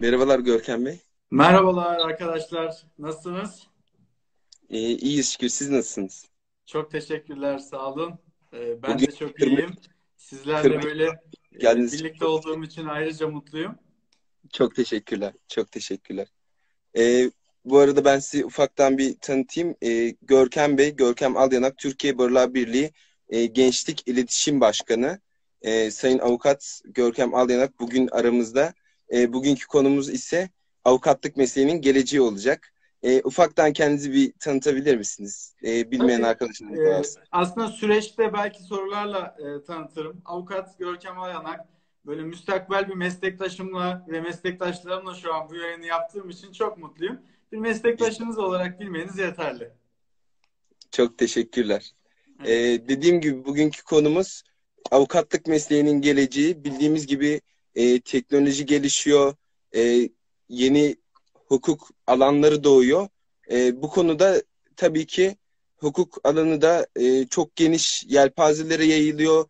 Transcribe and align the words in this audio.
Merhabalar 0.00 0.38
Görkem 0.38 0.86
Bey. 0.86 0.98
Merhabalar 1.30 1.98
arkadaşlar. 2.00 2.82
Nasılsınız? 2.98 3.66
Ee, 4.70 4.78
iyiyiz 4.78 5.32
şükür. 5.32 5.48
Siz 5.48 5.70
nasılsınız? 5.70 6.26
Çok 6.66 6.90
teşekkürler. 6.90 7.58
Sağ 7.58 7.92
olun. 7.92 8.18
Ee, 8.52 8.82
ben 8.82 8.94
Bugün 8.94 9.06
de 9.06 9.12
çok 9.16 9.36
kırmızı- 9.36 9.60
iyiyim. 9.60 9.74
Sizlerle 10.16 10.62
kırmızı- 10.62 10.88
böyle 10.88 11.04
e, 11.04 11.58
Geldiniz. 11.58 11.92
birlikte 11.92 12.24
olduğum 12.26 12.64
için 12.64 12.86
ayrıca 12.86 13.28
mutluyum. 13.28 13.74
Çok 14.52 14.74
teşekkürler. 14.76 15.32
Çok 15.48 15.72
teşekkürler. 15.72 16.26
Ee, 16.98 17.30
bu 17.64 17.78
arada 17.78 18.04
ben 18.04 18.18
sizi 18.18 18.44
ufaktan 18.44 18.98
bir 18.98 19.16
tanıtayım. 19.20 19.74
Ee, 19.82 20.14
Görkem 20.22 20.78
Bey, 20.78 20.96
Görkem 20.96 21.36
Alyanak, 21.36 21.78
Türkiye 21.78 22.18
Barolar 22.18 22.54
Birliği 22.54 22.92
e, 23.28 23.46
Gençlik 23.46 24.08
İletişim 24.08 24.60
Başkanı. 24.60 25.20
Ee, 25.62 25.90
Sayın 25.90 26.18
Avukat 26.18 26.80
Görkem 26.84 27.34
Alyanak 27.34 27.80
bugün 27.80 28.08
aramızda. 28.08 28.74
Ee, 29.12 29.32
bugünkü 29.32 29.66
konumuz 29.66 30.08
ise 30.10 30.50
avukatlık 30.84 31.36
mesleğinin 31.36 31.80
geleceği 31.80 32.20
olacak. 32.20 32.72
Ee, 33.02 33.22
ufaktan 33.24 33.72
kendinizi 33.72 34.12
bir 34.12 34.32
tanıtabilir 34.38 34.96
misiniz? 34.96 35.54
Ee, 35.64 35.90
bilmeyen 35.90 36.22
Ee, 36.22 36.90
varsa. 36.90 37.20
aslında 37.32 37.68
süreçte 37.68 38.32
belki 38.32 38.62
sorularla 38.62 39.36
e, 39.38 39.64
tanıtırım. 39.64 40.22
Avukat 40.24 40.78
Görkem 40.78 41.20
Ayanak 41.20 41.60
böyle 42.06 42.22
müstakbel 42.22 42.88
bir 42.88 42.94
meslektaşımla 42.94 44.06
ve 44.08 44.20
meslektaşlarımla 44.20 45.14
şu 45.14 45.34
an 45.34 45.48
bu 45.50 45.56
yayını 45.56 45.86
yaptığım 45.86 46.30
için 46.30 46.52
çok 46.52 46.78
mutluyum. 46.78 47.18
Bir 47.52 47.58
meslektaşınız 47.58 48.38
olarak 48.38 48.80
bilmeniz 48.80 49.18
yeterli. 49.18 49.70
Çok 50.90 51.18
teşekkürler. 51.18 51.92
Evet. 52.40 52.48
Ee, 52.50 52.88
dediğim 52.88 53.20
gibi 53.20 53.44
bugünkü 53.44 53.84
konumuz 53.84 54.42
avukatlık 54.90 55.46
mesleğinin 55.46 56.00
geleceği. 56.00 56.64
Bildiğimiz 56.64 57.06
gibi 57.06 57.40
e, 57.74 58.00
teknoloji 58.00 58.66
gelişiyor, 58.66 59.34
e, 59.74 60.08
yeni 60.48 60.96
hukuk 61.34 61.90
alanları 62.06 62.64
doğuyor. 62.64 63.08
E, 63.50 63.82
bu 63.82 63.88
konuda 63.90 64.42
tabii 64.76 65.06
ki 65.06 65.36
hukuk 65.76 66.18
alanı 66.24 66.62
da 66.62 66.86
e, 66.96 67.26
çok 67.26 67.56
geniş 67.56 68.04
yelpazelere 68.06 68.84
yayılıyor. 68.84 69.44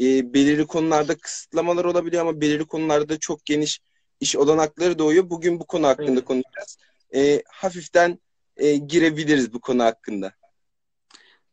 E, 0.00 0.34
belirli 0.34 0.66
konularda 0.66 1.14
kısıtlamalar 1.14 1.84
olabiliyor 1.84 2.22
ama 2.22 2.40
belirli 2.40 2.64
konularda 2.64 3.08
da 3.08 3.18
çok 3.18 3.44
geniş 3.44 3.80
iş 4.20 4.36
olanakları 4.36 4.98
doğuyor. 4.98 5.30
Bugün 5.30 5.60
bu 5.60 5.66
konu 5.66 5.86
hakkında 5.86 6.10
Evet. 6.10 6.24
konuşacağız. 6.24 6.78
E, 7.14 7.42
hafiften 7.48 8.18
e, 8.56 8.76
girebiliriz 8.76 9.52
bu 9.52 9.60
konu 9.60 9.84
hakkında. 9.84 10.32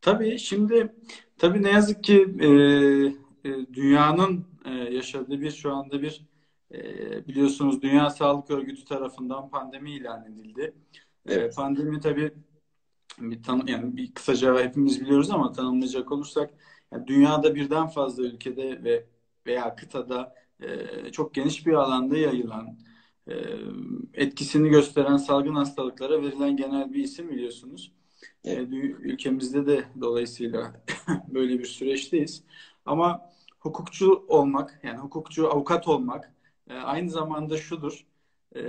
Tabii 0.01 0.39
şimdi 0.39 0.93
tabii 1.37 1.63
ne 1.63 1.71
yazık 1.71 2.03
ki 2.03 2.27
e, 2.39 2.47
e, 3.49 3.73
dünyanın 3.73 4.45
e, 4.65 4.69
yaşadığı 4.71 5.41
bir 5.41 5.51
şu 5.51 5.73
anda 5.73 6.01
bir 6.01 6.25
e, 6.73 7.27
biliyorsunuz 7.27 7.81
Dünya 7.81 8.09
Sağlık 8.09 8.51
Örgütü 8.51 8.85
tarafından 8.85 9.49
pandemi 9.49 9.91
ilan 9.91 10.25
edildi. 10.25 10.75
E, 11.27 11.33
Evet. 11.33 11.53
pandemi 11.55 11.99
tabii 11.99 12.33
bir 13.19 13.43
tan 13.43 13.63
yani 13.67 13.97
bir 13.97 14.13
kısaca 14.13 14.59
hepimiz 14.63 15.01
biliyoruz 15.01 15.31
ama 15.31 15.51
tanımlayacak 15.51 16.11
olursak 16.11 16.53
yani 16.91 17.07
dünyada 17.07 17.55
birden 17.55 17.87
fazla 17.87 18.23
ülkede 18.23 18.83
ve 18.83 19.07
veya 19.47 19.75
kıtada 19.75 20.35
e, 20.61 21.11
çok 21.11 21.33
geniş 21.33 21.67
bir 21.67 21.73
alanda 21.73 22.17
yayılan 22.17 22.79
e, 23.27 23.33
etkisini 24.13 24.69
gösteren 24.69 25.17
salgın 25.17 25.55
hastalıklara 25.55 26.21
verilen 26.21 26.57
genel 26.57 26.93
bir 26.93 27.03
isim 27.03 27.29
biliyorsunuz. 27.29 27.91
Evet. 28.45 28.69
E, 28.73 28.75
ülkemizde 28.75 29.65
de 29.65 29.85
dolayısıyla 30.01 30.83
böyle 31.27 31.59
bir 31.59 31.65
süreçteyiz. 31.65 32.43
Ama 32.85 33.32
hukukçu 33.63 34.25
olmak, 34.27 34.79
yani 34.83 34.97
hukukçu, 34.97 35.51
avukat 35.51 35.87
olmak 35.87 36.33
e, 36.69 36.73
aynı 36.73 37.09
zamanda 37.09 37.57
şudur, 37.57 38.05
e, 38.55 38.61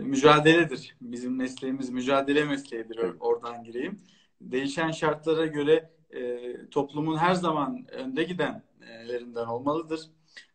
mücadeledir. 0.00 0.96
Bizim 1.00 1.36
mesleğimiz 1.36 1.90
mücadele 1.90 2.44
mesleğidir. 2.44 3.00
Oradan 3.20 3.64
gireyim. 3.64 4.00
Değişen 4.40 4.90
şartlara 4.90 5.46
göre 5.46 5.90
e, 6.10 6.52
toplumun 6.70 7.16
her 7.16 7.34
zaman 7.34 7.86
önde 7.92 8.24
gidenlerinden 8.24 9.46
olmalıdır. 9.46 10.00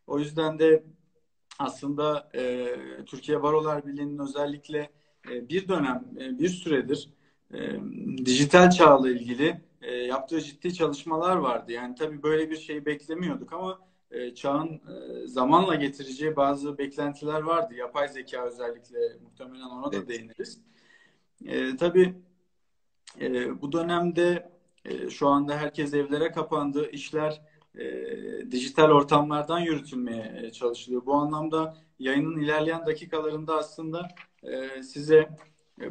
O 0.07 0.19
yüzden 0.19 0.59
de 0.59 0.83
aslında 1.59 2.29
e, 2.35 2.67
Türkiye 3.05 3.43
Barolar 3.43 3.85
Birliği'nin 3.85 4.19
özellikle 4.19 4.89
e, 5.31 5.49
bir 5.49 5.67
dönem, 5.67 6.05
e, 6.19 6.39
bir 6.39 6.49
süredir 6.49 7.09
e, 7.53 7.59
dijital 8.25 8.69
çağla 8.69 9.09
ilgili 9.09 9.68
e, 9.81 9.95
yaptığı 9.95 10.41
ciddi 10.41 10.73
çalışmalar 10.73 11.35
vardı. 11.35 11.71
Yani 11.71 11.95
tabii 11.95 12.23
böyle 12.23 12.49
bir 12.49 12.57
şey 12.57 12.85
beklemiyorduk 12.85 13.53
ama 13.53 13.79
e, 14.11 14.35
çağın 14.35 14.69
e, 14.69 15.27
zamanla 15.27 15.75
getireceği 15.75 16.35
bazı 16.35 16.77
beklentiler 16.77 17.41
vardı. 17.41 17.73
Yapay 17.73 18.07
zeka 18.07 18.45
özellikle 18.45 18.97
muhtemelen 19.23 19.69
ona 19.69 19.91
da 19.91 19.97
Evet. 19.97 20.09
değiniriz. 20.09 20.61
E, 21.45 21.75
tabii 21.75 22.13
e, 23.21 23.61
bu 23.61 23.71
dönemde 23.71 24.51
e, 24.85 25.09
şu 25.09 25.27
anda 25.27 25.57
herkes 25.57 25.93
evlere 25.93 26.31
kapandı. 26.31 26.89
İşler 26.91 27.41
e, 27.75 28.51
dijital 28.51 28.89
ortamlardan 28.89 29.59
yürütülmeye 29.59 30.41
e, 30.43 30.51
çalışılıyor. 30.51 31.05
Bu 31.05 31.13
anlamda 31.13 31.77
yayının 31.99 32.39
ilerleyen 32.39 32.85
dakikalarında 32.85 33.57
aslında 33.57 34.07
e, 34.43 34.83
size 34.83 35.29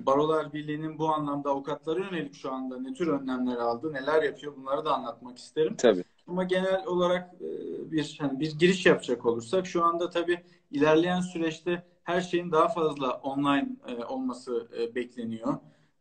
Barolar 0.06 0.52
Birliği'nin 0.52 0.98
bu 0.98 1.08
anlamda 1.08 1.50
avukatlara 1.50 2.00
yönelik 2.00 2.34
şu 2.34 2.52
anda 2.52 2.80
ne 2.80 2.94
tür 2.94 3.06
önlemler 3.08 3.56
aldı, 3.56 3.92
neler 3.92 4.22
yapıyor 4.22 4.56
bunları 4.56 4.84
da 4.84 4.94
anlatmak 4.94 5.38
isterim. 5.38 5.76
Tabii. 5.76 6.04
Ama 6.26 6.44
genel 6.44 6.86
olarak 6.86 7.34
e, 7.34 7.46
bir 7.92 8.16
hani 8.20 8.40
bir 8.40 8.58
giriş 8.58 8.86
yapacak 8.86 9.26
olursak 9.26 9.66
şu 9.66 9.84
anda 9.84 10.10
tabii 10.10 10.40
ilerleyen 10.70 11.20
süreçte 11.20 11.86
her 12.02 12.20
şeyin 12.20 12.52
daha 12.52 12.68
fazla 12.68 13.12
online 13.12 13.68
e, 13.88 14.04
olması 14.04 14.68
e, 14.78 14.94
bekleniyor. 14.94 15.54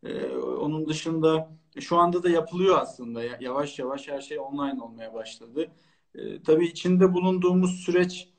E, 0.04 0.28
Onun 0.38 0.88
dışında 0.88 1.50
şu 1.80 1.98
anda 1.98 2.24
da 2.24 2.30
yapılıyor 2.30 2.78
aslında. 2.82 3.24
Ya- 3.24 3.38
Yavaş 3.42 3.80
yavaş 3.80 4.08
her 4.08 4.22
şey 4.22 4.40
online 4.40 4.82
olmaya 4.82 5.14
başladı. 5.14 5.68
E, 6.16 6.44
Tabii 6.44 6.66
içinde 6.66 7.14
bulunduğumuz 7.14 7.72
süreç 7.72 8.30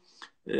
e, 0.46 0.54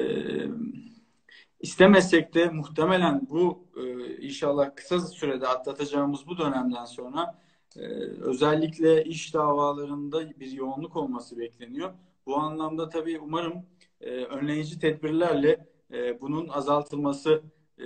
istemesek 1.61 2.35
de 2.35 2.51
muhtemelen 2.51 3.27
bu 3.31 3.67
e, 3.77 4.17
inşallah 4.17 4.77
kısa 4.77 5.01
sürede 5.01 5.49
atlatacağımız 5.49 6.27
bu 6.27 6.39
dönemden 6.39 6.85
sonra 6.85 7.39
ee, 7.77 7.81
özellikle 8.21 9.05
iş 9.05 9.35
davalarında 9.35 10.41
bir 10.41 10.53
yoğunluk 10.53 10.97
olması 10.97 11.39
bekleniyor. 11.39 11.91
Bu 12.27 12.37
anlamda 12.37 12.89
tabii 12.89 13.19
umarım 13.19 13.67
e, 14.01 14.11
önleyici 14.11 14.79
tedbirlerle 14.79 15.67
e, 15.93 16.21
bunun 16.21 16.49
azaltılması 16.49 17.43
e, 17.79 17.83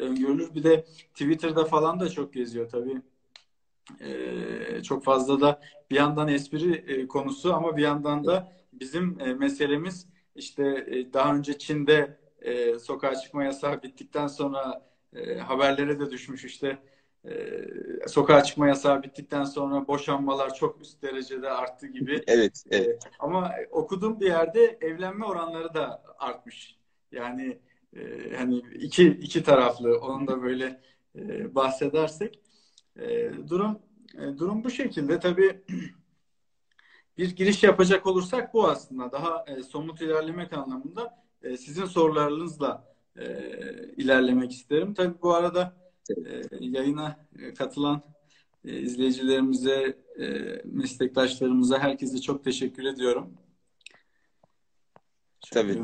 öngörülür. 0.00 0.54
Bir 0.54 0.62
de 0.62 0.84
Twitter'da 1.14 1.64
falan 1.64 2.00
da 2.00 2.08
çok 2.08 2.32
geziyor 2.34 2.68
tabii. 2.68 3.02
E, 4.00 4.82
çok 4.82 5.04
fazla 5.04 5.40
da 5.40 5.60
bir 5.90 5.96
yandan 5.96 6.28
espri 6.28 6.72
e, 6.72 7.08
konusu 7.08 7.54
ama 7.54 7.76
bir 7.76 7.82
yandan 7.82 8.24
da 8.24 8.52
bizim 8.72 9.20
e, 9.20 9.34
meselemiz 9.34 10.06
işte 10.34 10.86
e, 10.88 11.12
daha 11.12 11.34
önce 11.34 11.58
Çin'de 11.58 12.18
e, 12.42 12.78
sokağa 12.78 13.14
çıkma 13.16 13.44
yasağı 13.44 13.82
bittikten 13.82 14.26
sonra 14.26 14.88
e, 15.12 15.38
haberlere 15.38 16.00
de 16.00 16.10
düşmüş 16.10 16.44
işte 16.44 16.78
ee, 17.24 18.08
sokağa 18.08 18.44
çıkma 18.44 18.68
yasağı 18.68 19.02
bittikten 19.02 19.44
sonra 19.44 19.88
boşanmalar 19.88 20.54
çok 20.54 20.80
üst 20.80 21.02
derecede 21.02 21.50
arttı 21.50 21.86
gibi. 21.86 22.22
Evet, 22.26 22.64
evet. 22.70 23.06
Ee, 23.06 23.08
ama 23.18 23.52
okuduğum 23.70 24.20
bir 24.20 24.26
yerde 24.26 24.78
evlenme 24.80 25.24
oranları 25.24 25.74
da 25.74 26.02
artmış. 26.18 26.76
Yani 27.12 27.58
e, 27.96 28.00
hani 28.36 28.58
iki 28.58 29.06
iki 29.06 29.42
taraflı 29.42 30.00
onu 30.00 30.26
da 30.26 30.42
böyle 30.42 30.80
e, 31.16 31.54
bahsedersek 31.54 32.40
E, 32.98 33.30
durum 33.48 33.78
e, 34.14 34.38
durum 34.38 34.64
bu 34.64 34.70
şekilde. 34.70 35.20
Tabii 35.20 35.64
bir 37.18 37.36
giriş 37.36 37.62
yapacak 37.62 38.06
olursak 38.06 38.54
bu 38.54 38.68
aslında 38.68 39.12
daha 39.12 39.44
e, 39.48 39.62
somut 39.62 40.00
ilerlemek 40.02 40.52
anlamında 40.52 41.24
e, 41.42 41.56
sizin 41.56 41.84
sorularınızla 41.84 42.94
e, 43.16 43.26
ilerlemek 43.96 44.52
isterim. 44.52 44.94
Tabii 44.94 45.22
bu 45.22 45.34
arada 45.34 45.76
e, 46.10 46.42
yayına 46.60 47.26
e, 47.38 47.54
katılan 47.54 48.02
e, 48.64 48.80
izleyicilerimize, 48.80 49.98
e, 50.20 50.26
meslektaşlarımıza, 50.64 51.78
herkese 51.78 52.20
çok 52.20 52.44
teşekkür 52.44 52.84
ediyorum. 52.84 53.34
Tabii. 55.52 55.82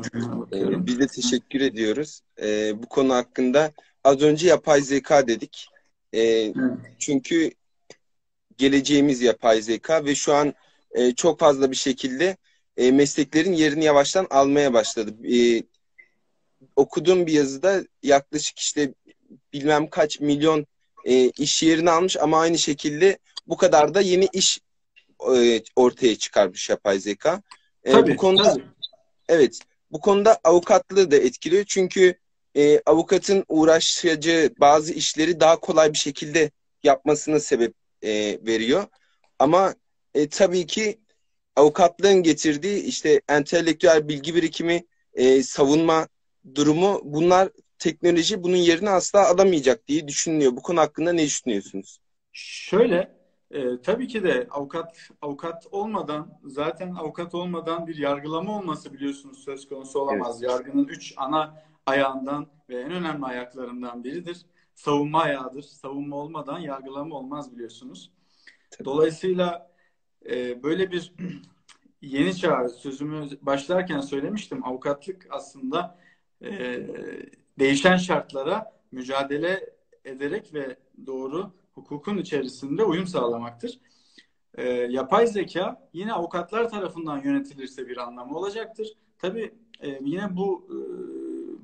Ee, 0.53 0.85
biz 0.85 0.99
de 0.99 1.07
teşekkür 1.07 1.61
ediyoruz. 1.61 2.21
Ee, 2.41 2.83
bu 2.83 2.89
konu 2.89 3.13
hakkında 3.13 3.71
az 4.03 4.21
önce 4.21 4.47
yapay 4.47 4.81
zeka 4.81 5.27
dedik. 5.27 5.67
Ee, 6.15 6.53
çünkü 6.99 7.51
geleceğimiz 8.57 9.21
yapay 9.21 9.61
zeka 9.61 10.05
ve 10.05 10.15
şu 10.15 10.33
an 10.33 10.53
e, 10.91 11.11
çok 11.11 11.39
fazla 11.39 11.71
bir 11.71 11.75
şekilde 11.75 12.37
e, 12.77 12.91
mesleklerin 12.91 13.53
yerini 13.53 13.83
yavaştan 13.83 14.27
almaya 14.29 14.73
başladı. 14.73 15.27
E, 15.37 15.63
okuduğum 16.75 17.27
bir 17.27 17.33
yazıda 17.33 17.83
yaklaşık 18.03 18.59
işte 18.59 18.93
bilmem 19.53 19.89
kaç 19.89 20.19
milyon 20.19 20.65
e, 21.05 21.29
iş 21.29 21.63
yerini 21.63 21.91
almış 21.91 22.17
ama 22.17 22.39
aynı 22.39 22.57
şekilde 22.57 23.17
bu 23.47 23.57
kadar 23.57 23.93
da 23.93 24.01
yeni 24.01 24.27
iş 24.33 24.59
e, 25.35 25.61
ortaya 25.75 26.15
çıkarmış 26.15 26.69
yapay 26.69 26.99
zeka. 26.99 27.41
E, 27.83 27.91
Tabii, 27.91 28.13
bu 28.13 28.17
konuda 28.17 28.53
tabii. 28.53 28.63
Evet, 29.29 29.59
bu 29.91 29.99
konuda 29.99 30.39
avukatlığı 30.43 31.11
da 31.11 31.15
etkiliyor. 31.15 31.63
Çünkü 31.67 32.15
e, 32.55 32.81
avukatın 32.85 33.45
uğraşacağı 33.47 34.49
bazı 34.59 34.93
işleri 34.93 35.39
daha 35.39 35.59
kolay 35.59 35.93
bir 35.93 35.97
şekilde 35.97 36.51
yapmasına 36.83 37.39
sebep 37.39 37.73
e, 38.01 38.39
veriyor. 38.45 38.85
Ama 39.39 39.75
e, 40.13 40.29
tabii 40.29 40.65
ki 40.65 40.99
avukatlığın 41.55 42.23
getirdiği 42.23 42.83
işte 42.83 43.21
entelektüel 43.29 44.07
bilgi 44.07 44.35
birikimi, 44.35 44.85
e, 45.13 45.43
savunma 45.43 46.07
durumu 46.55 47.01
bunlar 47.03 47.49
teknoloji 47.79 48.43
bunun 48.43 48.55
yerini 48.55 48.89
asla 48.89 49.27
alamayacak 49.29 49.87
diye 49.87 50.07
düşünülüyor. 50.07 50.51
Bu 50.55 50.61
konu 50.61 50.79
hakkında 50.79 51.13
ne 51.13 51.23
düşünüyorsunuz? 51.23 51.99
Şöyle 52.31 53.15
e, 53.51 53.81
tabii 53.81 54.07
ki 54.07 54.23
de 54.23 54.47
avukat 54.51 55.09
avukat 55.21 55.67
olmadan 55.71 56.39
zaten 56.43 56.95
avukat 56.95 57.35
olmadan 57.35 57.87
bir 57.87 57.97
yargılama 57.97 58.57
olması 58.57 58.93
biliyorsunuz 58.93 59.43
söz 59.43 59.69
konusu 59.69 59.99
olamaz. 59.99 60.43
Evet. 60.43 60.51
Yargının 60.51 60.87
üç 60.87 61.13
ana 61.17 61.63
ayağından 61.85 62.47
ve 62.69 62.81
en 62.81 62.91
önemli 62.91 63.25
ayaklarından 63.25 64.03
biridir. 64.03 64.45
Savunma 64.75 65.21
ayağıdır. 65.21 65.61
Savunma 65.61 66.15
olmadan 66.15 66.59
yargılama 66.59 67.15
olmaz 67.15 67.51
biliyorsunuz. 67.51 68.11
Tabii. 68.71 68.85
Dolayısıyla 68.85 69.74
e, 70.29 70.63
böyle 70.63 70.91
bir 70.91 71.13
yeni 72.01 72.37
çağ 72.37 72.69
sözümü 72.69 73.27
başlarken 73.41 73.99
söylemiştim. 73.99 74.65
Avukatlık 74.65 75.27
aslında 75.29 75.97
e, 76.41 76.79
değişen 77.59 77.97
şartlara 77.97 78.71
mücadele 78.91 79.69
ederek 80.05 80.53
ve 80.53 80.77
doğru 81.05 81.51
hukukun 81.73 82.17
içerisinde 82.17 82.83
uyum 82.83 83.07
sağlamaktır. 83.07 83.79
E, 84.55 84.69
yapay 84.69 85.27
zeka 85.27 85.89
yine 85.93 86.13
avukatlar 86.13 86.69
tarafından 86.69 87.21
yönetilirse 87.23 87.87
bir 87.87 87.97
anlamı 87.97 88.37
olacaktır. 88.37 88.87
Tabii 89.17 89.53
e, 89.81 89.99
yine 90.01 90.35
bu 90.35 90.67
e, 90.69 90.77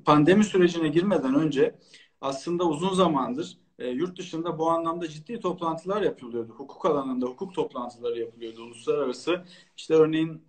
pandemi 0.04 0.44
sürecine 0.44 0.88
girmeden 0.88 1.34
önce 1.34 1.74
aslında 2.20 2.64
uzun 2.64 2.94
zamandır 2.94 3.58
e, 3.82 3.88
yurt 3.88 4.18
dışında 4.18 4.58
bu 4.58 4.70
anlamda 4.70 5.08
ciddi 5.08 5.40
toplantılar 5.40 6.02
yapılıyordu. 6.02 6.52
Hukuk 6.52 6.86
alanında 6.86 7.26
hukuk 7.26 7.54
toplantıları 7.54 8.20
yapılıyordu. 8.20 8.62
Uluslararası 8.62 9.44
işte 9.76 9.94
örneğin 9.94 10.44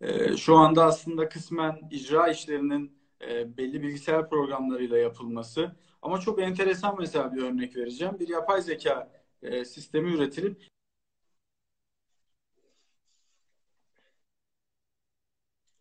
e, 0.00 0.36
şu 0.36 0.56
anda 0.56 0.84
aslında 0.84 1.28
kısmen 1.28 1.88
icra 1.90 2.28
işlerinin 2.28 2.98
e, 3.28 3.56
belli 3.56 3.82
bilgisayar 3.82 4.30
programlarıyla 4.30 4.98
yapılması. 4.98 5.76
Ama 6.02 6.20
çok 6.20 6.42
enteresan 6.42 6.96
mesela 6.98 7.34
bir 7.34 7.42
örnek 7.42 7.76
vereceğim. 7.76 8.16
Bir 8.20 8.28
yapay 8.28 8.62
zeka 8.62 9.12
e, 9.42 9.64
sistemi 9.64 10.14
üretilip 10.14 10.68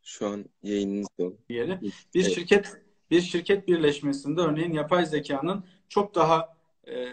Şu 0.04 0.28
an 0.28 0.46
yayınınız. 0.64 1.08
Bir 1.50 1.56
evet. 1.60 2.34
şirket 2.36 2.82
bir 3.12 3.22
şirket 3.22 3.68
birleşmesinde 3.68 4.42
örneğin 4.42 4.74
yapay 4.74 5.06
zekanın 5.06 5.64
çok 5.90 6.16
daha 6.16 6.58
e, 6.88 7.06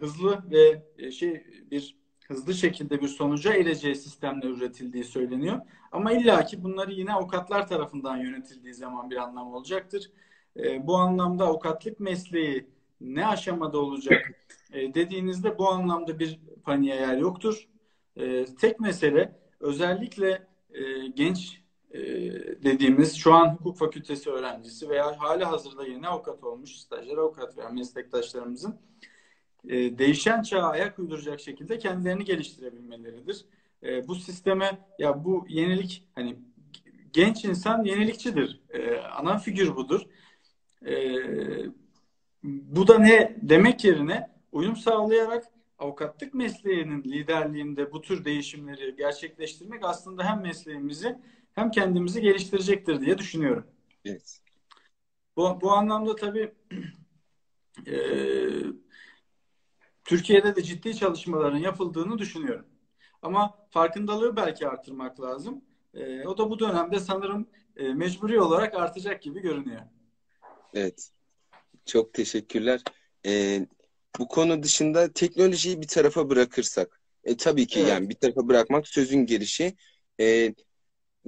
hızlı 0.00 0.50
ve 0.50 0.82
e, 0.98 1.10
şey 1.10 1.44
bir 1.70 1.96
hızlı 2.28 2.54
şekilde 2.54 3.00
bir 3.00 3.08
sonuca 3.08 3.54
ereceği 3.54 3.94
sistemle 3.94 4.46
üretildiği 4.46 5.04
söyleniyor. 5.04 5.60
Ama 5.92 6.12
illaki 6.12 6.64
bunları 6.64 6.92
yine 6.92 7.12
avukatlar 7.12 7.68
tarafından 7.68 8.16
yönetildiği 8.16 8.74
zaman 8.74 9.10
bir 9.10 9.16
anlam 9.16 9.54
olacaktır. 9.54 10.10
E, 10.56 10.86
bu 10.86 10.96
anlamda 10.96 11.46
avukatlık 11.46 12.00
mesleği 12.00 12.66
ne 13.00 13.26
aşamada 13.26 13.78
olacak 13.78 14.32
e, 14.72 14.94
dediğinizde 14.94 15.58
bu 15.58 15.68
anlamda 15.68 16.18
bir 16.18 16.40
paniğe 16.64 16.94
yer 16.94 17.16
yoktur. 17.16 17.68
E, 18.16 18.44
tek 18.44 18.80
mesele 18.80 19.38
özellikle 19.60 20.46
e, 20.70 21.06
genç 21.06 21.60
dediğimiz 22.64 23.16
şu 23.16 23.34
an 23.34 23.48
hukuk 23.48 23.76
fakültesi 23.76 24.30
öğrencisi 24.30 24.88
veya 24.88 25.20
hali 25.20 25.44
hazırda 25.44 25.86
yeni 25.86 26.08
avukat 26.08 26.44
olmuş 26.44 26.70
stajyer 26.76 27.16
avukat 27.16 27.58
veya 27.58 27.68
meslektaşlarımızın 27.68 28.80
e, 29.68 29.98
değişen 29.98 30.42
çağa 30.42 30.62
ayak 30.62 30.98
uyduracak 30.98 31.40
şekilde 31.40 31.78
kendilerini 31.78 32.24
geliştirebilmeleridir. 32.24 33.44
E, 33.82 34.08
bu 34.08 34.14
sisteme 34.14 34.78
ya 34.98 35.24
bu 35.24 35.46
yenilik 35.48 36.04
hani 36.14 36.36
genç 37.12 37.44
insan 37.44 37.84
yenilikçidir. 37.84 38.60
E, 38.70 38.96
ana 38.98 39.38
figür 39.38 39.76
budur. 39.76 40.00
E, 40.86 40.94
bu 42.42 42.88
da 42.88 42.98
ne 42.98 43.36
demek 43.42 43.84
yerine 43.84 44.30
uyum 44.52 44.76
sağlayarak 44.76 45.44
avukatlık 45.78 46.34
mesleğinin 46.34 47.04
liderliğinde 47.04 47.92
bu 47.92 48.02
tür 48.02 48.24
değişimleri 48.24 48.96
gerçekleştirmek 48.96 49.84
aslında 49.84 50.24
hem 50.24 50.40
mesleğimizi 50.40 51.18
hem 51.54 51.70
kendimizi 51.70 52.20
geliştirecektir 52.20 53.00
diye 53.00 53.18
düşünüyorum. 53.18 53.66
Evet. 54.04 54.40
Bu, 55.36 55.60
bu 55.60 55.72
anlamda 55.72 56.16
tabii 56.16 56.54
e, 57.86 57.96
Türkiye'de 60.04 60.56
de 60.56 60.62
ciddi 60.62 60.96
çalışmaların 60.96 61.58
yapıldığını 61.58 62.18
düşünüyorum. 62.18 62.66
Ama 63.22 63.66
farkındalığı 63.70 64.36
belki 64.36 64.68
artırmak 64.68 65.20
lazım. 65.20 65.64
E, 65.94 66.26
o 66.26 66.38
da 66.38 66.50
bu 66.50 66.58
dönemde 66.58 67.00
sanırım 67.00 67.48
e, 67.76 67.94
mecburi 67.94 68.40
olarak 68.40 68.74
artacak 68.74 69.22
gibi 69.22 69.40
görünüyor. 69.40 69.80
Evet. 70.74 71.10
Çok 71.86 72.14
teşekkürler. 72.14 72.82
E, 73.26 73.60
bu 74.18 74.28
konu 74.28 74.62
dışında 74.62 75.12
teknolojiyi 75.12 75.80
bir 75.80 75.86
tarafa 75.86 76.30
bırakırsak, 76.30 77.00
e, 77.24 77.36
tabii 77.36 77.66
ki 77.66 77.80
evet. 77.80 77.88
yani 77.88 78.08
bir 78.08 78.14
tarafa 78.14 78.48
bırakmak 78.48 78.88
sözün 78.88 79.26
gelişi. 79.26 79.76
E, 80.20 80.54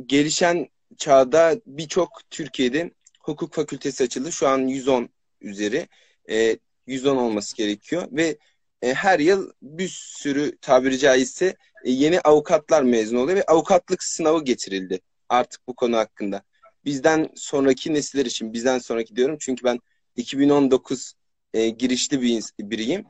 gelişen 0.06 0.68
çağda 0.96 1.56
birçok 1.66 2.20
Türkiye'de 2.30 2.90
hukuk 3.20 3.54
fakültesi 3.54 4.04
açıldı. 4.04 4.32
Şu 4.32 4.48
an 4.48 4.58
110 4.58 5.08
üzeri. 5.40 5.88
E, 6.30 6.58
110 6.86 7.16
olması 7.16 7.56
gerekiyor 7.56 8.08
ve 8.12 8.38
e, 8.82 8.94
her 8.94 9.18
yıl 9.18 9.50
bir 9.62 9.88
sürü 9.88 10.58
tabiri 10.60 10.98
caizse 10.98 11.56
e, 11.84 11.90
yeni 11.90 12.20
avukatlar 12.20 12.82
mezun 12.82 13.16
oluyor 13.16 13.38
ve 13.38 13.44
avukatlık 13.44 14.02
sınavı 14.02 14.44
getirildi 14.44 15.00
artık 15.28 15.68
bu 15.68 15.74
konu 15.74 15.96
hakkında. 15.96 16.42
Bizden 16.84 17.28
sonraki 17.34 17.94
nesiller 17.94 18.26
için, 18.26 18.52
bizden 18.52 18.78
sonraki 18.78 19.16
diyorum 19.16 19.36
çünkü 19.40 19.64
ben 19.64 19.78
2019 20.16 21.14
e, 21.54 21.68
girişli 21.68 22.22
bir 22.22 22.42
biriyim. 22.58 23.04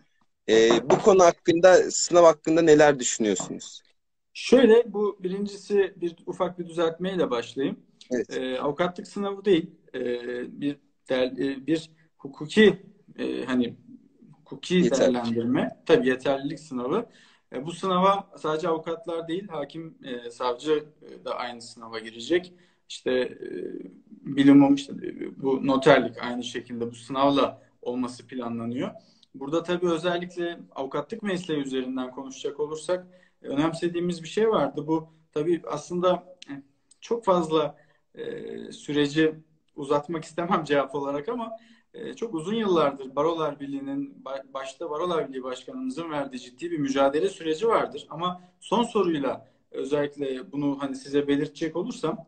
E, 0.49 0.71
bu 0.91 0.99
konu 0.99 1.25
hakkında, 1.25 1.91
sınav 1.91 2.25
hakkında 2.25 2.63
neler 2.63 2.99
düşünüyorsunuz? 2.99 3.83
Şöyle, 4.35 4.93
bu 4.93 5.19
birincisi 5.23 5.95
bir 5.97 6.17
ufak 6.27 6.59
bir 6.59 6.67
düzeltmeyle 6.67 7.31
başlayayım. 7.31 7.81
Evet. 8.11 8.37
E, 8.37 8.61
avukatlık 8.61 9.09
sınavı 9.09 9.45
değil, 9.45 9.71
e, 9.95 10.01
bir 10.61 10.77
der, 11.09 11.27
e, 11.27 11.67
bir 11.67 11.91
hukuki 12.19 12.83
e, 13.19 13.45
hani 13.45 13.77
hukuki 14.33 14.75
Yeterli. 14.75 15.15
değerlendirme, 15.15 15.83
tabii 15.87 16.09
yeterlilik 16.09 16.61
sınavı. 16.61 17.07
E, 17.53 17.67
bu 17.67 17.73
sınava 17.73 18.31
sadece 18.37 18.69
avukatlar 18.69 19.29
değil, 19.29 19.49
hakim, 19.49 19.95
e, 20.05 20.31
savcı 20.31 20.85
e, 21.03 21.25
da 21.25 21.35
aynı 21.35 21.63
sınava 21.63 21.99
girecek. 21.99 22.53
İşte 22.89 23.11
e, 23.13 23.39
bilimum, 24.11 24.75
işte 24.75 24.93
e, 24.93 25.43
bu 25.43 25.67
noterlik 25.67 26.23
aynı 26.23 26.45
şekilde 26.45 26.91
bu 26.91 26.95
sınavla 26.95 27.63
olması 27.83 28.27
planlanıyor. 28.27 28.91
Burada 29.35 29.63
tabii 29.63 29.91
özellikle 29.91 30.59
avukatlık 30.75 31.23
mesleği 31.23 31.61
üzerinden 31.61 32.11
konuşacak 32.11 32.61
olursak 32.61 33.07
önemsediğimiz 33.43 34.23
bir 34.23 34.29
şey 34.29 34.51
vardı. 34.51 34.87
Bu 34.87 35.09
tabii 35.33 35.63
aslında 35.67 36.37
e, 36.51 36.53
çok 37.01 37.25
fazla 37.25 37.77
e, 38.15 38.23
süreci 38.73 39.35
uzatmak 39.77 40.25
istemem 40.25 40.65
cevap 40.65 40.95
olarak 40.95 41.29
ama 41.29 41.51
e, 41.95 42.15
çok 42.15 42.35
uzun 42.35 42.55
yıllardır 42.55 43.17
Barolar 43.17 43.61
Birliği'nin 43.61 44.25
başta 44.55 44.91
Barolar 44.91 45.29
Birliği 45.29 45.43
Başkanımızın 45.43 46.11
verdiği 46.11 46.41
ciddi 46.41 46.71
bir 46.71 46.79
mücadele 46.79 47.29
süreci 47.29 47.69
vardır. 47.69 48.07
Ama 48.11 48.41
son 48.61 48.83
soruyla 48.83 49.49
özellikle 49.71 50.53
bunu 50.53 50.77
hani 50.81 50.97
size 50.97 51.29
belirtecek 51.29 51.77
olursam 51.77 52.27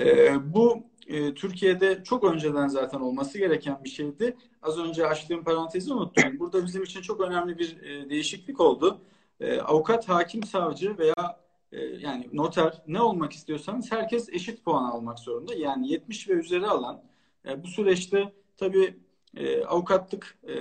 e, 0.00 0.34
bu 0.54 0.82
e, 1.06 1.34
Türkiye'de 1.34 2.04
çok 2.04 2.24
önceden 2.24 2.68
zaten 2.68 3.00
olması 3.00 3.38
gereken 3.38 3.84
bir 3.84 3.88
şeydi. 3.88 4.36
Az 4.62 4.78
önce 4.78 5.06
açtığım 5.06 5.44
parantezi 5.44 5.92
unuttum. 5.92 6.38
Burada 6.38 6.66
bizim 6.66 6.82
için 6.82 7.00
çok 7.00 7.20
önemli 7.20 7.58
bir 7.58 7.82
e, 7.82 8.10
değişiklik 8.10 8.60
oldu. 8.60 9.00
E, 9.40 9.60
avukat, 9.60 10.08
hakim, 10.08 10.42
savcı 10.42 10.98
veya 10.98 11.44
e, 11.72 11.80
yani 11.80 12.28
noter 12.32 12.82
ne 12.86 13.00
olmak 13.00 13.32
istiyorsanız 13.32 13.92
herkes 13.92 14.28
eşit 14.28 14.64
puan 14.64 14.84
almak 14.84 15.18
zorunda. 15.18 15.54
Yani 15.54 15.92
70 15.92 16.28
ve 16.28 16.32
üzeri 16.32 16.66
alan 16.66 17.02
e, 17.48 17.62
bu 17.62 17.66
süreçte 17.66 18.32
tabii 18.56 18.98
e, 19.36 19.64
avukatlık 19.64 20.38
e, 20.48 20.54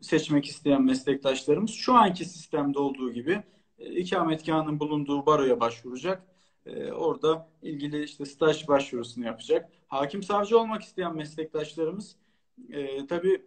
seçmek 0.00 0.46
isteyen 0.46 0.82
meslektaşlarımız 0.82 1.70
şu 1.70 1.94
anki 1.94 2.24
sistemde 2.24 2.78
olduğu 2.78 3.12
gibi 3.12 3.42
e, 3.78 3.92
ikametgahının 3.92 4.80
bulunduğu 4.80 5.26
baroya 5.26 5.60
başvuracak. 5.60 6.22
E, 6.66 6.92
orada 6.92 7.48
ilgili 7.62 8.04
işte 8.04 8.24
staj 8.24 8.68
başvurusunu 8.68 9.26
yapacak. 9.26 9.72
Hakim 9.88 10.22
savcı 10.22 10.58
olmak 10.58 10.82
isteyen 10.82 11.16
meslektaşlarımız 11.16 12.16
e, 12.70 13.06
tabii 13.06 13.42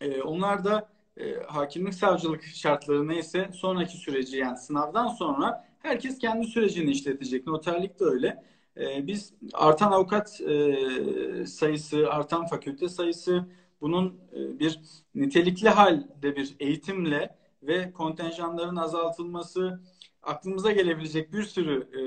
e, 0.00 0.22
onlar 0.22 0.64
da 0.64 0.91
e, 1.16 1.34
hakimlik 1.46 1.94
savcılık 1.94 2.44
şartları 2.44 3.08
neyse 3.08 3.50
sonraki 3.54 3.96
süreci 3.96 4.36
yani 4.36 4.56
sınavdan 4.56 5.08
sonra 5.08 5.68
herkes 5.78 6.18
kendi 6.18 6.46
sürecini 6.46 6.90
işletecek. 6.90 7.46
Noterlik 7.46 8.00
de 8.00 8.04
öyle. 8.04 8.44
E, 8.76 9.06
biz 9.06 9.34
artan 9.52 9.92
avukat 9.92 10.40
e, 10.40 11.46
sayısı, 11.46 12.10
artan 12.10 12.46
fakülte 12.46 12.88
sayısı 12.88 13.46
bunun 13.80 14.20
e, 14.32 14.58
bir 14.58 14.80
nitelikli 15.14 15.68
halde 15.68 16.36
bir 16.36 16.56
eğitimle 16.60 17.36
ve 17.62 17.92
kontenjanların 17.92 18.76
azaltılması 18.76 19.80
aklımıza 20.22 20.72
gelebilecek 20.72 21.32
bir 21.32 21.42
sürü 21.42 21.88
e, 21.92 22.02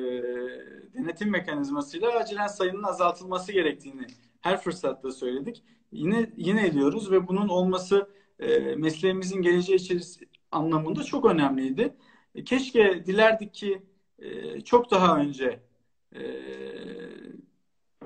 denetim 0.93 1.29
mekanizmasıyla 1.29 2.11
acilen 2.19 2.47
sayının 2.47 2.83
azaltılması 2.83 3.51
gerektiğini 3.51 4.07
her 4.41 4.61
fırsatta 4.61 5.11
söyledik. 5.11 5.63
Yine 5.91 6.31
yine 6.37 6.67
ediyoruz 6.67 7.11
ve 7.11 7.27
bunun 7.27 7.47
olması 7.49 8.09
e, 8.39 8.75
mesleğimizin 8.75 9.41
geleceği 9.41 9.75
içerisinde 9.75 10.25
anlamında 10.51 11.03
çok 11.03 11.25
önemliydi. 11.25 11.95
E, 12.35 12.43
keşke 12.43 13.05
dilerdik 13.05 13.53
ki 13.53 13.81
e, 14.19 14.61
çok 14.61 14.91
daha 14.91 15.17
önce 15.17 15.59
e, 16.15 16.21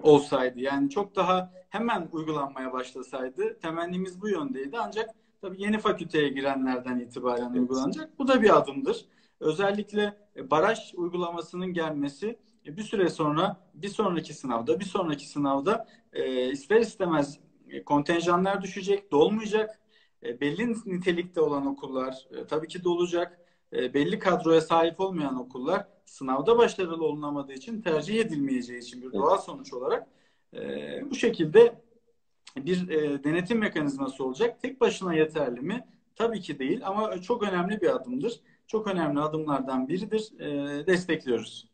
olsaydı. 0.02 0.60
Yani 0.60 0.90
çok 0.90 1.16
daha 1.16 1.54
hemen 1.70 2.10
uygulanmaya 2.12 2.74
başlasaydı. 2.74 3.60
Temennimiz 3.60 4.22
bu 4.22 4.30
yöndeydi. 4.30 4.78
Ancak 4.80 5.10
tabii 5.42 5.62
yeni 5.62 5.80
fakülteye 5.80 6.30
girenlerden 6.30 7.00
itibaren 7.00 7.50
evet. 7.50 7.62
uygulanacak. 7.62 8.20
Bu 8.20 8.28
da 8.28 8.42
bir 8.42 8.58
adımdır. 8.58 9.06
Özellikle 9.40 10.18
baraj 10.52 10.94
uygulamasının 10.96 11.74
gelmesi 11.74 12.40
e, 12.66 12.78
bir 12.78 12.84
süre 12.84 13.10
sonra 13.10 13.58
bir 13.74 13.88
sonraki 13.88 14.34
sınavda 14.34 14.80
bir 14.80 14.86
sonraki 14.86 15.30
sınavda 15.30 15.88
e, 16.14 16.52
ister 16.52 16.80
istemez 16.80 17.40
e, 17.70 17.84
kontenjanlar 17.84 18.62
düşecek, 18.62 19.12
dolmayacak. 19.12 19.80
E, 20.24 20.40
belli 20.42 20.74
nitelikte 20.86 21.42
olan 21.42 21.66
okullar 21.66 22.28
e, 22.32 22.48
tabii 22.48 22.68
ki 22.68 22.84
dolacak. 22.84 23.40
E, 23.74 23.94
belli 23.94 24.20
kadroya 24.20 24.62
sahip 24.62 25.00
olmayan 25.00 25.40
okullar 25.40 25.88
sınavda 26.06 26.58
başarılı 26.58 27.06
olunamadığı 27.06 27.54
için 27.54 27.82
tercih 27.82 28.20
edilmeyeceği 28.20 28.80
için 28.80 29.02
bir 29.02 29.14
doğal 29.14 29.38
sonuç 29.38 29.74
olarak 29.74 30.08
e, 30.54 30.60
bu 31.10 31.16
şekilde 31.16 31.82
bir 32.58 32.90
e, 32.90 33.24
denetim 33.24 33.58
mekanizması 33.58 34.24
olacak. 34.24 34.62
Tek 34.62 34.82
başına 34.82 35.14
yeterli 35.14 35.62
mi? 35.62 35.88
Tabii 36.16 36.42
ki 36.42 36.60
değil 36.60 36.82
ama 36.84 37.22
çok 37.22 37.44
önemli 37.44 37.82
bir 37.82 37.96
adımdır. 37.96 38.40
Çok 38.68 38.88
önemli 38.88 39.20
adımlardan 39.20 39.88
biridir. 39.88 40.40
E, 40.40 40.88
destekliyoruz. 40.88 41.70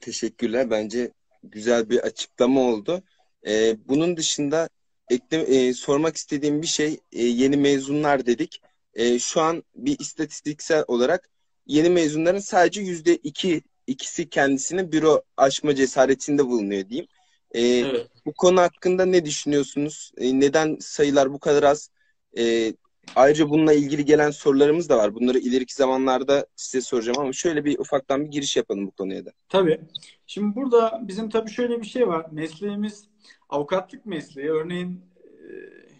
Teşekkürler. 0.00 0.70
Bence 0.70 1.12
güzel 1.42 1.90
bir 1.90 1.98
açıklama 1.98 2.60
oldu. 2.60 3.02
E, 3.46 3.76
bunun 3.88 4.16
dışında 4.16 4.68
ekle, 5.12 5.38
e, 5.38 5.74
sormak 5.74 6.16
istediğim 6.16 6.62
bir 6.62 6.66
şey 6.66 7.00
e, 7.12 7.24
yeni 7.24 7.56
mezunlar 7.56 8.26
dedik. 8.26 8.60
E, 8.94 9.18
şu 9.18 9.40
an 9.40 9.62
bir 9.74 9.98
istatistiksel 9.98 10.84
olarak 10.88 11.30
yeni 11.66 11.90
mezunların 11.90 12.38
sadece 12.38 12.80
yüzde 12.80 13.16
iki 13.16 13.62
ikisi 13.86 14.28
kendisini 14.28 14.92
büro 14.92 15.22
açma 15.36 15.74
cesaretinde 15.74 16.46
bulunuyor 16.46 16.88
diyeyim. 16.88 17.08
E, 17.52 17.62
evet. 17.62 18.06
Bu 18.26 18.32
konu 18.32 18.60
hakkında 18.60 19.04
ne 19.04 19.24
düşünüyorsunuz? 19.24 20.12
E, 20.18 20.40
neden 20.40 20.76
sayılar 20.80 21.32
bu 21.32 21.38
kadar 21.38 21.62
az? 21.62 21.90
E, 22.38 22.74
ayrıca 23.16 23.50
bununla 23.50 23.72
ilgili 23.72 24.04
gelen 24.04 24.30
sorularımız 24.30 24.88
da 24.88 24.98
var. 24.98 25.14
Bunları 25.14 25.38
ileriki 25.38 25.74
zamanlarda 25.74 26.46
size 26.56 26.80
soracağım 26.80 27.18
ama 27.18 27.32
şöyle 27.32 27.64
bir 27.64 27.78
ufaktan 27.78 28.24
bir 28.24 28.30
giriş 28.30 28.56
yapalım 28.56 28.86
bu 28.86 28.90
konuya 28.90 29.24
da. 29.24 29.32
Tabii. 29.48 29.80
Şimdi 30.26 30.56
burada 30.56 31.00
bizim 31.02 31.28
tabii 31.28 31.50
şöyle 31.50 31.80
bir 31.80 31.86
şey 31.86 32.08
var. 32.08 32.26
Mesleğimiz 32.30 33.11
avukatlık 33.52 34.06
mesleği. 34.06 34.50
Örneğin 34.50 35.00
e, 35.16 35.28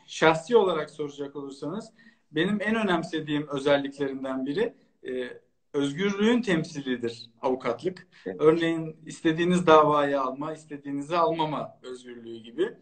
şahsi 0.07 0.57
olarak 0.57 0.91
soracak 0.91 1.37
olursanız 1.37 1.93
benim 2.33 2.59
en 2.61 2.75
önemsediğim 2.75 3.49
özelliklerinden 3.49 4.47
biri 4.47 4.75
e, 5.09 5.41
özgürlüğün 5.73 6.43
temsilidir 6.43 7.31
avukatlık. 7.43 8.07
Evet. 8.27 8.37
Örneğin 8.41 8.97
istediğiniz 9.07 9.67
davayı 9.67 10.21
alma, 10.21 10.53
istediğinizi 10.53 11.17
almama 11.17 11.79
özgürlüğü 11.83 12.39
gibi. 12.39 12.77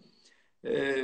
E, 0.64 0.96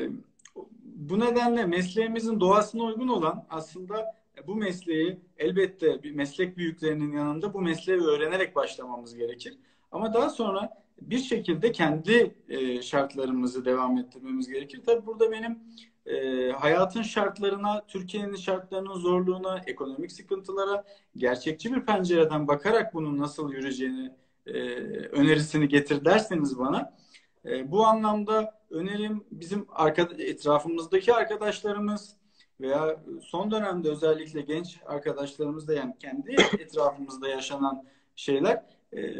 bu 0.82 1.20
nedenle 1.20 1.66
mesleğimizin 1.66 2.40
doğasına 2.40 2.82
uygun 2.82 3.08
olan 3.08 3.46
aslında 3.50 4.14
bu 4.46 4.56
mesleği 4.56 5.20
elbette 5.38 6.02
bir 6.02 6.12
meslek 6.12 6.56
büyüklerinin 6.56 7.12
yanında 7.12 7.54
bu 7.54 7.61
mesleği 7.61 8.00
öğrenerek 8.00 8.56
başlamamız 8.56 9.14
gerekir. 9.14 9.58
Ama 9.92 10.14
daha 10.14 10.30
sonra 10.30 10.86
bir 11.00 11.19
şekilde 11.19 11.73
kendi 11.73 12.35
e, 12.49 12.83
şartlarımızı 12.83 13.65
devam 13.65 13.99
ettirmemiz 13.99 14.49
gerekir. 14.49 14.83
Tabi 14.87 15.07
burada 15.07 15.33
benim 15.33 15.59
e, 16.07 16.50
hayatın 16.50 17.03
şartlarına, 17.03 17.87
Türkiye'nin 17.87 18.37
şartlarının 18.37 18.95
zorluğuna, 18.95 19.61
ekonomik 19.67 20.12
sıkıntılara 20.12 20.85
gerçekçi 21.17 21.75
bir 21.75 21.81
pencereden 21.81 22.49
bakarak 22.49 22.95
bunun 22.95 23.19
nasıl 23.19 23.53
yürüyeceğini 23.53 24.12
e, 24.47 24.53
önerisini 25.09 25.69
getir 25.69 26.05
derseniz 26.05 26.59
bana 26.59 26.97
e, 27.45 27.71
bu 27.71 27.87
anlamda 27.87 28.61
önerim 28.71 29.25
bizim 29.31 29.67
arka, 29.71 30.09
etrafımızdaki 30.19 31.15
arkadaşlarımız 31.15 32.17
veya 32.61 33.05
son 33.23 33.50
dönemde 33.50 33.91
özellikle 33.91 34.41
genç 34.41 34.81
arkadaşlarımızda 34.87 35.75
yani 35.75 35.95
kendi 35.99 36.37
etrafımızda 36.59 37.29
yaşanan 37.29 37.85
şeyler 38.17 38.62
e, 38.97 39.15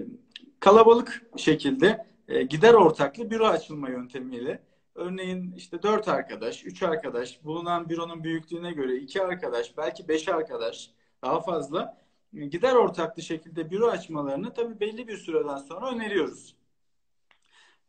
kalabalık 0.61 1.23
şekilde 1.37 2.07
e, 2.29 2.43
gider 2.43 2.75
ortaklı 2.75 3.31
büro 3.31 3.47
açılma 3.47 3.89
yöntemiyle 3.89 4.63
örneğin 4.95 5.53
işte 5.57 5.83
dört 5.83 6.09
arkadaş, 6.09 6.65
üç 6.65 6.83
arkadaş 6.83 7.45
bulunan 7.45 7.89
büronun 7.89 8.25
büyüklüğüne 8.25 8.73
göre 8.73 8.97
iki 8.97 9.23
arkadaş, 9.23 9.77
belki 9.77 10.09
beş 10.09 10.29
arkadaş 10.29 10.91
daha 11.23 11.41
fazla 11.41 11.99
e, 12.37 12.47
gider 12.47 12.75
ortaklı 12.75 13.23
şekilde 13.23 13.71
büro 13.71 13.87
açmalarını 13.87 14.55
tabii 14.55 14.81
belli 14.81 15.09
bir 15.09 15.17
süreden 15.17 15.57
sonra 15.57 15.91
öneriyoruz. 15.91 16.57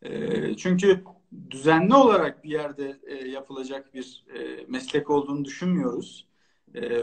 E, 0.01 0.57
çünkü 0.57 1.03
düzenli 1.49 1.95
olarak 1.95 2.43
bir 2.43 2.49
yerde 2.49 2.99
e, 3.03 3.13
yapılacak 3.27 3.93
bir 3.93 4.25
meslek 4.67 5.09
olduğunu 5.09 5.45
düşünmüyoruz. 5.45 6.27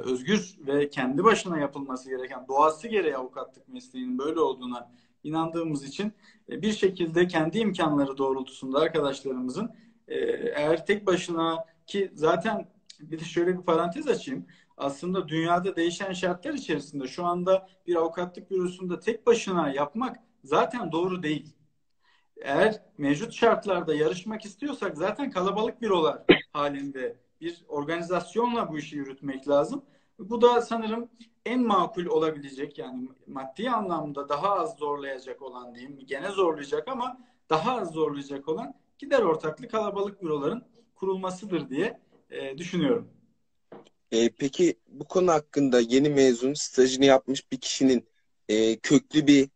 Özgür 0.05 0.55
ve 0.59 0.91
kendi 0.91 1.25
başına 1.25 1.59
yapılması 1.59 2.11
gereken 2.11 2.49
doğası 2.49 2.89
gereği 2.89 3.17
avukatlık 3.17 3.69
mesleğinin 3.69 4.19
böyle 4.19 4.41
olduğuna 4.41 4.91
inandığımız 5.25 5.85
için 5.85 6.13
e, 6.51 6.63
bir 6.63 6.73
şekilde 6.73 7.27
kendi 7.27 7.59
imkanları 7.59 8.19
doğrultusunda 8.19 8.79
arkadaşlarımızın 8.79 9.71
e, 10.09 10.17
eğer 10.55 10.87
tek 10.87 11.07
başına 11.07 11.65
ki 11.87 12.11
zaten 12.15 12.69
bir 13.01 13.21
de 13.21 13.25
şöyle 13.25 13.59
bir 13.59 13.63
parantez 13.63 14.09
açayım. 14.09 14.47
Aslında 14.77 15.29
dünyada 15.29 15.77
değişen 15.77 16.13
şartlar 16.13 16.55
içerisinde 16.55 17.07
şu 17.07 17.25
anda 17.25 17.69
bir 17.87 17.97
avukatlık 17.97 18.51
bürosunda 18.51 19.01
tek 19.01 19.27
başına 19.27 19.71
yapmak 19.71 20.17
zaten 20.45 20.93
doğru 20.93 21.23
değil. 21.23 21.55
Eğer 22.37 22.83
mevcut 22.99 23.33
şartlarda 23.33 23.95
yarışmak 23.95 24.45
istiyorsak 24.45 24.97
zaten 24.99 25.31
kalabalık 25.31 25.83
bürolar 25.83 26.23
halinde 26.53 27.17
bir 27.41 27.65
organizasyonla 27.69 28.69
bu 28.69 28.79
işi 28.79 28.97
yürütmek 28.97 29.49
lazım. 29.49 29.85
Bu 30.19 30.41
da 30.43 30.63
sanırım 30.63 31.09
en 31.47 31.67
makul 31.67 32.07
olabilecek 32.07 32.79
yani 32.79 33.09
maddi 33.27 33.71
anlamda 33.71 34.29
daha 34.29 34.55
az 34.55 34.77
zorlayacak 34.77 35.43
olan 35.43 35.75
diyeyim. 35.75 35.99
Gene 36.07 36.31
zorlayacak 36.31 36.89
ama 36.89 37.21
daha 37.51 37.81
az 37.81 37.93
zorlayacak 37.93 38.49
olan 38.49 38.75
gider 38.99 39.23
ortaklı 39.23 39.69
kalabalık 39.69 40.23
büroların 40.23 40.65
kurulmasıdır 40.95 41.71
diye 41.71 42.01
e, 42.31 42.59
düşünüyorum. 42.59 43.09
E, 44.13 44.29
peki 44.29 44.79
bu 44.89 45.05
konu 45.05 45.33
hakkında 45.33 45.81
yeni 45.81 46.09
mezun 46.09 46.55
stajını 46.55 47.05
yapmış 47.05 47.53
bir 47.53 47.61
kişinin 47.61 48.09
e, 48.49 48.77
köklü 48.77 49.27
bir 49.27 49.49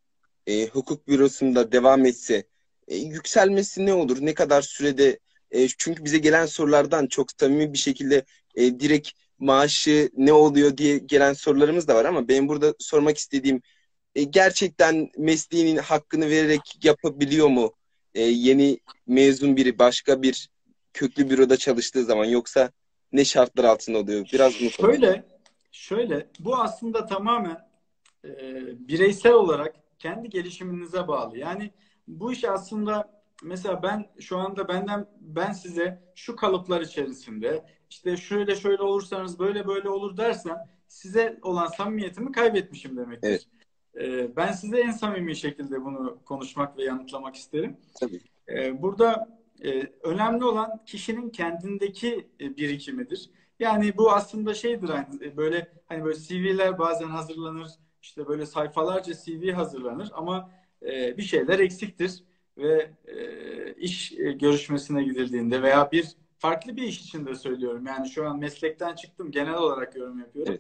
e, 0.47 0.67
hukuk 0.67 1.09
bürosunda 1.09 1.73
devam 1.73 2.07
etse 2.07 2.47
e, 2.89 2.97
yükselmesi 2.97 3.87
ne 3.87 3.95
olur? 3.95 4.19
Ne 4.21 4.35
kadar 4.35 4.63
sürede? 4.63 5.19
E, 5.51 5.69
çünkü 5.69 6.05
bize 6.05 6.19
gelen 6.19 6.47
sorulardan 6.47 7.07
çok 7.07 7.29
samimi 7.41 7.73
bir 7.73 7.79
şekilde 7.79 8.25
e, 8.55 8.81
direkt 8.81 9.11
maaşı 9.39 10.11
ne 10.17 10.33
oluyor 10.33 10.77
diye 10.77 10.99
gelen 10.99 11.33
sorularımız 11.33 11.89
da 11.89 11.95
var 11.95 12.05
ama 12.05 12.29
benim 12.29 12.49
burada 12.49 12.75
sormak 12.79 13.19
istediğim 13.19 13.63
e, 14.15 14.23
gerçekten 14.23 15.11
mesleğinin 15.19 15.77
hakkını 15.77 16.31
vererek 16.31 16.61
yapabiliyor 16.85 17.49
mu 17.49 17.73
e, 18.15 18.23
yeni 18.23 18.79
mezun 19.07 19.57
biri 19.57 19.79
başka 19.79 20.23
bir 20.23 20.49
köklü 20.93 21.31
büroda 21.31 21.57
çalıştığı 21.57 22.05
zaman 22.05 22.25
yoksa 22.25 22.71
ne 23.13 23.25
şartlar 23.25 23.65
altında 23.65 23.99
oluyor? 23.99 24.29
Biraz 24.33 24.61
mı? 24.61 24.71
Şöyle, 24.71 25.25
şöyle 25.73 26.27
bu 26.39 26.57
aslında 26.57 27.07
tamamen 27.07 27.69
e, 28.25 28.29
bireysel 28.89 29.33
olarak 29.33 29.77
kendi 29.99 30.29
gelişiminize 30.29 31.09
bağlı. 31.09 31.39
Yani 31.39 31.71
bu 32.09 32.33
iş 32.33 32.45
aslında 32.45 33.18
mesela 33.43 33.83
ben 33.83 34.07
şu 34.21 34.39
anda 34.39 34.69
benden 34.69 35.07
ben 35.21 35.53
size 35.53 36.03
şu 36.15 36.37
kalıplar 36.37 36.81
içerisinde 36.81 37.65
işte 37.91 38.17
şöyle 38.17 38.57
şöyle 38.57 38.83
olursanız 38.83 39.39
böyle 39.39 39.67
böyle 39.67 39.89
olur 39.89 40.17
dersem 40.17 40.57
size 40.89 41.39
olan 41.43 41.67
samimiyetimi 41.67 42.33
kaybetmişim 42.33 42.97
demektir. 42.97 43.29
Evet. 43.29 43.47
Ee, 44.01 44.37
ben 44.37 44.53
size 44.53 44.81
en 44.81 44.91
samimi 44.91 45.37
şekilde 45.37 45.85
bunu 45.85 46.19
konuşmak 46.25 46.79
ve 46.79 46.85
yanıtlamak 46.85 47.37
isterim. 47.37 47.77
Tabii. 48.01 48.21
Ee, 48.49 48.83
burada 48.83 49.39
e, 49.65 49.93
önemli 50.03 50.45
olan 50.45 50.85
kişinin 50.87 51.31
kendindeki 51.31 52.29
e, 52.41 52.57
birikimidir. 52.57 53.31
Yani 53.61 53.97
bu 53.97 54.13
aslında 54.13 54.55
şeydir 54.55 54.89
hani 54.89 55.07
e, 55.25 55.37
böyle 55.37 55.73
hani 55.87 56.05
böyle 56.05 56.19
CV'ler 56.19 56.79
bazen 56.79 57.09
hazırlanır 57.09 57.69
işte 58.03 58.29
böyle 58.29 58.47
sayfalarca 58.47 59.15
CV 59.15 59.53
hazırlanır 59.53 60.11
ama 60.15 60.51
e, 60.83 61.17
bir 61.17 61.23
şeyler 61.23 61.59
eksiktir 61.59 62.25
ve 62.59 62.91
e, 63.07 63.73
iş 63.75 64.13
e, 64.13 64.33
görüşmesine 64.33 65.03
gidildiğinde 65.03 65.63
veya 65.63 65.93
bir 65.93 66.09
farklı 66.39 66.77
bir 66.77 66.83
iş 66.83 67.01
için 67.01 67.27
de 67.27 67.35
söylüyorum. 67.35 67.87
Yani 67.87 68.09
şu 68.09 68.29
an 68.29 68.39
meslekten 68.39 68.95
çıktım 68.95 69.31
genel 69.31 69.55
olarak 69.55 69.97
yorum 69.97 70.19
yapıyorum. 70.19 70.59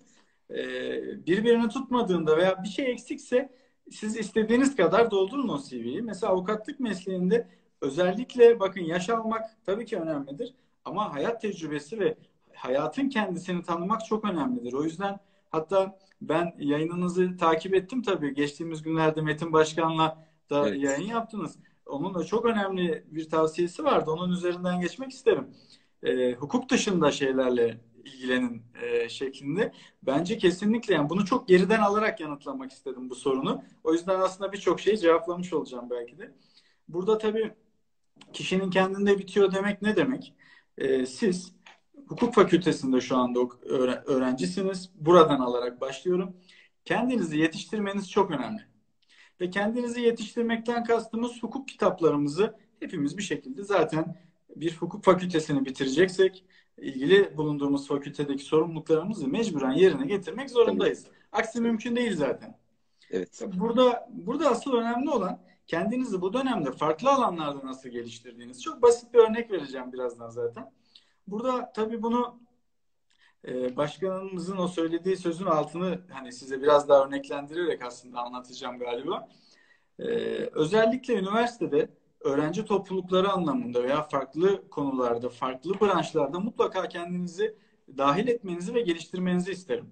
Evet. 0.51 0.65
E, 0.67 1.27
birbirini 1.27 1.69
tutmadığında 1.69 2.37
veya 2.37 2.63
bir 2.63 2.69
şey 2.69 2.91
eksikse 2.91 3.53
siz 3.91 4.17
istediğiniz 4.17 4.77
kadar 4.77 5.11
doldurun 5.11 5.49
o 5.49 5.63
CV'yi. 5.63 6.03
Mesela 6.03 6.33
avukatlık 6.33 6.81
mesleğinde 6.81 7.49
özellikle 7.81 8.61
bakın 8.61 8.81
yaş 8.81 9.11
almak 9.11 9.45
tabii 9.67 9.87
ki 9.87 9.97
önemlidir 9.97 10.55
ama 10.85 11.15
hayat 11.15 11.43
tecrübesi 11.43 12.01
ve 12.01 12.15
hayatın 12.55 13.09
kendisini 13.09 13.63
tanımak 13.63 14.05
çok 14.05 14.25
önemlidir. 14.25 14.73
O 14.73 14.85
yüzden 14.85 15.21
hatta 15.51 15.99
ben 16.21 16.55
yayınınızı 16.59 17.37
takip 17.37 17.75
ettim 17.75 18.03
tabii. 18.03 18.35
Geçtiğimiz 18.35 18.83
günlerde 18.83 19.21
Metin 19.21 19.53
Başkan'la 19.53 20.25
da 20.51 20.69
evet. 20.69 20.83
yayın 20.83 21.09
yaptınız. 21.09 21.59
Onun 21.89 22.15
da 22.15 22.25
çok 22.25 22.45
önemli 22.45 23.05
bir 23.07 23.29
tavsiyesi 23.29 23.85
vardı. 23.85 24.11
Onun 24.11 24.33
üzerinden 24.33 24.81
geçmek 24.81 25.11
isterim. 25.11 25.49
E, 26.03 26.33
hukuk 26.33 26.71
dışında 26.71 27.11
şeylerle 27.11 27.81
ilgilenin 28.05 28.63
e, 28.83 29.09
şeklinde. 29.09 29.73
Bence 30.03 30.39
kesinlikle 30.39 30.95
yani 30.95 31.11
bunu 31.11 31.25
çok 31.25 31.49
geriden 31.49 31.81
alarak 31.81 32.21
yanıtlamak 32.21 32.73
istedim 32.73 33.11
bu 33.11 33.15
sorunu. 33.15 33.63
O 33.85 33.93
yüzden 33.93 34.21
aslında 34.21 34.53
birçok 34.53 34.81
şeyi 34.81 34.99
cevaplamış 34.99 35.53
olacağım 35.53 35.91
belki 35.91 36.19
de. 36.19 36.35
Burada 36.89 37.19
tabii 37.19 37.55
kişinin 38.33 38.71
kendinde 38.71 39.19
bitiyor 39.19 39.53
demek 39.55 39.83
ne 39.83 39.97
demek? 39.97 40.35
E, 40.79 41.07
siz 41.07 41.55
hukuk 42.09 42.35
fakültesinde 42.35 43.01
şu 43.01 43.17
anda 43.17 43.41
öğrencisiniz. 44.07 44.91
Buradan 44.95 45.41
alarak 45.41 45.81
başlıyorum. 45.81 46.37
Kendinizi 46.85 47.39
yetiştirmeniz 47.39 48.11
çok 48.11 48.31
önemli. 48.31 48.68
Ve 49.41 49.51
kendinizi 49.51 50.01
yetiştirmekten 50.01 50.85
kastımız 50.85 51.43
hukuk 51.43 51.69
kitaplarımızı 51.69 52.55
hepimiz 52.81 53.19
bir 53.19 53.23
şekilde 53.23 53.63
zaten 53.63 54.17
bir 54.57 54.77
hukuk 54.77 55.05
fakültesini 55.05 55.65
bitireceksek 55.65 56.45
ilgili 56.79 57.37
bulunduğumuz 57.37 57.89
fakültedeki 57.89 58.45
sorumluluklarımızı 58.45 59.29
mecburen 59.29 59.73
yerine 59.73 60.07
getirmek 60.07 60.51
zorundayız. 60.51 61.07
Aksi 61.33 61.61
mümkün 61.61 61.97
değil 61.97 62.17
zaten. 62.17 62.59
Evet. 63.11 63.43
Burada 63.55 64.09
burada 64.11 64.51
asıl 64.51 64.73
önemli 64.73 65.11
olan 65.11 65.41
kendinizi 65.67 66.21
bu 66.21 66.33
dönemde 66.33 66.73
farklı 66.73 67.11
alanlarda 67.11 67.67
nasıl 67.67 67.89
geliştirdiğiniz. 67.89 68.63
Çok 68.63 68.83
basit 68.83 69.15
bir 69.15 69.19
örnek 69.19 69.51
vereceğim 69.51 69.93
birazdan 69.93 70.31
zaten. 70.31 70.73
Burada 71.27 71.73
tabii 71.73 72.03
bunu 72.03 72.41
e, 73.47 73.77
başkanımızın 73.77 74.57
o 74.57 74.69
söylediği 74.69 75.17
sözün 75.17 75.47
altını 75.47 76.01
hani 76.11 76.33
size 76.33 76.63
biraz 76.63 76.89
daha 76.89 77.07
örneklendirerek 77.07 77.83
aslında 77.83 78.21
anlatacağım 78.21 78.79
galiba. 78.79 79.29
E, 79.99 80.05
özellikle 80.53 81.15
üniversitede 81.15 81.89
öğrenci 82.21 82.65
toplulukları 82.65 83.29
anlamında 83.29 83.83
veya 83.85 84.03
farklı 84.03 84.69
konularda, 84.71 85.29
farklı 85.29 85.81
branşlarda 85.81 86.41
mutlaka 86.41 86.89
kendinizi 86.89 87.55
dahil 87.99 88.29
etmenizi 88.29 88.75
ve 88.75 88.81
geliştirmenizi 88.81 89.53
isterim. 89.53 89.87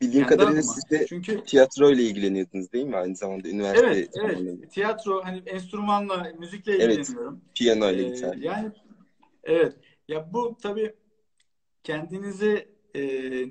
Bildiğim 0.00 0.26
Kendi 0.26 0.38
kadarıyla 0.38 0.62
siz 0.62 0.90
de 0.90 1.06
Çünkü, 1.08 1.44
tiyatro 1.44 1.90
ile 1.90 2.02
ilgileniyordunuz 2.02 2.72
değil 2.72 2.86
mi 2.86 2.96
aynı 2.96 3.16
zamanda 3.16 3.48
üniversite? 3.48 3.86
Evet, 3.86 4.10
evet. 4.14 4.72
Tiyatro, 4.72 5.24
hani 5.24 5.42
enstrümanla, 5.46 6.32
müzikle 6.38 6.72
ilgileniyorum. 6.72 7.34
Evet, 7.34 7.54
piyano 7.54 7.90
ile 7.90 8.06
ee. 8.06 8.34
Yani 8.38 8.70
evet. 9.44 9.76
Ya 10.08 10.32
bu 10.32 10.56
tabii 10.62 10.94
kendinizi 11.84 12.73
e, 12.94 13.00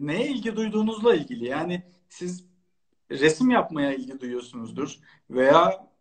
neye 0.08 0.28
ilgi 0.28 0.56
duyduğunuzla 0.56 1.16
ilgili. 1.16 1.46
Yani 1.46 1.84
siz 2.10 2.46
resim 3.12 3.50
yapmaya 3.50 3.94
ilgi 3.94 4.20
duyuyorsunuzdur 4.20 5.00
veya 5.30 5.94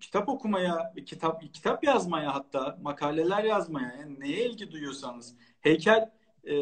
kitap 0.00 0.28
okumaya, 0.28 0.92
kitap 1.06 1.42
kitap 1.52 1.84
yazmaya 1.84 2.34
hatta 2.34 2.78
makaleler 2.82 3.44
yazmaya 3.44 3.96
yani 4.00 4.20
neye 4.20 4.46
ilgi 4.46 4.70
duyuyorsanız 4.70 5.34
heykel 5.60 6.10
e, 6.44 6.56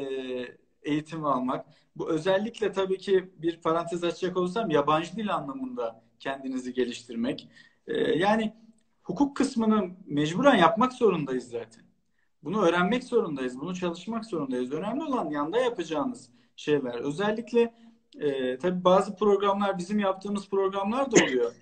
eğitimi 0.83 1.29
almak. 1.29 1.67
Bu 1.97 2.11
özellikle 2.11 2.73
tabii 2.73 2.99
ki 2.99 3.31
bir 3.37 3.61
parantez 3.61 4.05
açacak 4.05 4.37
olsam 4.37 4.71
yabancı 4.71 5.17
dil 5.17 5.35
anlamında 5.35 6.03
kendinizi 6.19 6.75
geliştirmek. 6.75 7.49
E, 7.87 7.95
yani 7.99 8.55
hukuk 9.03 9.37
kısmını 9.37 9.91
mecburen 10.07 10.57
yapmak 10.57 10.93
zorundayız 10.93 11.49
zaten. 11.49 11.86
Bunu 12.43 12.63
öğrenmek 12.63 13.05
zorundayız. 13.05 13.61
Bunu 13.61 13.75
çalışmak 13.75 14.25
zorundayız. 14.25 14.73
Önemli 14.73 15.05
olan 15.05 15.31
yanda 15.31 15.59
yapacağınız 15.59 16.31
şeyler. 16.57 16.95
Özellikle 16.95 17.75
e, 18.19 18.59
tabii 18.59 18.85
bazı 18.85 19.17
programlar 19.17 19.79
bizim 19.79 19.99
yaptığımız 19.99 20.49
programlar 20.49 21.13
da 21.13 21.25
oluyor. 21.25 21.53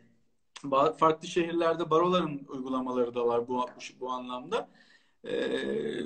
farklı 0.98 1.28
şehirlerde 1.28 1.90
baroların 1.90 2.40
uygulamaları 2.48 3.14
da 3.14 3.26
var 3.26 3.48
bu, 3.48 3.66
bu 4.00 4.10
anlamda. 4.10 4.68
Ee, 5.24 6.00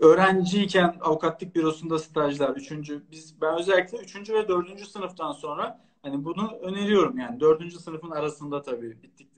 öğrenciyken 0.00 0.96
avukatlık 1.00 1.56
bürosunda 1.56 1.98
stajlar 1.98 2.56
üçüncü 2.56 3.02
biz 3.10 3.40
ben 3.40 3.58
özellikle 3.58 3.98
üçüncü 3.98 4.34
ve 4.34 4.48
dördüncü 4.48 4.86
sınıftan 4.86 5.32
sonra 5.32 5.80
hani 6.02 6.24
bunu 6.24 6.58
öneriyorum 6.62 7.18
yani 7.18 7.40
dördüncü 7.40 7.78
sınıfın 7.78 8.10
arasında 8.10 8.62
tabii 8.62 9.02
bittik, 9.02 9.28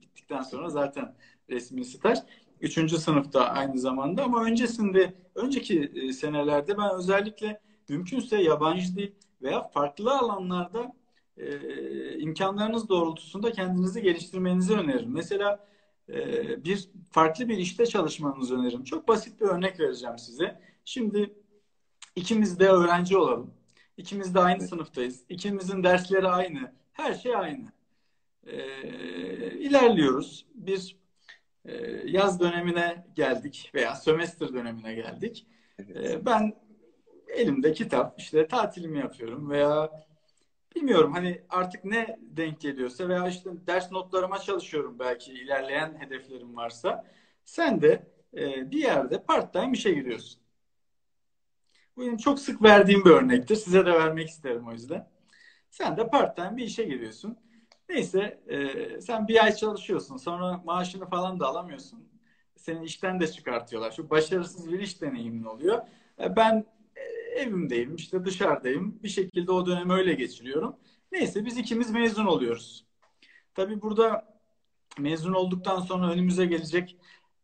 bittikten 0.00 0.42
sonra 0.42 0.70
zaten 0.70 1.14
resmi 1.50 1.84
staj. 1.84 2.18
Üçüncü 2.60 2.98
sınıfta 2.98 3.48
aynı 3.48 3.78
zamanda 3.78 4.24
ama 4.24 4.44
öncesinde 4.44 5.14
önceki 5.34 5.92
e, 5.94 6.12
senelerde 6.12 6.78
ben 6.78 6.94
özellikle 6.94 7.60
mümkünse 7.88 8.42
yabancı 8.42 8.96
dil 8.96 9.10
veya 9.42 9.62
farklı 9.68 10.18
alanlarda 10.18 10.92
e, 11.36 12.18
imkanlarınız 12.18 12.88
doğrultusunda 12.88 13.52
kendinizi 13.52 14.02
geliştirmenizi 14.02 14.74
öneririm. 14.74 15.12
Mesela 15.12 15.66
e, 16.08 16.64
bir 16.64 16.88
farklı 17.10 17.48
bir 17.48 17.58
işte 17.58 17.86
çalışmanızı 17.86 18.58
öneririm. 18.58 18.84
Çok 18.84 19.08
basit 19.08 19.40
bir 19.40 19.46
örnek 19.46 19.80
vereceğim 19.80 20.18
size. 20.18 20.60
Şimdi 20.84 21.34
ikimiz 22.16 22.58
de 22.60 22.68
öğrenci 22.68 23.16
olalım. 23.16 23.50
İkimiz 23.96 24.34
de 24.34 24.40
aynı 24.40 24.68
sınıftayız. 24.68 25.24
İkimizin 25.28 25.84
dersleri 25.84 26.28
aynı. 26.28 26.72
Her 26.92 27.14
şey 27.14 27.36
aynı. 27.36 27.72
E, 28.46 28.58
ilerliyoruz. 29.58 30.46
Bir 30.54 30.96
yaz 32.04 32.40
dönemine 32.40 33.06
geldik 33.14 33.70
veya 33.74 33.94
sömestr 33.94 34.54
dönemine 34.54 34.94
geldik. 34.94 35.46
Evet. 35.78 35.96
E, 35.96 36.26
ben 36.26 36.54
elimde 37.28 37.72
kitap 37.72 38.14
işte 38.18 38.46
tatilimi 38.48 38.98
yapıyorum 38.98 39.50
veya 39.50 39.90
bilmiyorum 40.76 41.12
hani 41.12 41.42
artık 41.48 41.84
ne 41.84 42.18
denk 42.20 42.60
geliyorsa 42.60 43.08
veya 43.08 43.28
işte 43.28 43.50
ders 43.66 43.92
notlarıma 43.92 44.38
çalışıyorum 44.38 44.98
belki 44.98 45.32
ilerleyen 45.32 46.00
hedeflerim 46.00 46.56
varsa. 46.56 47.04
Sen 47.44 47.82
de 47.82 48.06
e, 48.36 48.70
bir 48.70 48.78
yerde 48.78 49.22
part 49.22 49.52
time 49.52 49.72
işe 49.72 49.92
giriyorsun. 49.92 50.40
Bu 51.96 52.00
benim 52.00 52.16
çok 52.16 52.40
sık 52.40 52.62
verdiğim 52.62 53.04
bir 53.04 53.10
örnektir. 53.10 53.56
Size 53.56 53.86
de 53.86 53.92
vermek 53.92 54.28
isterim 54.28 54.68
o 54.68 54.72
yüzden. 54.72 55.08
Sen 55.70 55.96
de 55.96 56.08
part 56.08 56.36
time 56.36 56.56
bir 56.56 56.64
işe 56.64 56.84
giriyorsun. 56.84 57.38
Neyse 57.88 58.40
e, 58.48 59.00
sen 59.00 59.28
bir 59.28 59.44
ay 59.44 59.54
çalışıyorsun. 59.54 60.16
Sonra 60.16 60.62
maaşını 60.64 61.08
falan 61.08 61.40
da 61.40 61.46
alamıyorsun. 61.46 62.08
Seni 62.56 62.84
işten 62.84 63.20
de 63.20 63.26
çıkartıyorlar. 63.26 63.90
Şu 63.92 64.10
başarısız 64.10 64.72
bir 64.72 64.80
iş 64.80 65.02
deneyimin 65.02 65.44
oluyor. 65.44 65.82
E, 66.20 66.36
ben 66.36 66.66
evimdeyim, 67.36 67.94
işte 67.94 68.24
dışarıdayım. 68.24 68.98
Bir 69.02 69.08
şekilde 69.08 69.52
o 69.52 69.66
dönemi 69.66 69.92
öyle 69.92 70.14
geçiriyorum. 70.14 70.76
Neyse 71.12 71.44
biz 71.44 71.58
ikimiz 71.58 71.90
mezun 71.90 72.26
oluyoruz. 72.26 72.86
Tabii 73.54 73.82
burada 73.82 74.38
mezun 74.98 75.32
olduktan 75.32 75.80
sonra 75.80 76.12
önümüze 76.12 76.46
gelecek 76.46 76.96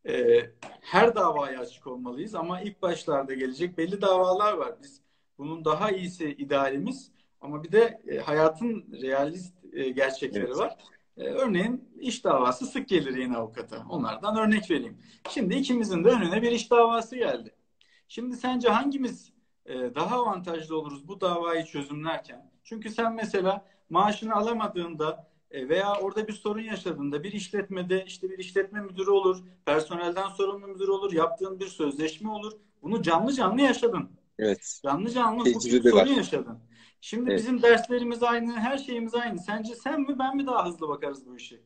e, 0.09 0.41
her 0.81 1.15
davaya 1.15 1.61
açık 1.61 1.87
olmalıyız 1.87 2.35
ama 2.35 2.61
ilk 2.61 2.83
başlarda 2.83 3.35
gelecek 3.35 3.79
belli 3.79 4.03
davalar 4.03 4.53
var. 4.53 4.75
Biz 4.83 5.01
bunun 5.39 5.65
daha 5.65 5.91
iyisi 5.91 6.31
idealimiz 6.31 7.13
ama 7.41 7.65
bir 7.65 7.73
de 7.73 8.03
e, 8.09 8.19
hayatın 8.19 8.87
realist 9.03 9.55
e, 9.73 9.91
gerçekleri 9.91 10.45
evet. 10.45 10.57
var. 10.57 10.77
E, 11.17 11.25
örneğin 11.25 11.89
iş 12.01 12.25
davası 12.25 12.67
sık 12.67 12.89
gelir 12.89 13.17
yine 13.17 13.37
avukata. 13.37 13.87
Onlardan 13.91 14.37
örnek 14.37 14.71
vereyim. 14.71 14.99
Şimdi 15.31 15.55
ikimizin 15.55 16.05
de 16.05 16.09
önüne 16.09 16.43
bir 16.43 16.53
iş 16.53 16.71
davası 16.71 17.17
geldi. 17.17 17.55
Şimdi 18.09 18.37
sence 18.37 18.69
hangimiz 18.69 19.33
e, 19.67 19.75
daha 19.95 20.17
avantajlı 20.17 20.79
oluruz 20.79 21.09
bu 21.09 21.21
davayı 21.21 21.65
çözümlerken. 21.65 22.51
Çünkü 22.65 22.91
sen 22.91 23.15
mesela 23.15 23.65
maaşını 23.91 24.35
alamadığında 24.35 25.33
veya 25.53 25.95
orada 26.01 26.29
bir 26.29 26.33
sorun 26.33 26.63
yaşadığında 26.63 27.23
bir 27.23 27.33
işletmede 27.33 28.05
işte 28.07 28.31
bir 28.31 28.39
işletme 28.39 28.81
müdürü 28.81 29.11
olur, 29.11 29.43
personelden 29.67 30.29
sorumlu 30.29 30.69
müdür 30.69 30.89
olur, 30.89 31.13
yaptığın 31.13 31.61
bir 31.61 31.67
sözleşme 31.67 32.31
olur. 32.31 32.53
Bunu 32.83 33.03
canlı 33.03 33.33
canlı 33.33 33.61
yaşadın. 33.61 34.11
Evet. 34.39 34.81
Canlı 34.85 35.11
canlı 35.11 35.45
bu 35.55 35.61
sorun 35.61 36.15
yaşadın. 36.15 36.59
Şimdi 37.05 37.31
evet. 37.31 37.39
bizim 37.39 37.63
derslerimiz 37.63 38.23
aynı, 38.23 38.53
her 38.53 38.79
şeyimiz 38.79 39.15
aynı. 39.15 39.39
Sence 39.39 39.75
sen 39.75 40.01
mi 40.01 40.19
ben 40.19 40.37
mi 40.37 40.47
daha 40.47 40.67
hızlı 40.67 40.89
bakarız 40.89 41.27
bu 41.27 41.37
işi? 41.37 41.61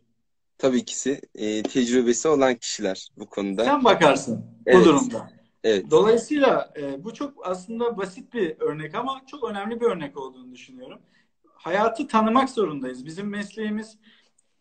Tabii 0.59 0.79
ikisi 0.79 1.20
e, 1.35 1.62
tecrübesi 1.62 2.29
olan 2.29 2.55
kişiler 2.55 3.09
bu 3.16 3.27
konuda. 3.27 3.64
Sen 3.64 3.85
bakarsın 3.85 4.44
evet. 4.66 4.81
bu 4.81 4.85
durumda. 4.85 5.31
Evet. 5.64 5.90
Dolayısıyla 5.90 6.72
e, 6.77 7.05
bu 7.05 7.14
çok 7.14 7.46
aslında 7.46 7.96
basit 7.96 8.35
bir 8.35 8.61
örnek 8.61 8.94
ama 8.94 9.22
çok 9.27 9.51
önemli 9.51 9.81
bir 9.81 9.87
örnek 9.87 10.16
olduğunu 10.16 10.53
düşünüyorum. 10.53 10.99
Hayatı 11.44 12.09
tanımak 12.09 12.51
zorundayız. 12.51 13.07
Bizim 13.07 13.29
mesleğimiz 13.29 13.99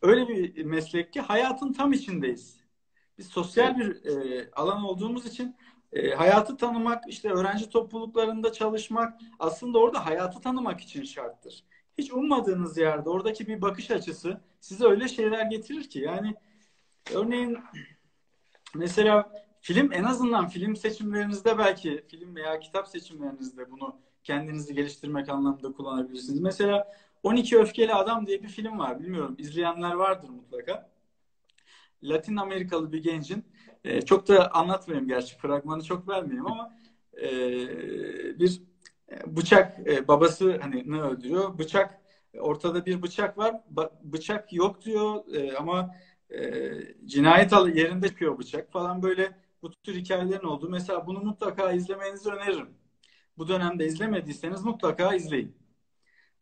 öyle 0.01 0.27
bir 0.27 0.63
meslek 0.65 1.13
ki 1.13 1.21
hayatın 1.21 1.73
tam 1.73 1.93
içindeyiz. 1.93 2.57
Biz 3.17 3.27
sosyal 3.27 3.77
bir 3.77 4.05
e, 4.05 4.49
alan 4.51 4.83
olduğumuz 4.83 5.25
için 5.25 5.55
e, 5.95 6.11
hayatı 6.11 6.57
tanımak, 6.57 7.03
işte 7.07 7.29
öğrenci 7.29 7.69
topluluklarında 7.69 8.51
çalışmak 8.51 9.21
aslında 9.39 9.79
orada 9.79 10.05
hayatı 10.05 10.41
tanımak 10.41 10.81
için 10.81 11.03
şarttır. 11.03 11.63
Hiç 11.97 12.11
ummadığınız 12.11 12.77
yerde 12.77 13.09
oradaki 13.09 13.47
bir 13.47 13.61
bakış 13.61 13.91
açısı 13.91 14.41
size 14.59 14.85
öyle 14.85 15.07
şeyler 15.07 15.45
getirir 15.45 15.89
ki 15.89 15.99
yani 15.99 16.35
örneğin 17.13 17.57
mesela 18.75 19.31
film 19.61 19.93
en 19.93 20.03
azından 20.03 20.47
film 20.47 20.75
seçimlerinizde 20.75 21.57
belki 21.57 22.05
film 22.07 22.35
veya 22.35 22.59
kitap 22.59 22.87
seçimlerinizde 22.87 23.71
bunu 23.71 23.95
kendinizi 24.23 24.75
geliştirmek 24.75 25.29
anlamında 25.29 25.71
kullanabilirsiniz. 25.71 26.39
Mesela 26.39 26.91
12 27.23 27.57
Öfkeli 27.57 27.93
Adam 27.93 28.27
diye 28.27 28.43
bir 28.43 28.47
film 28.47 28.79
var. 28.79 28.99
Bilmiyorum 28.99 29.35
izleyenler 29.37 29.93
vardır 29.93 30.29
mutlaka. 30.29 30.89
Latin 32.03 32.35
Amerikalı 32.35 32.91
bir 32.91 33.03
gencin 33.03 33.45
e, 33.85 34.01
çok 34.01 34.27
da 34.27 34.51
anlatmayayım 34.51 35.07
gerçi 35.07 35.37
fragmanı 35.37 35.83
çok 35.83 36.07
vermeyeyim 36.07 36.47
ama 36.47 36.77
e, 37.21 37.29
bir 38.39 38.61
bıçak 39.27 39.87
e, 39.87 40.07
babası 40.07 40.57
hani 40.61 40.91
ne 40.91 41.01
öldürüyor? 41.01 41.57
Bıçak 41.57 42.01
ortada 42.39 42.85
bir 42.85 43.01
bıçak 43.01 43.37
var. 43.37 43.55
Bıçak 44.03 44.53
yok 44.53 44.85
diyor 44.85 45.33
e, 45.33 45.57
ama 45.57 45.95
e, 46.29 46.71
cinayet 47.05 47.51
yerinde 47.51 48.07
çıkıyor 48.07 48.39
bıçak 48.39 48.71
falan 48.71 49.03
böyle 49.03 49.31
bu 49.61 49.71
tür 49.71 49.95
hikayelerin 49.95 50.45
olduğu. 50.45 50.69
Mesela 50.69 51.07
bunu 51.07 51.19
mutlaka 51.19 51.71
izlemenizi 51.71 52.29
öneririm. 52.29 52.69
Bu 53.37 53.47
dönemde 53.47 53.85
izlemediyseniz 53.85 54.63
mutlaka 54.63 55.15
izleyin. 55.15 55.55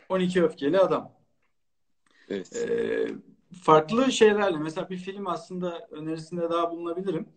12 0.09 0.43
Öfkeli 0.43 0.79
Adam. 0.79 1.11
Evet. 2.29 2.55
Ee, 2.55 3.07
farklı 3.53 4.11
şeylerle 4.11 4.57
mesela 4.57 4.89
bir 4.89 4.97
film 4.97 5.27
aslında 5.27 5.87
önerisinde 5.91 6.49
daha 6.49 6.71
bulunabilirim. 6.71 7.29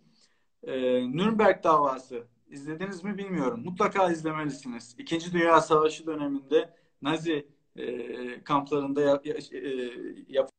Ee, 0.63 1.01
Nürnberg 1.13 1.65
davası 1.65 2.27
izlediniz 2.49 3.05
mi 3.05 3.19
bilmiyorum. 3.19 3.63
Mutlaka 3.65 4.11
izlemelisiniz. 4.11 4.95
İkinci 4.99 5.33
Dünya 5.33 5.61
Savaşı 5.61 6.07
döneminde 6.07 6.75
Nazi 7.03 7.49
e, 7.77 8.45
kamplarında 8.45 9.03
yap, 9.03 9.27
e, 9.27 9.33
yap 10.29 10.51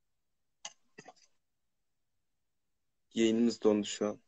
Yayınımız 3.13 3.61
dondu 3.63 3.85
şu 3.85 4.07
an. 4.07 4.19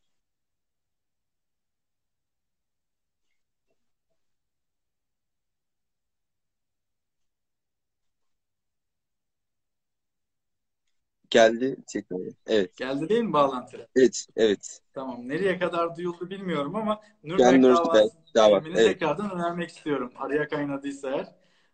Geldi 11.30 11.76
tekrar. 11.88 12.20
Evet. 12.48 12.78
Geldi 12.78 13.10
değil 13.10 13.24
mi 13.24 13.34
bağlantı? 13.34 13.88
Evet. 13.96 14.28
Evet. 14.36 14.82
Tamam. 14.94 15.30
Nereye 15.30 15.60
kadar 15.60 15.96
duyuldu 15.96 16.30
bilmiyorum 16.30 16.76
ama 16.76 17.02
Nürnberg 17.24 17.54
Nürnberg 17.54 17.78
davası 17.78 18.10
dava. 18.36 18.60
filmini 18.60 18.80
Evet. 18.80 19.00
tekrardan 19.00 19.32
önermek 19.32 19.70
istiyorum. 19.70 20.12
Araya 20.16 20.48
kaynadıysa 20.48 21.10
eğer. 21.10 21.28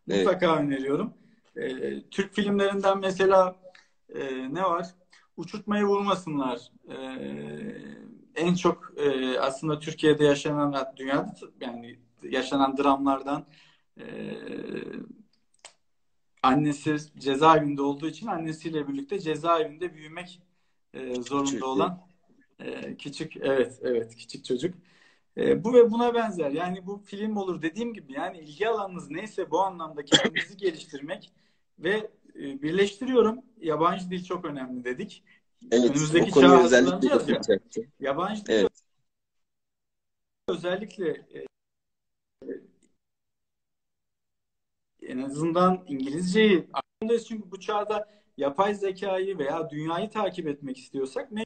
Evet. 0.09 0.25
Mutlaka 0.25 0.55
öneriyorum. 0.55 1.13
Ee, 1.55 2.09
Türk 2.11 2.33
filmlerinden 2.33 2.99
mesela 2.99 3.55
e, 4.15 4.53
ne 4.53 4.63
var? 4.63 4.87
Uçurtmayı 5.37 5.85
vurmasınlar. 5.85 6.71
Ee, 6.89 6.95
en 8.35 8.55
çok 8.55 8.93
e, 8.97 9.39
aslında 9.39 9.79
Türkiye'de 9.79 10.25
yaşanan, 10.25 10.75
dünyada 10.97 11.35
yani 11.61 11.99
yaşanan 12.23 12.77
dramlardan 12.77 13.45
e, 13.99 14.05
annesi 16.45 16.97
cezaevinde 17.19 17.81
olduğu 17.81 18.07
için 18.07 18.27
annesiyle 18.27 18.87
birlikte 18.87 19.19
cezaevinde 19.19 19.93
büyümek 19.93 20.41
e, 20.93 21.15
zorunda 21.15 21.45
Küçük. 21.45 21.63
olan 21.63 22.07
e, 22.59 22.97
küçük 22.97 23.37
evet 23.37 23.79
evet 23.81 24.15
küçük 24.15 24.45
çocuk. 24.45 24.75
E, 25.37 25.63
bu 25.63 25.73
ve 25.73 25.91
buna 25.91 26.13
benzer. 26.13 26.51
Yani 26.51 26.85
bu 26.85 26.97
film 26.97 27.37
olur 27.37 27.61
dediğim 27.61 27.93
gibi 27.93 28.13
yani 28.13 28.37
ilgi 28.39 28.69
alanınız 28.69 29.11
neyse 29.11 29.51
bu 29.51 29.59
anlamda 29.59 30.05
kendinizi 30.05 30.57
geliştirmek 30.57 31.31
ve 31.79 32.11
e, 32.35 32.61
birleştiriyorum. 32.61 33.41
Yabancı 33.61 34.09
dil 34.09 34.23
çok 34.23 34.45
önemli 34.45 34.83
dedik. 34.83 35.23
Evet. 35.71 35.89
Önümüzdeki 35.89 36.31
çağa 36.31 36.63
özellikle 36.63 37.33
ya. 37.33 37.41
Yabancı 37.99 38.45
dil 38.45 38.53
Evet. 38.53 38.71
özellikle 40.47 41.09
e, 41.09 41.45
en 45.07 45.21
azından 45.21 45.83
İngilizceyi 45.87 46.67
aklımdayız 46.73 47.27
çünkü 47.27 47.51
bu 47.51 47.59
çağda 47.59 48.09
yapay 48.37 48.75
zekayı 48.75 49.37
veya 49.37 49.69
dünyayı 49.69 50.09
takip 50.09 50.47
etmek 50.47 50.77
istiyorsak 50.77 51.31
me- 51.31 51.45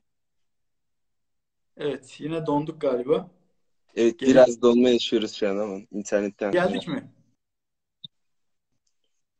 Evet, 1.77 2.15
yine 2.19 2.45
donduk 2.45 2.81
galiba. 2.81 3.31
Evet. 3.95 4.19
Gelin. 4.19 4.33
Biraz 4.33 4.61
donma 4.61 4.89
yaşıyoruz 4.89 5.33
şu 5.33 5.49
an 5.49 5.57
ama 5.57 5.77
internetten. 5.91 6.51
Geldik 6.51 6.87
mi? 6.87 7.11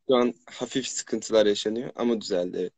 Şu 0.08 0.16
an 0.16 0.34
hafif 0.50 0.86
sıkıntılar 0.86 1.46
yaşanıyor 1.46 1.90
ama 1.96 2.20
düzeldi. 2.20 2.56
Evet. 2.60 2.72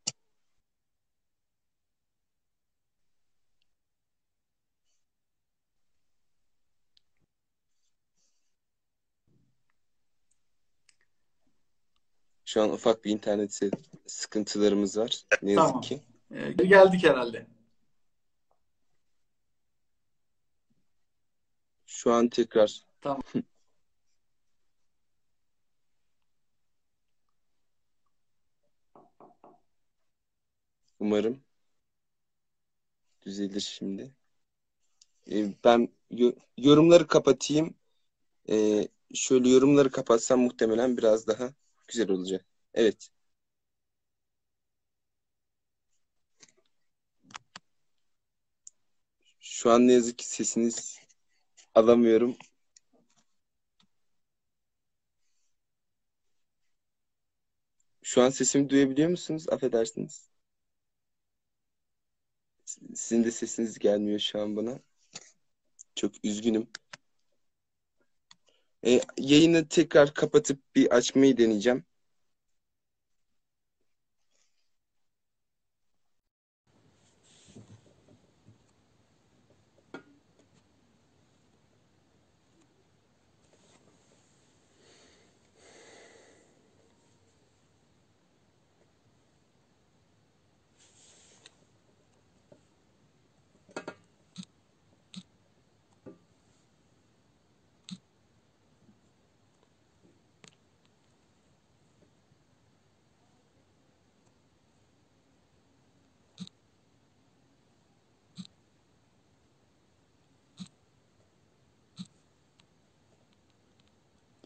Şu 12.53 12.61
an 12.61 12.69
ufak 12.69 13.05
bir 13.05 13.11
internet 13.11 13.59
sıkıntılarımız 14.07 14.97
var. 14.97 15.23
Ne 15.41 15.51
yazık 15.51 15.67
Tamam. 15.67 15.81
ki. 15.81 16.01
Ee, 16.31 16.51
geldik 16.51 17.03
herhalde. 17.03 17.47
Şu 21.85 22.11
an 22.13 22.29
tekrar 22.29 22.85
Tamam. 23.01 23.21
umarım 30.99 31.43
düzelir 33.25 33.59
şimdi. 33.59 34.15
Ee, 35.31 35.53
ben 35.63 35.89
yo- 36.11 36.35
yorumları 36.57 37.07
kapatayım. 37.07 37.75
Ee, 38.49 38.87
şöyle 39.13 39.49
yorumları 39.49 39.91
kapatsam 39.91 40.39
muhtemelen 40.39 40.97
biraz 40.97 41.27
daha 41.27 41.53
güzel 41.93 42.09
olacak. 42.09 42.45
Evet. 42.73 43.09
Şu 49.39 49.71
an 49.71 49.87
ne 49.87 49.93
yazık 49.93 50.17
ki 50.17 50.27
sesiniz 50.29 50.99
alamıyorum. 51.75 52.37
Şu 58.03 58.21
an 58.21 58.29
sesimi 58.29 58.69
duyabiliyor 58.69 59.09
musunuz? 59.09 59.45
Affedersiniz. 59.49 60.29
Sizin 62.95 63.23
de 63.23 63.31
sesiniz 63.31 63.79
gelmiyor 63.79 64.19
şu 64.19 64.41
an 64.41 64.55
bana. 64.55 64.79
Çok 65.95 66.25
üzgünüm. 66.25 66.67
E, 68.85 69.01
yayını 69.17 69.67
tekrar 69.67 70.13
kapatıp 70.13 70.75
bir 70.75 70.95
açmayı 70.95 71.37
deneyeceğim. 71.37 71.85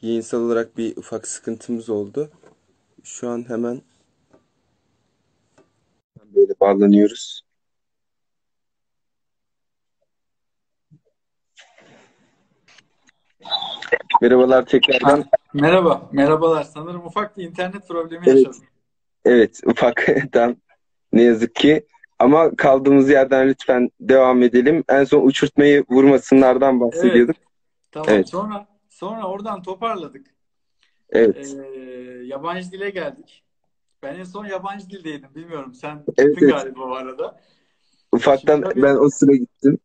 Yayınsal 0.08 0.42
olarak 0.42 0.78
bir 0.78 0.98
ufak 0.98 1.28
sıkıntımız 1.28 1.90
oldu. 1.90 2.30
Şu 3.04 3.30
an 3.30 3.50
hemen 3.50 3.82
böyle 6.36 6.54
bağlanıyoruz. 6.60 7.42
Merhabalar 14.22 14.66
tekrardan. 14.66 15.26
Merhaba, 15.54 16.10
merhabalar. 16.12 16.64
Sanırım 16.64 17.06
ufak 17.06 17.38
bir 17.38 17.44
internet 17.44 17.88
problemi 17.88 18.24
Evet. 18.28 18.38
yaşadım. 18.38 18.64
Evet, 19.26 19.62
ufaktan 19.66 20.58
Ne 21.14 21.22
yazık 21.22 21.56
ki. 21.56 21.86
Ama 22.20 22.56
kaldığımız 22.56 23.10
yerden 23.10 23.48
lütfen 23.48 23.90
devam 24.00 24.44
edelim. 24.44 24.84
En 24.90 25.04
son 25.04 25.28
uçurtmayı 25.28 25.86
vurmasınlardan 25.90 26.80
bahsediyorduk. 26.80 27.36
Evet. 27.38 27.48
Tamam. 27.92 28.10
Evet. 28.10 28.30
Sonra 28.30 28.77
sonra 28.98 29.28
oradan 29.28 29.62
toparladık. 29.62 30.28
Evet. 31.10 31.56
Ee, 31.56 31.80
yabancı 32.26 32.72
dile 32.72 32.90
geldik. 32.90 33.44
Ben 34.04 34.16
en 34.16 34.24
son 34.24 34.46
yabancı 34.46 34.90
dildeydim. 34.90 35.36
Bilmiyorum. 35.36 35.74
Sen 35.74 36.04
evet, 36.18 36.36
gittin 36.36 36.46
evet. 36.46 36.56
galiba 36.56 36.84
o 36.84 36.92
arada. 36.92 37.42
Ufaktan 38.12 38.62
tabii, 38.62 38.82
ben 38.82 38.96
o 38.96 39.10
sıra 39.10 39.36
gittim. 39.36 39.78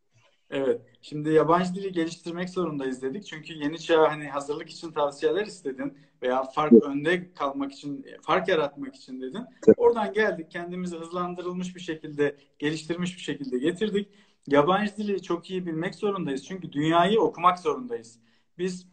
Evet. 0.50 0.80
Şimdi 1.02 1.30
yabancı 1.30 1.74
dili 1.74 1.92
geliştirmek 1.92 2.50
zorundayız 2.50 3.02
dedik. 3.02 3.26
Çünkü 3.26 3.52
yeni 3.52 3.78
çağa 3.78 4.10
hani 4.10 4.28
hazırlık 4.28 4.70
için 4.70 4.92
tavsiyeler 4.92 5.46
istedin 5.46 5.98
veya 6.22 6.44
fark 6.44 6.72
evet. 6.72 6.82
önde 6.82 7.32
kalmak 7.34 7.72
için, 7.72 8.06
fark 8.22 8.48
yaratmak 8.48 8.94
için 8.94 9.20
dedin. 9.20 9.46
Evet. 9.66 9.78
Oradan 9.78 10.12
geldik. 10.12 10.50
Kendimizi 10.50 10.96
hızlandırılmış 10.96 11.76
bir 11.76 11.80
şekilde, 11.80 12.36
geliştirmiş 12.58 13.16
bir 13.16 13.22
şekilde 13.22 13.58
getirdik. 13.58 14.08
Yabancı 14.46 14.96
dili 14.96 15.22
çok 15.22 15.50
iyi 15.50 15.66
bilmek 15.66 15.94
zorundayız. 15.94 16.46
Çünkü 16.46 16.72
dünyayı 16.72 17.20
okumak 17.20 17.58
zorundayız. 17.58 18.18
Biz 18.58 18.91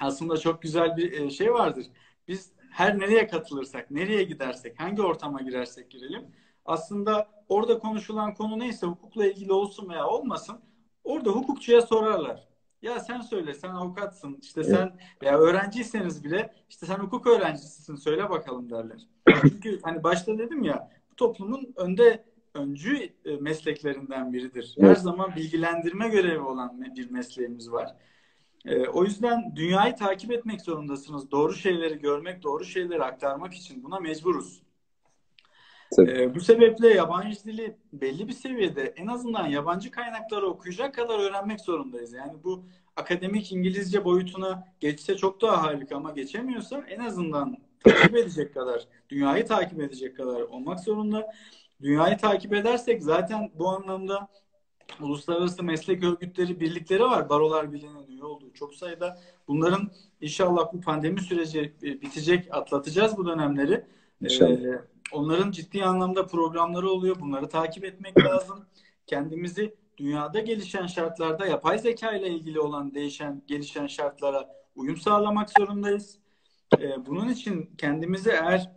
aslında 0.00 0.36
çok 0.36 0.62
güzel 0.62 0.96
bir 0.96 1.30
şey 1.30 1.52
vardır. 1.52 1.86
Biz 2.28 2.52
her 2.70 2.98
nereye 2.98 3.26
katılırsak, 3.26 3.90
nereye 3.90 4.22
gidersek, 4.22 4.80
hangi 4.80 5.02
ortama 5.02 5.40
girersek 5.40 5.90
girelim 5.90 6.26
aslında 6.68 7.30
orada 7.48 7.78
konuşulan 7.78 8.34
konu 8.34 8.58
neyse 8.58 8.86
hukukla 8.86 9.26
ilgili 9.26 9.52
olsun 9.52 9.88
veya 9.88 10.06
olmasın 10.06 10.60
orada 11.04 11.30
hukukçuya 11.30 11.82
sorarlar. 11.82 12.48
Ya 12.82 13.00
sen 13.00 13.20
söyle 13.20 13.54
sen 13.54 13.68
avukatsın 13.68 14.38
işte 14.42 14.60
evet. 14.60 14.70
sen 14.70 14.98
veya 15.22 15.38
öğrenciyseniz 15.38 16.24
bile 16.24 16.54
işte 16.68 16.86
sen 16.86 16.98
hukuk 16.98 17.26
öğrencisisin 17.26 17.96
söyle 17.96 18.30
bakalım 18.30 18.70
derler. 18.70 19.06
Çünkü 19.42 19.80
hani 19.82 20.02
başta 20.02 20.38
dedim 20.38 20.62
ya 20.62 20.90
bu 21.10 21.16
toplumun 21.16 21.72
önde 21.76 22.24
öncü 22.54 23.12
mesleklerinden 23.40 24.32
biridir. 24.32 24.76
Her 24.80 24.94
zaman 24.94 25.36
bilgilendirme 25.36 26.08
görevi 26.08 26.40
olan 26.40 26.94
bir 26.96 27.10
mesleğimiz 27.10 27.72
var. 27.72 27.96
O 28.92 29.04
yüzden 29.04 29.56
dünyayı 29.56 29.96
takip 29.96 30.32
etmek 30.32 30.60
zorundasınız. 30.60 31.30
Doğru 31.30 31.54
şeyleri 31.54 31.98
görmek, 31.98 32.42
doğru 32.42 32.64
şeyleri 32.64 33.04
aktarmak 33.04 33.54
için 33.54 33.84
buna 33.84 34.00
mecburuz. 34.00 34.62
Ee, 35.98 36.34
bu 36.34 36.40
sebeple 36.40 36.88
yabancı 36.88 37.44
dili 37.44 37.76
belli 37.92 38.28
bir 38.28 38.32
seviyede 38.32 38.82
en 38.96 39.06
azından 39.06 39.46
yabancı 39.46 39.90
kaynakları 39.90 40.46
okuyacak 40.46 40.94
kadar 40.94 41.18
öğrenmek 41.18 41.60
zorundayız. 41.60 42.12
Yani 42.12 42.32
bu 42.44 42.64
akademik 42.96 43.52
İngilizce 43.52 44.04
boyutuna 44.04 44.64
geçse 44.80 45.16
çok 45.16 45.42
daha 45.42 45.62
harika 45.62 45.96
ama 45.96 46.10
geçemiyorsa 46.10 46.84
en 46.88 47.00
azından 47.00 47.56
takip 47.84 48.16
edecek 48.16 48.54
kadar, 48.54 48.84
dünyayı 49.08 49.46
takip 49.46 49.80
edecek 49.80 50.16
kadar 50.16 50.40
olmak 50.40 50.80
zorunda. 50.80 51.32
Dünyayı 51.82 52.16
takip 52.16 52.54
edersek 52.54 53.02
zaten 53.02 53.50
bu 53.54 53.68
anlamda 53.68 54.28
uluslararası 55.00 55.62
meslek 55.62 56.04
örgütleri, 56.04 56.60
birlikleri 56.60 57.02
var. 57.02 57.28
Barolar 57.28 57.72
Birliği'nin 57.72 58.06
üye 58.06 58.24
olduğu 58.24 58.52
çok 58.54 58.74
sayıda. 58.74 59.20
Bunların 59.48 59.90
inşallah 60.20 60.72
bu 60.72 60.80
pandemi 60.80 61.20
süreci 61.20 61.74
bitecek, 61.82 62.54
atlatacağız 62.54 63.16
bu 63.16 63.26
dönemleri. 63.26 63.84
İnşallah. 64.20 64.50
Ee, 64.50 64.84
onların 65.12 65.50
ciddi 65.50 65.84
anlamda 65.84 66.26
programları 66.26 66.90
oluyor. 66.90 67.20
Bunları 67.20 67.48
takip 67.48 67.84
etmek 67.84 68.18
lazım. 68.24 68.66
Kendimizi 69.06 69.74
dünyada 69.96 70.40
gelişen 70.40 70.86
şartlarda 70.86 71.46
yapay 71.46 71.78
zeka 71.78 72.12
ile 72.12 72.28
ilgili 72.28 72.60
olan 72.60 72.94
değişen, 72.94 73.42
gelişen 73.46 73.86
şartlara 73.86 74.48
uyum 74.74 74.96
sağlamak 74.96 75.50
zorundayız. 75.50 76.18
Ee, 76.78 77.06
bunun 77.06 77.28
için 77.28 77.70
kendimizi 77.78 78.30
eğer 78.30 78.72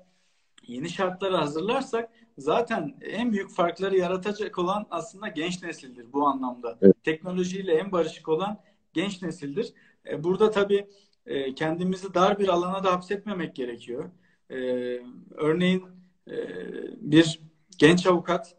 yeni 0.68 0.90
şartlara 0.90 1.40
hazırlarsak 1.40 2.10
zaten 2.38 2.98
en 3.02 3.32
büyük 3.32 3.52
farkları 3.52 3.98
yaratacak 3.98 4.60
olan 4.60 4.88
aslında 4.90 5.28
genç 5.28 5.64
nesildir 5.64 6.14
bu 6.14 6.28
anlamda. 6.28 6.78
Evet. 6.82 7.04
Teknolojiyle 7.04 7.74
en 7.74 7.92
barışık 7.92 8.30
olan 8.30 8.60
genç 8.94 9.22
nesildir. 9.22 9.74
Ee, 10.06 10.24
burada 10.24 10.52
tabii 10.52 10.88
e, 11.26 11.56
kendimizi 11.56 12.14
dar 12.14 12.40
bir 12.40 12.48
alana 12.48 12.84
da 12.84 12.92
hapsetmemek 12.92 13.56
gerekiyor. 13.56 14.12
Ee, 14.50 14.56
örneğin 15.32 15.86
e, 16.28 16.36
bir 17.12 17.42
genç 17.78 18.08
avukat 18.08 18.56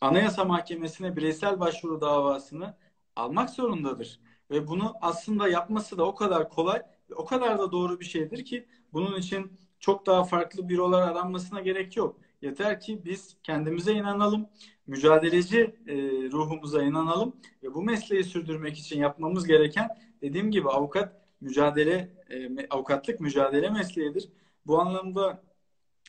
Anayasa 0.00 0.44
Mahkemesi'ne 0.44 1.16
bireysel 1.16 1.60
başvuru 1.60 2.00
davasını 2.00 2.76
almak 3.16 3.50
zorundadır. 3.50 4.20
Ve 4.50 4.66
bunu 4.66 4.94
aslında 5.00 5.48
yapması 5.48 5.98
da 5.98 6.04
o 6.06 6.14
kadar 6.14 6.48
kolay 6.48 6.82
ve 7.10 7.14
o 7.14 7.24
kadar 7.24 7.58
da 7.58 7.72
doğru 7.72 8.00
bir 8.00 8.04
şeydir 8.04 8.44
ki 8.44 8.68
bunun 8.92 9.16
için 9.16 9.58
çok 9.84 10.06
daha 10.06 10.24
farklı 10.24 10.68
bürolar 10.68 11.02
aranmasına 11.02 11.60
gerek 11.60 11.96
yok. 11.96 12.16
Yeter 12.42 12.80
ki 12.80 13.04
biz 13.04 13.36
kendimize 13.42 13.92
inanalım, 13.92 14.46
mücadeleci 14.86 15.60
e, 15.86 15.94
ruhumuza 16.32 16.82
inanalım 16.82 17.36
ve 17.62 17.74
bu 17.74 17.82
mesleği 17.82 18.24
sürdürmek 18.24 18.78
için 18.78 19.00
yapmamız 19.00 19.46
gereken 19.46 19.88
dediğim 20.22 20.50
gibi 20.50 20.68
avukat 20.68 21.20
mücadele, 21.40 22.10
e, 22.30 22.68
avukatlık 22.68 23.20
mücadele 23.20 23.70
mesleğidir. 23.70 24.28
Bu 24.66 24.80
anlamda 24.80 25.42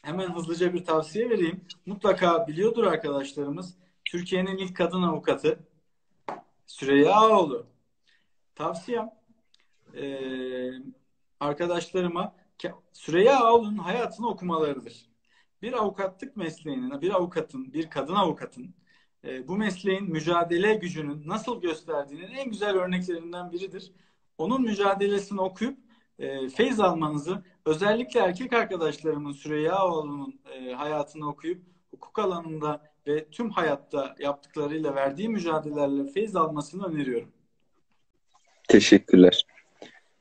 hemen 0.04 0.36
hızlıca 0.36 0.74
bir 0.74 0.86
tavsiye 0.86 1.30
vereyim. 1.30 1.62
Mutlaka 1.86 2.48
biliyordur 2.48 2.84
arkadaşlarımız. 2.84 3.78
Türkiye'nin 4.06 4.58
ilk 4.58 4.76
kadın 4.76 5.04
avukatı 5.04 5.60
Süreyya 6.68 7.14
Ağoğlu. 7.14 7.68
Tavsiyem 8.56 9.10
e, 9.96 10.20
arkadaşlarıma 11.40 12.45
Süreyya 12.94 13.40
Ağoğlu'nun 13.40 13.78
hayatını 13.78 14.28
okumalarıdır. 14.28 15.10
Bir 15.62 15.74
avukatlık 15.74 16.38
mesleğinin, 16.38 17.02
bir 17.02 17.12
avukatın, 17.12 17.74
bir 17.74 17.90
kadın 17.90 18.16
avukatın 18.16 18.76
e, 19.28 19.48
bu 19.48 19.56
mesleğin 19.58 20.12
mücadele 20.12 20.74
gücünün 20.74 21.28
nasıl 21.28 21.62
gösterdiğinin 21.62 22.32
en 22.32 22.50
güzel 22.50 22.76
örneklerinden 22.76 23.52
biridir. 23.52 23.92
Onun 24.38 24.62
mücadelesini 24.62 25.42
okuyup 25.42 25.78
e, 26.20 26.50
feyz 26.50 26.80
almanızı 26.80 27.44
özellikle 27.66 28.20
erkek 28.20 28.54
arkadaşlarımın 28.54 29.32
Süreyya 29.32 29.76
Ağoğlu'nun 29.76 30.40
e, 30.54 30.74
hayatını 30.74 31.30
okuyup 31.30 31.64
hukuk 31.92 32.20
alanında 32.20 32.96
ve 33.08 33.30
tüm 33.30 33.50
hayatta 33.50 34.16
yaptıklarıyla 34.20 34.96
verdiği 34.96 35.30
mücadelelerle 35.30 36.12
feyz 36.12 36.36
almasını 36.36 36.86
öneriyorum. 36.86 37.32
Teşekkürler. 38.68 39.45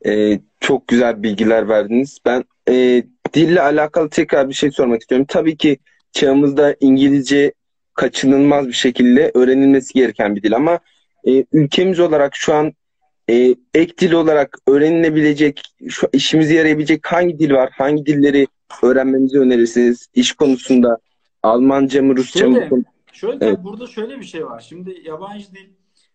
Ee, 0.07 0.40
çok 0.61 0.88
güzel 0.88 1.23
bilgiler 1.23 1.69
verdiniz. 1.69 2.19
Ben 2.27 2.45
e, 2.69 3.03
dille 3.35 3.62
alakalı 3.62 4.11
tekrar 4.11 4.49
bir 4.49 4.55
şey 4.55 4.71
sormak 4.71 5.01
istiyorum. 5.01 5.27
Tabii 5.29 5.57
ki 5.57 5.79
çağımızda 6.12 6.77
İngilizce 6.81 7.53
kaçınılmaz 7.95 8.69
bir 8.69 8.73
şekilde 8.73 9.31
öğrenilmesi 9.35 9.95
gereken 9.95 10.37
bir 10.37 10.43
dil 10.43 10.57
ama 10.57 10.79
e, 11.27 11.45
ülkemiz 11.53 12.01
olarak 12.01 12.37
şu 12.37 12.55
an 12.55 12.73
e, 13.31 13.55
ek 13.75 13.95
dil 13.99 14.12
olarak 14.12 14.59
öğrenilebilecek, 14.69 15.62
şu 15.88 16.09
işimize 16.12 16.55
yarayabilecek 16.55 17.07
hangi 17.07 17.38
dil 17.38 17.53
var? 17.53 17.71
Hangi 17.73 18.07
dilleri 18.07 18.47
öğrenmemizi 18.83 19.38
önerirsiniz? 19.38 20.07
İş 20.14 20.33
konusunda 20.33 20.99
Almanca 21.43 22.03
mı, 22.03 22.17
Rusça 22.17 22.38
şöyle, 22.38 22.69
mı? 22.69 22.83
Şöyle 23.12 23.47
evet. 23.47 23.59
burada 23.64 23.87
şöyle 23.87 24.21
bir 24.21 24.25
şey 24.25 24.47
var. 24.47 24.64
Şimdi 24.69 24.97
yabancı 25.05 25.53
dil 25.53 25.69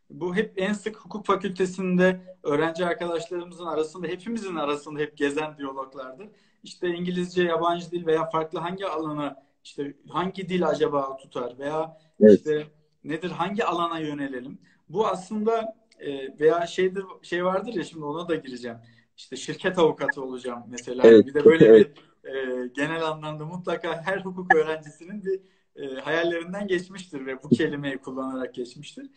bu 0.10 0.36
hep 0.36 0.54
en 0.58 0.74
sık 0.74 0.98
hukuk 0.98 1.26
fakültesinde 1.26 2.22
öğrenci 2.44 2.86
arkadaşlarımızın 2.86 3.66
arasında 3.66 4.08
hepimizin 4.08 4.56
arasında 4.56 5.00
hep 5.00 5.18
gezen 5.18 5.58
diyaloglardır. 5.58 6.28
İşte 6.64 6.88
İngilizce, 6.88 7.44
yabancı 7.44 7.92
dil 7.92 8.06
veya 8.06 8.30
farklı 8.30 8.60
hangi 8.60 8.86
alana 8.86 9.44
işte 9.64 9.94
hangi 10.10 10.50
dil 10.50 10.68
acaba 10.68 11.18
tutar 11.18 11.60
veya 11.60 11.98
evet. 12.22 12.38
işte 12.38 12.68
nedir 13.04 13.32
hangi 13.32 13.66
alana 13.66 14.00
yönelelim? 14.00 14.58
Bu 14.90 15.08
aslında 15.08 15.76
e, 16.00 16.40
veya 16.40 16.68
şeydir 16.68 17.04
şey 17.22 17.46
vardır 17.46 17.74
ya 17.74 17.84
şimdi 17.84 18.06
ona 18.06 18.28
da 18.28 18.36
gireceğim. 18.36 18.78
İşte 19.18 19.36
şirket 19.36 19.80
avukatı 19.80 20.24
olacağım 20.24 20.64
mesela. 20.68 21.04
Evet. 21.08 21.28
Bir 21.28 21.34
de 21.34 21.46
böyle 21.46 21.66
evet. 21.66 21.98
bir 22.24 22.30
e, 22.30 22.68
genel 22.68 23.08
anlamda 23.08 23.46
mutlaka 23.46 24.02
her 24.06 24.18
hukuk 24.18 24.56
öğrencisinin 24.56 25.24
bir 25.26 25.42
e, 25.76 26.02
hayallerinden 26.02 26.68
geçmiştir 26.68 27.26
ve 27.26 27.44
bu 27.44 27.50
kelimeyi 27.50 27.98
kullanarak 27.98 28.54
geçmiştir. 28.54 29.10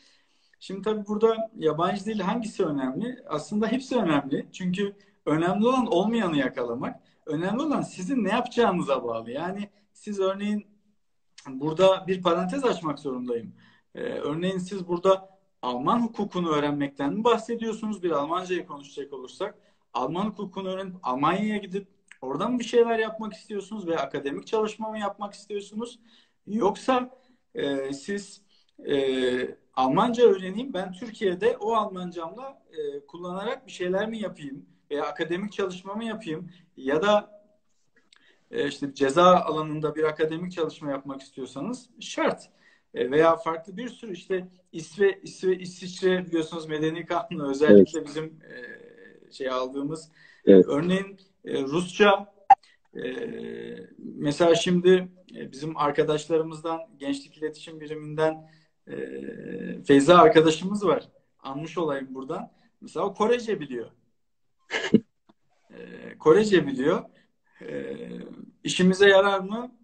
Şimdi 0.62 0.82
tabii 0.82 1.06
burada 1.06 1.50
yabancı 1.58 2.04
dil 2.04 2.20
hangisi 2.20 2.64
önemli? 2.64 3.18
Aslında 3.28 3.66
hepsi 3.66 3.96
önemli. 3.96 4.46
Çünkü 4.52 4.96
önemli 5.26 5.66
olan 5.66 5.86
olmayanı 5.86 6.36
yakalamak. 6.36 7.00
Önemli 7.26 7.62
olan 7.62 7.80
sizin 7.82 8.24
ne 8.24 8.28
yapacağınıza 8.30 9.04
bağlı. 9.04 9.30
Yani 9.30 9.70
siz 9.92 10.20
örneğin 10.20 10.66
burada 11.48 12.06
bir 12.06 12.22
parantez 12.22 12.64
açmak 12.64 12.98
zorundayım. 12.98 13.54
Ee, 13.94 14.00
örneğin 14.00 14.58
siz 14.58 14.88
burada 14.88 15.38
Alman 15.62 16.02
hukukunu 16.02 16.50
öğrenmekten 16.50 17.12
mi 17.12 17.24
bahsediyorsunuz? 17.24 18.02
Bir 18.02 18.10
Almancayı 18.10 18.66
konuşacak 18.66 19.12
olursak. 19.12 19.54
Alman 19.94 20.24
hukukunu 20.26 20.68
öğrenip 20.68 20.96
Almanya'ya 21.02 21.56
gidip 21.56 21.88
oradan 22.20 22.58
bir 22.58 22.64
şeyler 22.64 22.98
yapmak 22.98 23.32
istiyorsunuz 23.32 23.86
ve 23.86 23.98
akademik 23.98 24.46
çalışma 24.46 24.90
mı 24.90 24.98
yapmak 24.98 25.34
istiyorsunuz? 25.34 26.00
Yoksa 26.46 27.10
e, 27.54 27.92
siz 27.92 28.42
e, 28.88 29.61
Almanca 29.74 30.24
öğreneyim 30.24 30.74
ben 30.74 30.92
Türkiye'de 30.92 31.56
o 31.56 31.74
Almancamla 31.74 32.62
e, 32.72 33.06
kullanarak 33.06 33.66
bir 33.66 33.72
şeyler 33.72 34.08
mi 34.08 34.18
yapayım 34.18 34.66
veya 34.90 35.04
akademik 35.04 35.52
çalışmamı 35.52 36.04
yapayım 36.04 36.50
ya 36.76 37.02
da 37.02 37.42
e, 38.50 38.68
işte 38.68 38.94
ceza 38.94 39.24
alanında 39.24 39.94
bir 39.94 40.04
akademik 40.04 40.52
çalışma 40.52 40.90
yapmak 40.90 41.22
istiyorsanız 41.22 41.90
şart. 42.00 42.50
E, 42.94 43.10
veya 43.10 43.36
farklı 43.36 43.76
bir 43.76 43.88
sürü 43.88 44.12
işte 44.12 44.48
İsve, 44.72 45.20
İsve 45.22 45.58
İsviçre 45.58 46.26
biliyorsunuz 46.26 46.66
medeni 46.66 47.06
kanunu 47.06 47.50
özellikle 47.50 47.98
evet. 47.98 48.08
bizim 48.08 48.24
e, 48.24 49.32
şey 49.32 49.50
aldığımız 49.50 50.08
evet. 50.46 50.66
örneğin 50.68 51.20
e, 51.44 51.62
Rusça 51.62 52.34
e, 52.96 53.02
mesela 53.98 54.54
şimdi 54.54 55.08
e, 55.36 55.52
bizim 55.52 55.76
arkadaşlarımızdan 55.76 56.80
gençlik 56.98 57.38
iletişim 57.38 57.80
biriminden 57.80 58.50
e, 58.86 58.96
Feyza 59.82 60.18
arkadaşımız 60.18 60.86
var. 60.86 61.08
Anmış 61.38 61.78
olayım 61.78 62.14
buradan. 62.14 62.52
Mesela 62.80 63.06
o 63.06 63.14
Korece 63.14 63.60
biliyor. 63.60 63.90
e, 65.70 66.18
Korece 66.18 66.66
biliyor. 66.66 67.04
E, 67.60 67.96
işimize 68.64 69.08
yarar 69.08 69.40
mı? 69.40 69.76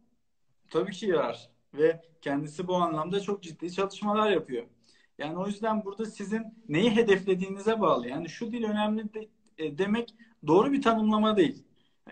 Tabii 0.71 0.93
ki 0.93 1.07
yarar. 1.07 1.51
Ve 1.75 2.01
kendisi 2.21 2.69
bu 2.69 2.77
anlamda 2.77 3.21
çok 3.21 3.43
ciddi 3.43 3.73
çalışmalar 3.73 4.31
yapıyor. 4.31 4.65
Yani 5.19 5.39
o 5.39 5.47
yüzden 5.47 5.85
burada 5.85 6.07
sizin 6.07 6.43
neyi 6.69 6.97
hedeflediğinize 6.97 7.81
bağlı. 7.81 8.09
Yani 8.09 8.29
şu 8.29 8.53
dil 8.53 8.65
önemli 8.65 9.15
de, 9.15 9.29
e, 9.59 9.79
demek 9.79 10.15
doğru 10.47 10.73
bir 10.73 10.83
tanımlama 10.83 11.37
değil. 11.37 11.65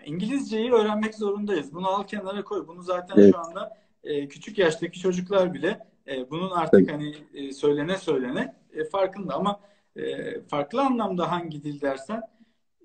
İngilizceyi 0.05 0.71
öğrenmek 0.71 1.15
zorundayız. 1.15 1.73
Bunu 1.73 1.87
al 1.87 2.03
kenara 2.03 2.43
koy. 2.43 2.67
Bunu 2.67 2.81
zaten 2.81 3.15
evet. 3.17 3.33
şu 3.33 3.39
anda 3.39 3.77
e, 4.03 4.27
küçük 4.27 4.57
yaştaki 4.57 4.99
çocuklar 4.99 5.53
bile 5.53 5.87
e, 6.07 6.29
bunun 6.29 6.51
artık 6.51 6.91
hani 6.91 7.15
e, 7.33 7.51
söylene 7.51 7.97
söylene 7.97 8.55
e, 8.73 8.83
farkında 8.83 9.33
ama 9.33 9.59
e, 9.95 10.41
farklı 10.41 10.81
anlamda 10.81 11.31
hangi 11.31 11.63
dil 11.63 11.81
dersen 11.81 12.21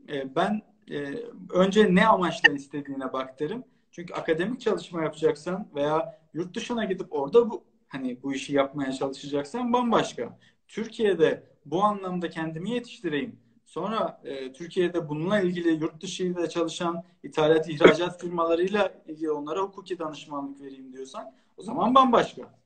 e, 0.08 0.34
ben 0.36 0.62
e, 0.90 1.14
önce 1.50 1.94
ne 1.94 2.06
amaçla 2.06 2.52
istediğine 2.52 3.12
bak 3.12 3.40
derim. 3.40 3.64
Çünkü 3.90 4.14
akademik 4.14 4.60
çalışma 4.60 5.02
yapacaksan 5.02 5.68
veya 5.74 6.20
yurt 6.34 6.56
dışına 6.56 6.84
gidip 6.84 7.06
orada 7.12 7.50
bu 7.50 7.64
hani 7.88 8.22
bu 8.22 8.34
işi 8.34 8.54
yapmaya 8.54 8.92
çalışacaksan 8.92 9.72
bambaşka. 9.72 10.38
Türkiye'de 10.68 11.42
bu 11.64 11.82
anlamda 11.82 12.30
kendimi 12.30 12.70
yetiştireyim. 12.70 13.36
Sonra 13.66 14.20
e, 14.24 14.52
Türkiye'de 14.52 15.08
bununla 15.08 15.40
ilgili 15.40 15.68
yurt 15.68 16.02
dışıyla 16.02 16.48
çalışan 16.48 17.04
ithalat 17.22 17.68
ihracat 17.68 18.20
firmalarıyla 18.20 19.02
ilgili 19.06 19.30
onlara 19.30 19.60
hukuki 19.60 19.98
danışmanlık 19.98 20.60
vereyim 20.60 20.92
diyorsan 20.92 21.34
o 21.56 21.62
zaman 21.62 21.94
bambaşka. 21.94 22.61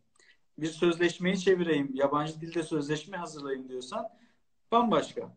Bir 0.59 0.66
sözleşmeyi 0.66 1.38
çevireyim, 1.38 1.90
yabancı 1.95 2.40
dilde 2.40 2.62
sözleşme 2.62 3.16
hazırlayayım 3.16 3.69
diyorsan 3.69 4.09
bambaşka 4.73 5.37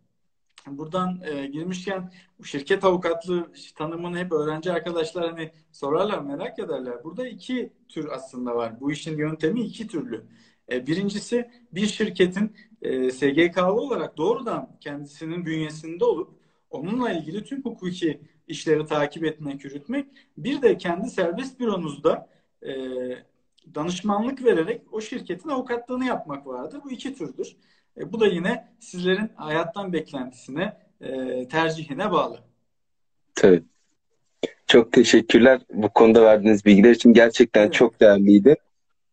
buradan 0.68 1.22
e, 1.22 1.46
girmişken 1.48 2.12
şirket 2.44 2.84
avukatlığı 2.84 3.52
tanımını 3.76 4.18
hep 4.18 4.32
öğrenci 4.32 4.72
arkadaşlar 4.72 5.30
hani 5.30 5.52
sorarlar 5.72 6.20
merak 6.20 6.60
ederler. 6.60 7.04
Burada 7.04 7.28
iki 7.28 7.74
tür 7.88 8.10
aslında 8.10 8.56
var. 8.56 8.80
Bu 8.80 8.92
işin 8.92 9.18
yöntemi 9.18 9.62
iki 9.62 9.88
türlü. 9.88 10.26
E, 10.72 10.88
birincisi 10.88 11.50
bir 11.72 11.88
şirketin 11.88 12.56
e, 12.82 13.12
SGK'lı 13.12 13.74
olarak 13.74 14.18
doğrudan 14.18 14.78
kendisinin 14.82 15.46
bünyesinde 15.46 16.06
olup 16.06 16.40
onunla 16.70 17.12
ilgili 17.12 17.44
tüm 17.44 17.64
hukuki 17.64 18.22
işleri 18.48 18.86
takip 18.86 19.24
etmek, 19.24 19.64
yürütmek. 19.64 20.08
Bir 20.38 20.62
de 20.62 20.78
kendi 20.78 21.10
serbest 21.10 21.60
büronuzda 21.60 22.30
e, 22.62 22.72
danışmanlık 23.76 24.44
vererek 24.46 24.82
o 24.92 25.02
şirketin 25.02 25.50
avukatlığını 25.50 26.06
yapmak 26.06 26.48
vardır. 26.48 26.80
Bu 26.84 26.92
iki 26.92 27.16
türdür. 27.16 27.56
E, 27.98 28.14
bu 28.14 28.20
da 28.20 28.28
yine 28.28 28.68
sizlerin 28.80 29.32
hayattan 29.36 29.94
beklentisine, 29.94 30.78
e, 31.02 31.48
tercihine 31.48 32.12
bağlı. 32.12 32.40
Tabii. 33.36 33.64
Çok 34.68 34.92
teşekkürler 34.92 35.62
bu 35.74 35.90
konuda 35.90 36.24
verdiğiniz 36.24 36.66
bilgiler 36.66 36.92
için. 36.92 37.14
Gerçekten 37.14 37.64
evet. 37.64 37.74
çok 37.74 38.00
değerliydi. 38.00 38.56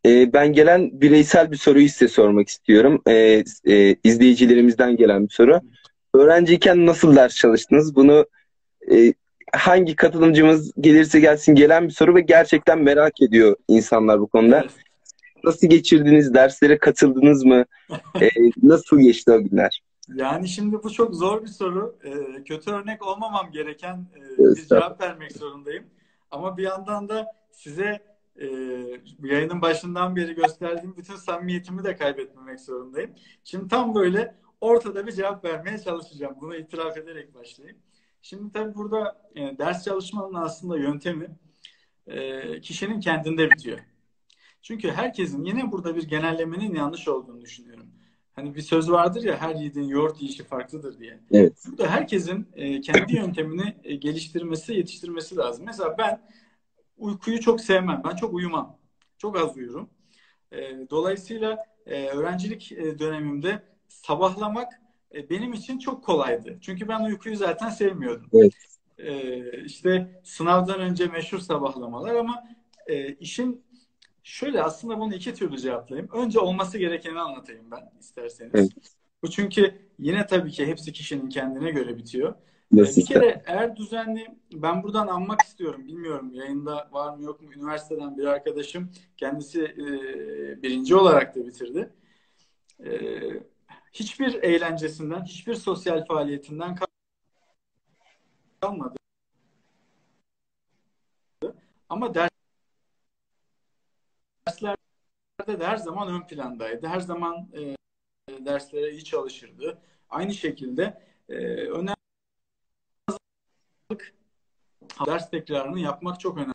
E, 0.06 0.32
ben 0.32 0.52
gelen 0.52 1.00
bireysel 1.00 1.52
bir 1.52 1.56
soruyu 1.56 1.88
size 1.88 2.08
sormak 2.08 2.48
istiyorum. 2.48 3.02
E, 3.06 3.44
e, 3.64 3.96
izleyicilerimizden 4.04 4.96
gelen 4.96 5.28
bir 5.28 5.32
soru. 5.32 5.60
Öğrenciyken 6.14 6.86
nasıl 6.86 7.16
ders 7.16 7.36
çalıştınız? 7.36 7.96
Bunu 7.96 8.26
e, 8.92 9.12
hangi 9.52 9.96
katılımcımız 9.96 10.72
gelirse 10.80 11.20
gelsin 11.20 11.54
gelen 11.54 11.84
bir 11.84 11.92
soru 11.92 12.14
ve 12.14 12.20
gerçekten 12.20 12.82
merak 12.82 13.22
ediyor 13.22 13.56
insanlar 13.68 14.20
bu 14.20 14.26
konuda. 14.26 14.60
Evet. 14.60 14.70
Nasıl 15.44 15.66
geçirdiniz? 15.66 16.34
Derslere 16.34 16.78
katıldınız 16.78 17.44
mı? 17.44 17.64
ee, 18.20 18.28
nasıl 18.62 19.00
geçti 19.00 19.32
o 19.32 19.42
günler? 19.42 19.82
Yani 20.14 20.48
şimdi 20.48 20.82
bu 20.82 20.90
çok 20.90 21.14
zor 21.14 21.42
bir 21.42 21.48
soru. 21.48 21.98
Ee, 22.04 22.44
kötü 22.44 22.70
örnek 22.70 23.06
olmamam 23.06 23.50
gereken 23.52 24.06
e, 24.16 24.38
bir 24.38 24.66
cevap 24.66 25.00
vermek 25.00 25.32
zorundayım. 25.32 25.84
Ama 26.30 26.56
bir 26.56 26.62
yandan 26.62 27.08
da 27.08 27.26
size 27.52 28.02
e, 28.40 28.46
yayının 29.22 29.62
başından 29.62 30.16
beri 30.16 30.34
gösterdiğim 30.34 30.96
bütün 30.96 31.16
samimiyetimi 31.16 31.84
de 31.84 31.96
kaybetmemek 31.96 32.60
zorundayım. 32.60 33.10
Şimdi 33.44 33.68
tam 33.68 33.94
böyle 33.94 34.34
ortada 34.60 35.06
bir 35.06 35.12
cevap 35.12 35.44
vermeye 35.44 35.78
çalışacağım. 35.78 36.34
Bunu 36.40 36.56
itiraf 36.56 36.96
ederek 36.96 37.34
başlayayım. 37.34 37.78
Şimdi 38.28 38.52
tabii 38.52 38.74
burada 38.74 39.30
e, 39.34 39.58
ders 39.58 39.84
çalışmanın 39.84 40.34
aslında 40.34 40.78
yöntemi 40.78 41.36
e, 42.06 42.60
kişinin 42.60 43.00
kendinde 43.00 43.50
bitiyor. 43.50 43.78
Çünkü 44.62 44.90
herkesin 44.90 45.44
yine 45.44 45.72
burada 45.72 45.96
bir 45.96 46.02
genellemenin 46.02 46.74
yanlış 46.74 47.08
olduğunu 47.08 47.40
düşünüyorum. 47.40 47.86
Hani 48.32 48.54
bir 48.54 48.62
söz 48.62 48.90
vardır 48.90 49.22
ya 49.22 49.40
her 49.40 49.54
yiğidin 49.54 49.82
yoğurt 49.82 50.22
yiyişi 50.22 50.44
farklıdır 50.44 50.98
diye. 50.98 51.20
Evet. 51.32 51.52
Burada 51.66 51.90
herkesin 51.90 52.48
e, 52.54 52.80
kendi 52.80 53.16
yöntemini 53.16 53.76
e, 53.84 53.94
geliştirmesi, 53.94 54.74
yetiştirmesi 54.74 55.36
lazım. 55.36 55.64
Mesela 55.66 55.98
ben 55.98 56.22
uykuyu 56.96 57.40
çok 57.40 57.60
sevmem. 57.60 58.02
Ben 58.04 58.16
çok 58.16 58.34
uyumam. 58.34 58.78
Çok 59.18 59.36
az 59.36 59.56
uyurum. 59.56 59.90
E, 60.52 60.90
dolayısıyla 60.90 61.64
e, 61.86 62.06
öğrencilik 62.06 62.72
e, 62.72 62.98
dönemimde 62.98 63.62
sabahlamak 63.88 64.85
e, 65.14 65.30
benim 65.30 65.52
için 65.52 65.78
çok 65.78 66.04
kolaydı. 66.04 66.58
Çünkü 66.60 66.88
ben 66.88 67.00
uykuyu 67.00 67.36
zaten 67.36 67.68
sevmiyordum. 67.68 68.28
Evet. 68.32 68.52
E, 68.98 69.62
işte 69.62 70.20
sınavdan 70.24 70.80
önce 70.80 71.06
meşhur 71.06 71.38
sabahlamalar 71.38 72.14
ama 72.14 72.44
e, 72.86 73.14
işin 73.14 73.66
Şöyle 74.26 74.62
aslında 74.62 75.00
bunu 75.00 75.14
iki 75.14 75.34
türlü 75.34 75.58
cevaplayayım. 75.58 76.10
Önce 76.12 76.38
olması 76.38 76.78
gerekeni 76.78 77.20
anlatayım 77.20 77.70
ben 77.70 77.90
isterseniz. 78.00 78.50
Evet. 78.54 78.70
Bu 79.22 79.30
çünkü 79.30 79.74
yine 79.98 80.26
tabii 80.26 80.50
ki 80.50 80.66
hepsi 80.66 80.92
kişinin 80.92 81.28
kendine 81.28 81.70
göre 81.70 81.96
bitiyor. 81.96 82.34
Nasıl 82.72 83.00
bir 83.00 83.06
kere 83.06 83.42
eğer 83.46 83.76
düzenli 83.76 84.26
ben 84.52 84.82
buradan 84.82 85.06
anmak 85.06 85.42
istiyorum. 85.42 85.86
Bilmiyorum 85.86 86.30
yayında 86.32 86.88
var 86.92 87.16
mı 87.16 87.22
yok 87.22 87.42
mu 87.42 87.52
üniversiteden 87.52 88.18
bir 88.18 88.24
arkadaşım 88.24 88.90
kendisi 89.16 89.62
e, 89.62 89.82
birinci 90.62 90.96
olarak 90.96 91.36
da 91.36 91.46
bitirdi. 91.46 91.90
E, 92.84 92.90
hiçbir 94.00 94.34
eğlencesinden, 94.34 95.24
hiçbir 95.24 95.54
sosyal 95.54 96.06
faaliyetinden 96.06 96.78
kalmadı. 98.60 98.96
Ama 101.88 102.14
ders 102.14 102.30
derslerde 104.48 105.60
de 105.60 105.66
her 105.66 105.76
zaman 105.76 106.08
ön 106.08 106.26
plandaydı. 106.26 106.86
Her 106.86 107.00
zaman 107.00 107.48
e, 107.54 107.76
derslere 108.44 108.90
iyi 108.90 109.04
çalışırdı. 109.04 109.82
Aynı 110.10 110.34
şekilde 110.34 111.02
e, 111.28 111.34
önemli 111.66 111.96
ders 115.06 115.30
tekrarını 115.30 115.80
yapmak 115.80 116.20
çok 116.20 116.38
önemli. 116.38 116.52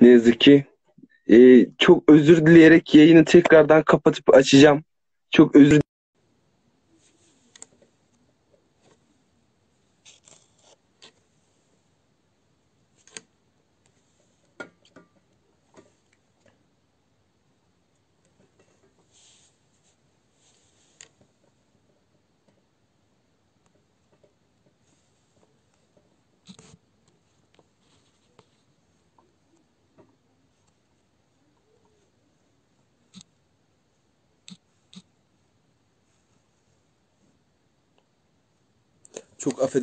Ne 0.00 0.08
yazık 0.08 0.40
ki 0.40 0.75
e, 1.30 1.66
çok 1.78 2.10
özür 2.10 2.46
dileyerek 2.46 2.94
yayını 2.94 3.24
tekrardan 3.24 3.82
kapatıp 3.82 4.34
açacağım. 4.34 4.84
Çok 5.30 5.56
özür 5.56 5.80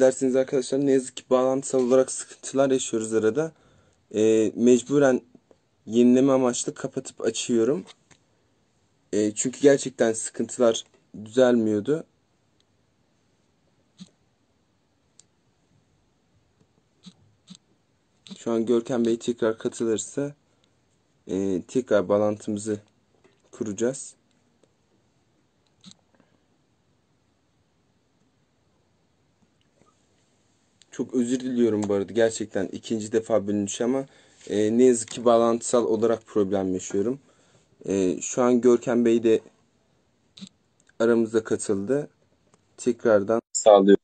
affedersiniz 0.03 0.35
arkadaşlar 0.35 0.85
ne 0.85 0.91
yazık 0.91 1.17
ki 1.17 1.23
bağlantısal 1.29 1.79
olarak 1.79 2.11
sıkıntılar 2.11 2.71
yaşıyoruz 2.71 3.13
arada. 3.13 3.51
E, 4.15 4.51
mecburen 4.55 5.21
yenileme 5.85 6.31
amaçlı 6.31 6.73
kapatıp 6.73 7.21
açıyorum. 7.21 7.85
E, 9.13 9.31
çünkü 9.35 9.61
gerçekten 9.61 10.13
sıkıntılar 10.13 10.83
düzelmiyordu. 11.25 12.03
Şu 18.37 18.51
an 18.51 18.65
Görkem 18.65 19.05
Bey 19.05 19.19
tekrar 19.19 19.57
katılırsa 19.57 20.35
e, 21.27 21.61
tekrar 21.67 22.09
bağlantımızı 22.09 22.79
kuracağız. 23.51 24.15
Çok 30.93 31.13
özür 31.13 31.39
diliyorum 31.39 31.83
bu 31.87 31.93
arada. 31.93 32.13
Gerçekten 32.13 32.67
ikinci 32.71 33.11
defa 33.11 33.47
bölünmüş 33.47 33.81
ama 33.81 34.05
e, 34.49 34.77
ne 34.77 34.83
yazık 34.83 35.07
ki 35.07 35.25
bağlantısal 35.25 35.85
olarak 35.85 36.25
problem 36.25 36.73
yaşıyorum. 36.73 37.19
E, 37.85 38.21
şu 38.21 38.41
an 38.41 38.61
Görkem 38.61 39.05
Bey 39.05 39.23
de 39.23 39.41
aramıza 40.99 41.43
katıldı. 41.43 42.09
Tekrardan 42.77 43.41
sağlıyorum. 43.53 44.03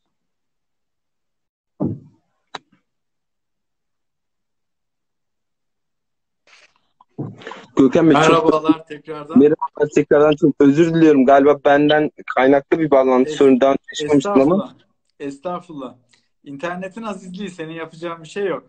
Görkem 7.77 8.09
Bey 8.09 8.13
Merhabalar 8.13 8.73
çok, 8.73 8.87
tekrardan. 8.87 9.39
Merhabalar 9.39 9.89
tekrardan 9.95 10.35
çok 10.35 10.55
özür 10.59 10.93
diliyorum. 10.93 11.25
Galiba 11.25 11.59
benden 11.65 12.11
kaynaklı 12.35 12.79
bir 12.79 12.91
bağlantı 12.91 13.29
Es- 13.29 13.35
sorunu 13.35 13.61
daha 13.61 13.71
önce 13.71 13.81
yaşamıştım 13.99 14.33
ama 14.33 14.55
Estağfurullah. 14.55 14.73
Estağfurullah. 15.19 16.08
İnternetin 16.43 17.03
azizliği 17.03 17.49
senin 17.49 17.73
yapacağın 17.73 18.23
bir 18.23 18.27
şey 18.27 18.45
yok. 18.45 18.67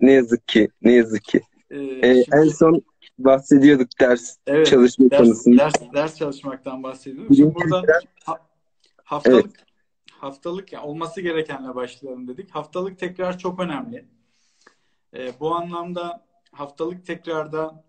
ne 0.00 0.12
yazık 0.12 0.48
ki 0.48 0.68
ne 0.82 0.92
yazık 0.92 1.24
ki. 1.24 1.40
Ee, 1.70 1.78
Ee, 1.78 2.24
şimdi- 2.24 2.36
en 2.36 2.48
son 2.48 2.82
bahsediyorduk 3.18 3.88
ders 4.00 4.36
Evet, 4.46 4.66
çalışma 4.66 5.10
ders, 5.10 5.20
konusunda. 5.20 5.58
ders, 5.64 5.74
ders 5.94 6.16
çalışmaktan 6.16 6.82
bahsediyoruz. 6.82 7.36
Şimdi 7.36 7.54
Birinci 7.54 7.54
burada 7.70 7.86
ders- 7.86 8.04
ha- 8.24 8.46
haftalık 9.04 9.50
haftalık 10.10 10.72
yani 10.72 10.84
olması 10.86 11.20
gerekenle 11.20 11.74
başlayalım 11.74 12.28
dedik. 12.28 12.50
Haftalık 12.50 12.98
tekrar 12.98 13.38
çok 13.38 13.60
önemli. 13.60 14.04
Ee, 15.16 15.32
bu 15.40 15.54
anlamda 15.54 16.26
haftalık 16.52 17.06
tekrarda 17.06 17.84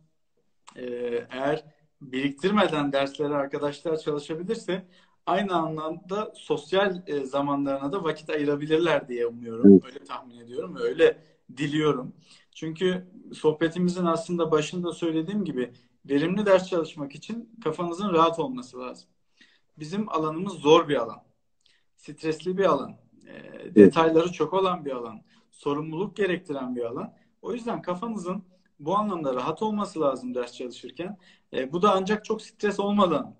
e, 0.76 0.84
eğer 1.32 1.64
biriktirmeden 2.02 2.92
dersleri 2.92 3.34
arkadaşlar 3.34 3.98
çalışabilirse 3.98 4.86
aynı 5.26 5.56
anlamda 5.56 6.34
sosyal 6.36 7.02
e, 7.08 7.26
zamanlarına 7.26 7.92
da 7.92 8.04
vakit 8.04 8.30
ayırabilirler 8.30 9.08
diye 9.08 9.28
umuyorum. 9.28 9.72
Evet. 9.72 9.86
Öyle 9.86 10.04
tahmin 10.04 10.38
ediyorum 10.38 10.76
ve 10.76 10.80
öyle 10.80 11.24
diliyorum. 11.58 12.14
Çünkü 12.52 13.08
sohbetimizin 13.34 14.06
aslında 14.06 14.52
başında 14.52 14.94
söylediğim 14.94 15.46
gibi 15.46 15.74
verimli 16.06 16.46
ders 16.46 16.68
çalışmak 16.68 17.16
için 17.16 17.50
kafanızın 17.64 18.14
rahat 18.14 18.40
olması 18.40 18.80
lazım. 18.80 19.10
Bizim 19.80 20.10
alanımız 20.10 20.54
zor 20.54 20.90
bir 20.90 20.96
alan. 20.96 21.24
Stresli 21.98 22.58
bir 22.58 22.66
alan. 22.66 22.98
E, 23.28 23.76
detayları 23.76 24.32
çok 24.32 24.54
olan 24.54 24.86
bir 24.86 24.92
alan. 24.92 25.22
Sorumluluk 25.52 26.16
gerektiren 26.16 26.76
bir 26.76 26.86
alan. 26.86 27.14
O 27.42 27.54
yüzden 27.54 27.82
kafanızın 27.82 28.44
bu 28.80 28.96
anlamda 28.96 29.36
rahat 29.36 29.62
olması 29.62 30.00
lazım 30.02 30.36
ders 30.36 30.54
çalışırken. 30.54 31.18
E, 31.54 31.74
bu 31.74 31.82
da 31.82 31.94
ancak 31.94 32.26
çok 32.26 32.42
stres 32.42 32.80
olmadan 32.80 33.36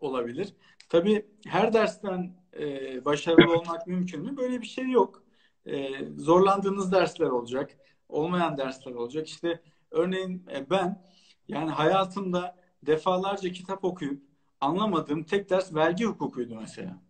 olabilir. 0.00 0.54
Tabii 0.90 1.26
her 1.46 1.72
dersten 1.72 2.34
e, 2.58 3.04
başarılı 3.04 3.58
olmak 3.58 3.86
mümkün 3.86 4.22
mü? 4.22 4.36
Böyle 4.36 4.60
bir 4.60 4.66
şey 4.66 4.90
yok. 4.90 5.22
E, 5.66 5.88
zorlandığınız 6.16 6.92
dersler 6.92 7.26
olacak. 7.26 7.76
Olmayan 8.08 8.58
dersler 8.58 8.92
olacak. 8.92 9.28
İşte 9.28 9.62
örneğin 9.90 10.46
e, 10.52 10.70
ben 10.70 11.04
yani 11.48 11.70
hayatımda 11.70 12.56
defalarca 12.82 13.52
kitap 13.52 13.84
okuyup 13.84 14.22
anlamadığım 14.60 15.24
tek 15.24 15.50
ders 15.50 15.74
vergi 15.74 16.04
hukukuydu 16.04 16.54
mesela. 16.54 17.02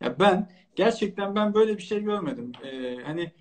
Ya 0.00 0.18
ben 0.20 0.50
gerçekten 0.76 1.34
ben 1.34 1.54
böyle 1.54 1.76
bir 1.76 1.82
şey 1.82 2.00
görmedim. 2.00 2.52
E, 2.64 2.96
hani 2.96 3.32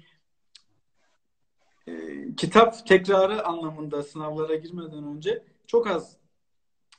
e, 1.88 1.92
kitap 2.36 2.88
tekrarı 2.88 3.46
anlamında 3.46 4.04
sınavlara 4.04 4.56
girmeden 4.56 5.04
önce 5.04 5.44
çok 5.68 5.88
az 5.88 6.18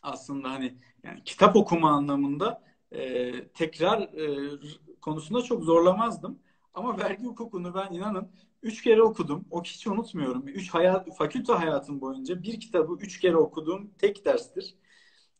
aslında 0.02 0.50
hani 0.50 0.74
yani 1.04 1.24
kitap 1.24 1.56
okuma 1.56 1.90
anlamında 1.90 2.69
e, 2.92 3.32
tekrar 3.48 4.00
e, 4.00 4.50
konusunda 5.00 5.42
çok 5.42 5.64
zorlamazdım. 5.64 6.38
Ama 6.74 6.98
vergi 6.98 7.24
hukukunu 7.24 7.74
ben 7.74 7.94
inanın 7.94 8.28
üç 8.62 8.82
kere 8.82 9.02
okudum. 9.02 9.44
O 9.50 9.62
hiç 9.62 9.86
unutmuyorum. 9.86 10.48
Üç 10.48 10.70
hayat, 10.70 11.16
fakülte 11.16 11.52
hayatım 11.52 12.00
boyunca 12.00 12.42
bir 12.42 12.60
kitabı 12.60 12.96
üç 13.00 13.20
kere 13.20 13.36
okuduğum 13.36 13.90
tek 13.98 14.24
derstir. 14.24 14.74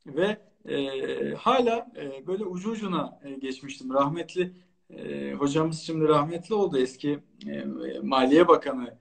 Ve 0.06 0.40
e, 0.68 1.34
hala 1.34 1.92
e, 1.96 2.26
böyle 2.26 2.44
ucu 2.44 2.70
ucuna 2.70 3.20
e, 3.24 3.30
geçmiştim. 3.30 3.94
Rahmetli 3.94 4.52
e, 4.90 5.32
hocamız 5.32 5.80
şimdi 5.80 6.08
rahmetli 6.08 6.54
oldu. 6.54 6.78
Eski 6.78 7.20
e, 7.46 7.64
Maliye 8.02 8.48
Bakanı 8.48 8.98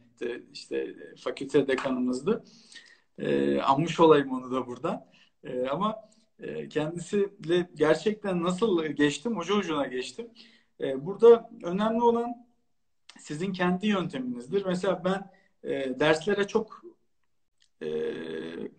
işte 0.54 0.96
fakülte 1.18 1.68
dekanımızdı. 1.68 2.44
E, 3.18 3.62
anmış 3.62 4.00
olayım 4.00 4.32
onu 4.32 4.52
da 4.52 4.68
buradan. 4.68 5.06
E, 5.44 5.68
ama 5.68 5.96
e, 6.42 6.70
kendisiyle 6.70 7.70
gerçekten 7.76 8.44
nasıl 8.44 8.86
geçtim? 8.86 9.38
Ucu 9.38 9.56
ucuna 9.56 9.88
geçtim. 9.88 10.30
E, 10.82 11.06
burada 11.06 11.50
önemli 11.64 12.02
olan 12.02 12.48
sizin 13.20 13.54
kendi 13.54 13.88
yönteminizdir. 13.88 14.66
Mesela 14.66 15.04
ben 15.04 15.32
e, 15.72 16.00
derslere 16.00 16.48
çok 16.48 16.82
e, 17.84 17.88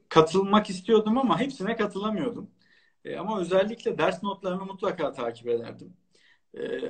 katılmak 0.09 0.71
istiyordum 0.71 1.19
ama 1.19 1.41
hepsine 1.41 1.77
katılamıyordum. 1.77 2.51
E, 3.05 3.17
ama 3.17 3.41
özellikle 3.41 3.99
ders 3.99 4.23
notlarını 4.23 4.65
mutlaka 4.65 5.13
takip 5.13 5.49
ederdim. 5.49 5.97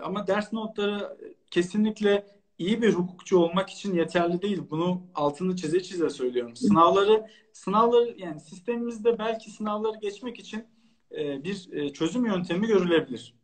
Ama 0.02 0.26
ders 0.26 0.52
notları 0.52 1.18
kesinlikle 1.50 2.39
iyi 2.60 2.82
bir 2.82 2.94
hukukçu 2.94 3.38
olmak 3.38 3.70
için 3.70 3.94
yeterli 3.94 4.42
değil. 4.42 4.62
Bunu 4.70 5.02
altını 5.14 5.56
çize 5.56 5.82
çize 5.82 6.10
söylüyorum. 6.10 6.56
Sınavları 6.56 7.26
sınavları 7.52 8.14
yani 8.18 8.40
sistemimizde 8.40 9.18
belki 9.18 9.50
sınavları 9.50 9.98
geçmek 9.98 10.38
için 10.38 10.66
e, 11.12 11.44
bir 11.44 11.72
e, 11.72 11.92
çözüm 11.92 12.26
yöntemi 12.26 12.66
görülebilir. 12.66 13.34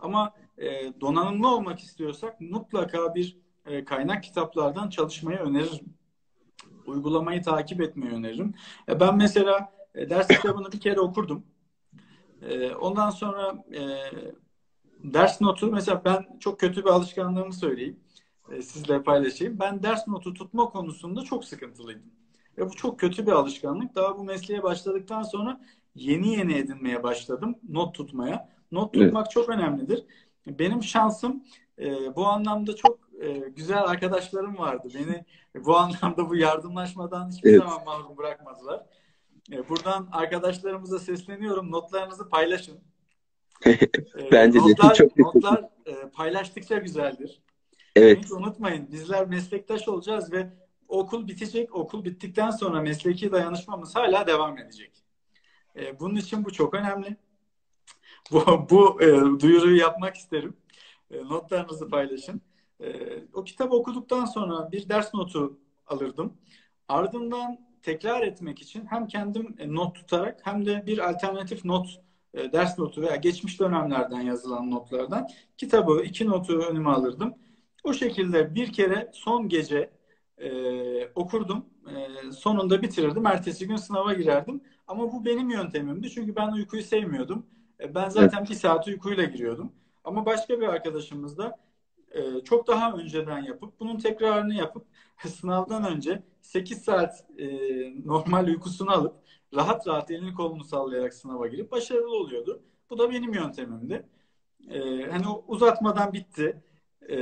Ama 0.00 0.32
e, 0.58 0.92
donanımlı 1.00 1.48
olmak 1.48 1.80
istiyorsak 1.80 2.40
mutlaka 2.40 3.14
bir 3.14 3.38
e, 3.66 3.84
kaynak 3.84 4.22
kitaplardan 4.22 4.88
çalışmayı 4.88 5.38
öneririm. 5.38 5.94
Uygulamayı 6.86 7.42
takip 7.42 7.80
etmeyi 7.80 8.12
öneririm. 8.12 8.54
E, 8.88 9.00
ben 9.00 9.16
mesela 9.16 9.72
e, 9.94 10.10
ders 10.10 10.28
kitabını 10.28 10.72
bir 10.72 10.80
kere 10.80 11.00
okurdum. 11.00 11.44
E, 12.42 12.74
ondan 12.74 13.10
sonra 13.10 13.64
e, 13.74 13.82
ders 15.04 15.40
notu 15.40 15.66
mesela 15.66 16.02
ben 16.04 16.38
çok 16.40 16.60
kötü 16.60 16.84
bir 16.84 16.90
alışkanlığımı 16.90 17.52
söyleyeyim. 17.52 18.00
E, 18.52 18.62
sizle 18.62 19.02
paylaşayım. 19.02 19.58
Ben 19.60 19.82
ders 19.82 20.08
notu 20.08 20.34
tutma 20.34 20.70
konusunda 20.70 21.22
çok 21.22 21.44
sıkıntılıydım. 21.44 22.12
Ve 22.58 22.66
bu 22.68 22.70
çok 22.70 23.00
kötü 23.00 23.26
bir 23.26 23.32
alışkanlık. 23.32 23.94
Daha 23.94 24.18
bu 24.18 24.24
mesleğe 24.24 24.62
başladıktan 24.62 25.22
sonra 25.22 25.60
yeni 25.94 26.36
yeni 26.36 26.54
edinmeye 26.54 27.02
başladım. 27.02 27.58
Not 27.68 27.94
tutmaya. 27.94 28.48
Not 28.72 28.92
tutmak 28.92 29.26
evet. 29.26 29.30
çok 29.30 29.48
önemlidir. 29.48 30.04
Benim 30.46 30.82
şansım 30.82 31.44
e, 31.78 32.16
bu 32.16 32.26
anlamda 32.26 32.76
çok 32.76 32.98
e, 33.20 33.32
güzel 33.32 33.82
arkadaşlarım 33.82 34.58
vardı. 34.58 34.88
Beni 34.94 35.24
bu 35.64 35.76
anlamda 35.76 36.30
bu 36.30 36.36
yardımlaşmadan 36.36 37.30
hiçbir 37.30 37.50
evet. 37.50 37.62
zaman 37.62 37.84
mahrum 37.84 38.16
bırakmadılar. 38.16 38.86
E, 39.52 39.68
buradan 39.68 40.08
arkadaşlarımıza 40.12 40.98
sesleniyorum. 40.98 41.70
Notlarınızı 41.70 42.28
paylaşın. 42.28 42.78
Bence 44.32 44.58
notlar, 44.58 44.90
de 44.90 44.94
çok 44.94 45.18
Notlar 45.18 45.68
e, 45.86 45.94
paylaştıkça 46.08 46.78
güzeldir. 46.78 47.42
Evet. 47.96 48.24
Hiç 48.24 48.32
unutmayın. 48.32 48.92
Bizler 48.92 49.26
meslektaş 49.26 49.88
olacağız 49.88 50.32
ve 50.32 50.52
okul 50.88 51.28
bitecek. 51.28 51.74
Okul 51.74 52.04
bittikten 52.04 52.50
sonra 52.50 52.80
mesleki 52.80 53.32
dayanışmamız 53.32 53.96
hala 53.96 54.26
devam 54.26 54.58
edecek. 54.58 55.04
E, 55.76 56.00
bunun 56.00 56.16
için 56.16 56.44
bu 56.44 56.52
çok 56.52 56.74
önemli. 56.74 57.16
Bu, 58.30 58.66
bu 58.70 59.02
e, 59.02 59.40
duyuruyu 59.40 59.76
yapmak 59.76 60.16
isterim. 60.16 60.56
E, 61.10 61.18
notlarınızı 61.18 61.88
paylaşın. 61.88 62.40
E, 62.80 62.94
o 63.32 63.44
kitabı 63.44 63.74
okuduktan 63.74 64.24
sonra 64.24 64.72
bir 64.72 64.88
ders 64.88 65.14
notu 65.14 65.58
alırdım. 65.86 66.32
Ardından 66.88 67.58
tekrar 67.82 68.22
etmek 68.22 68.62
için 68.62 68.86
hem 68.86 69.06
kendim 69.06 69.56
not 69.66 69.94
tutarak 69.94 70.40
hem 70.46 70.66
de 70.66 70.86
bir 70.86 71.10
alternatif 71.10 71.64
not 71.64 72.00
e, 72.34 72.52
ders 72.52 72.78
notu 72.78 73.02
veya 73.02 73.16
geçmiş 73.16 73.60
dönemlerden 73.60 74.20
yazılan 74.20 74.70
notlardan 74.70 75.28
kitabı 75.56 76.02
iki 76.04 76.26
notu 76.26 76.58
önüme 76.58 76.90
alırdım. 76.90 77.34
O 77.84 77.92
şekilde 77.92 78.54
bir 78.54 78.72
kere 78.72 79.10
son 79.12 79.48
gece 79.48 79.90
e, 80.38 80.50
okurdum. 81.08 81.64
E, 81.90 82.32
sonunda 82.32 82.82
bitirirdim. 82.82 83.26
Ertesi 83.26 83.68
gün 83.68 83.76
sınava 83.76 84.12
girerdim. 84.12 84.60
Ama 84.86 85.12
bu 85.12 85.24
benim 85.24 85.50
yöntemimdi. 85.50 86.10
Çünkü 86.10 86.36
ben 86.36 86.52
uykuyu 86.52 86.82
sevmiyordum. 86.82 87.46
E, 87.80 87.94
ben 87.94 88.08
zaten 88.08 88.38
evet. 88.38 88.50
bir 88.50 88.54
saat 88.54 88.88
uykuyla 88.88 89.24
giriyordum. 89.24 89.72
Ama 90.04 90.26
başka 90.26 90.60
bir 90.60 90.68
arkadaşımız 90.68 91.38
da 91.38 91.58
e, 92.12 92.40
çok 92.44 92.66
daha 92.66 92.92
önceden 92.92 93.38
yapıp 93.38 93.80
bunun 93.80 93.98
tekrarını 93.98 94.54
yapıp 94.54 94.86
sınavdan 95.26 95.84
önce 95.84 96.22
8 96.42 96.82
saat 96.82 97.24
e, 97.38 97.46
normal 98.04 98.46
uykusunu 98.46 98.90
alıp 98.90 99.14
rahat 99.54 99.88
rahat 99.88 100.10
elini 100.10 100.34
kolunu 100.34 100.64
sallayarak 100.64 101.14
sınava 101.14 101.46
girip 101.46 101.72
başarılı 101.72 102.16
oluyordu. 102.16 102.62
Bu 102.90 102.98
da 102.98 103.10
benim 103.10 103.32
yöntemimdi. 103.34 104.06
E, 104.70 105.02
hani 105.10 105.24
uzatmadan 105.48 106.12
bitti. 106.12 106.62
E, 107.10 107.18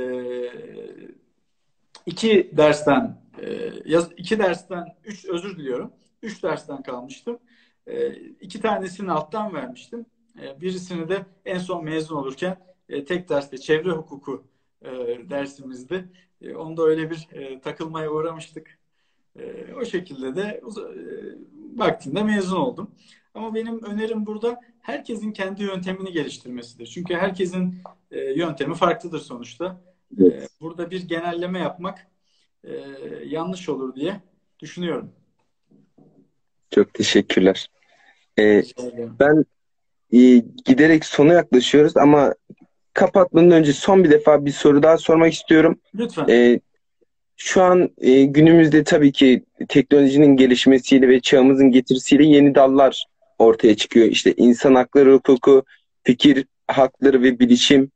iki 2.05 2.51
dersten 2.57 3.23
E, 3.41 3.71
iki 4.17 4.39
dersten, 4.39 4.95
üç 5.05 5.25
özür 5.25 5.57
diliyorum. 5.57 5.93
Üç 6.21 6.43
dersten 6.43 6.83
kalmıştım. 6.83 7.39
E, 7.87 8.13
iki 8.15 8.61
tanesini 8.61 9.11
alttan 9.11 9.53
vermiştim. 9.53 10.05
E, 10.41 10.61
birisini 10.61 11.09
de 11.09 11.25
en 11.45 11.57
son 11.57 11.83
mezun 11.83 12.15
olurken 12.15 12.57
e, 12.89 13.05
tek 13.05 13.29
derste 13.29 13.57
çevre 13.57 13.91
hukuku 13.91 14.43
e, 14.81 14.89
dersimizdi. 15.29 16.09
E, 16.41 16.55
onda 16.55 16.83
öyle 16.83 17.09
bir 17.09 17.27
takılmaya 17.61 18.11
uğramıştık. 18.11 18.79
O 19.81 19.85
şekilde 19.85 20.35
de 20.35 20.61
vaktinde 21.75 22.23
mezun 22.23 22.57
oldum. 22.57 22.91
Ama 23.33 23.55
benim 23.55 23.83
önerim 23.83 24.25
burada 24.25 24.59
herkesin 24.81 25.31
kendi 25.31 25.63
yöntemini 25.63 26.11
geliştirmesidir. 26.11 26.85
Çünkü 26.85 27.13
herkesin 27.13 27.81
e, 28.11 28.19
yöntemi 28.19 28.75
farklıdır 28.75 29.19
sonuçta. 29.19 29.81
Evet. 30.19 30.43
E, 30.43 30.47
burada 30.61 30.91
bir 30.91 31.07
genelleme 31.07 31.59
yapmak 31.59 32.07
e, 32.63 32.71
yanlış 33.25 33.69
olur 33.69 33.95
diye 33.95 34.21
düşünüyorum. 34.59 35.11
Çok 36.71 36.93
teşekkürler. 36.93 37.69
Ee, 38.39 38.63
ben 39.19 39.45
e, 40.13 40.43
giderek 40.65 41.05
sona 41.05 41.33
yaklaşıyoruz 41.33 41.97
ama 41.97 42.33
kapatmadan 42.93 43.51
önce 43.51 43.73
son 43.73 44.03
bir 44.03 44.11
defa 44.11 44.45
bir 44.45 44.51
soru 44.51 44.83
daha 44.83 44.97
sormak 44.97 45.33
istiyorum. 45.33 45.79
Lütfen. 45.95 46.27
Ee, 46.29 46.59
şu 47.35 47.63
an 47.63 47.89
e, 47.97 48.23
günümüzde 48.23 48.83
tabii 48.83 49.11
ki 49.11 49.43
teknolojinin 49.69 50.37
gelişmesiyle 50.37 51.07
ve 51.07 51.19
çağımızın 51.19 51.71
getirisiyle 51.71 52.25
yeni 52.25 52.55
dallar 52.55 53.05
ortaya 53.39 53.75
çıkıyor. 53.75 54.07
İşte 54.07 54.33
insan 54.37 54.75
hakları 54.75 55.13
hukuku, 55.13 55.63
fikir 56.03 56.45
hakları 56.67 57.21
ve 57.21 57.39
bilişim, 57.39 57.91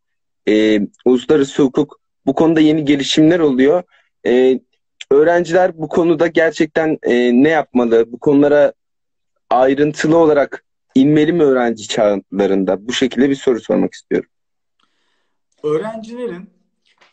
e, 0.48 0.80
uluslararası 1.06 1.64
hukuk 1.64 2.00
bu 2.26 2.36
konuda 2.36 2.60
yeni 2.60 2.86
gelişimler 2.86 3.40
oluyor. 3.40 3.84
E, 4.26 4.60
öğrenciler 5.12 5.78
bu 5.78 5.88
konuda 5.88 6.28
gerçekten 6.28 6.98
e, 7.04 7.44
ne 7.44 7.50
yapmalı? 7.50 8.12
Bu 8.12 8.20
konulara 8.20 8.74
ayrıntılı 9.50 10.18
olarak 10.18 10.66
inmeli 10.96 11.34
mi 11.34 11.44
öğrenci 11.44 11.88
çağlarında? 11.88 12.88
Bu 12.88 12.94
şekilde 12.94 13.30
bir 13.30 13.36
soru 13.36 13.60
sormak 13.60 13.94
istiyorum. 13.94 14.30
Öğrencilerin 15.64 16.50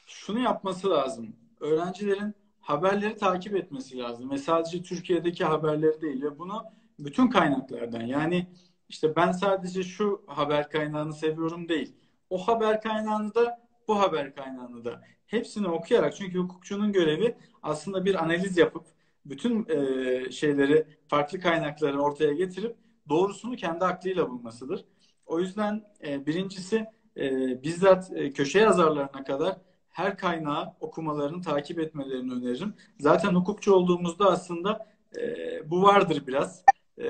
şunu 0.06 0.40
yapması 0.40 0.90
lazım. 0.90 1.36
Öğrencilerin 1.60 2.34
haberleri 2.60 3.16
takip 3.16 3.56
etmesi 3.56 3.98
lazım. 3.98 4.30
Ve 4.30 4.38
sadece 4.38 4.82
Türkiye'deki 4.82 5.44
haberleri 5.44 6.00
değil 6.00 6.22
ve 6.22 6.38
bunu 6.38 6.64
bütün 6.98 7.30
kaynaklardan 7.30 8.02
yani 8.02 8.46
işte 8.88 9.16
ben 9.16 9.32
sadece 9.32 9.82
şu 9.82 10.24
haber 10.26 10.70
kaynağını 10.70 11.12
seviyorum 11.12 11.68
değil. 11.68 11.96
O 12.30 12.38
haber 12.38 12.80
kaynağını 12.80 13.34
da 13.34 13.64
bu 13.88 14.00
haber 14.00 14.34
kaynağını 14.34 14.84
da 14.84 15.02
hepsini 15.26 15.68
okuyarak 15.68 16.16
çünkü 16.16 16.38
hukukçunun 16.38 16.92
görevi 16.92 17.36
aslında 17.62 18.04
bir 18.04 18.24
analiz 18.24 18.58
yapıp 18.58 18.86
bütün 19.26 19.66
e, 19.68 20.30
şeyleri 20.30 20.86
farklı 21.08 21.40
kaynakları 21.40 22.02
ortaya 22.02 22.32
getirip 22.32 22.76
doğrusunu 23.08 23.56
kendi 23.56 23.84
aklıyla 23.84 24.30
bulmasıdır. 24.30 24.84
O 25.26 25.40
yüzden 25.40 25.84
e, 26.06 26.26
birincisi 26.26 26.86
e, 27.16 27.62
bizzat 27.62 28.12
e, 28.14 28.32
köşe 28.32 28.58
yazarlarına 28.58 29.24
kadar 29.24 29.56
her 29.90 30.18
kaynağı 30.18 30.74
okumalarını 30.80 31.42
takip 31.42 31.78
etmelerini 31.78 32.32
öneririm. 32.32 32.74
Zaten 33.00 33.34
hukukçu 33.34 33.74
olduğumuzda 33.74 34.30
aslında 34.30 34.86
e, 35.18 35.70
bu 35.70 35.82
vardır 35.82 36.22
biraz. 36.26 36.64
E, 36.98 37.06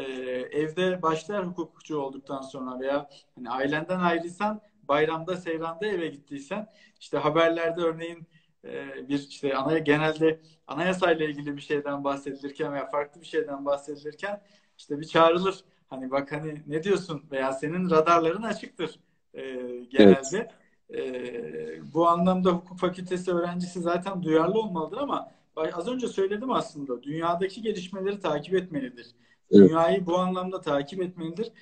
evde 0.53 1.03
başlar 1.03 1.47
hukukçu 1.47 1.99
olduktan 1.99 2.43
sonra 2.43 2.81
veya 2.81 3.09
hani 3.35 3.51
ailenden 3.51 4.01
ayrıysan 4.01 4.61
bayramda 4.89 5.37
seyranda 5.37 5.87
eve 5.87 6.09
gittiysen 6.09 6.69
işte 7.01 7.19
haberlerde 7.19 7.81
örneğin 7.81 8.27
e, 8.65 9.09
bir 9.09 9.19
işte 9.29 9.57
anaya 9.57 9.79
genelde 9.79 10.41
anayasayla 10.67 11.27
ilgili 11.27 11.57
bir 11.57 11.63
şeyden 11.63 12.05
bahsedilirken 12.05 12.73
veya 12.73 12.87
farklı 12.87 13.21
bir 13.21 13.27
şeyden 13.27 13.65
bahsedilirken 13.65 14.43
işte 14.79 15.01
bir 15.01 15.05
çağrılır. 15.07 15.65
Hani 15.89 16.11
bak 16.11 16.33
hani 16.33 16.63
ne 16.67 16.83
diyorsun 16.83 17.23
veya 17.31 17.53
senin 17.53 17.91
radarların 17.91 18.43
açıktır 18.43 19.01
e, 19.35 19.43
genelde. 19.91 20.49
Evet. 20.91 21.07
E, 21.15 21.95
bu 21.95 22.09
anlamda 22.09 22.51
hukuk 22.51 22.79
fakültesi 22.79 23.33
öğrencisi 23.33 23.81
zaten 23.81 24.23
duyarlı 24.23 24.59
olmalıdır 24.61 24.97
ama 24.99 25.31
az 25.73 25.89
önce 25.89 26.09
söyledim 26.09 26.51
aslında 26.51 27.03
dünyadaki 27.03 27.63
gelişmeleri 27.63 28.21
takip 28.21 28.55
etmelidir. 28.55 29.07
Evet. 29.51 29.69
Dünyayı 29.69 30.07
bu 30.07 30.19
anlamda 30.19 30.61
takip 30.61 31.03
etmelidir. 31.03 31.53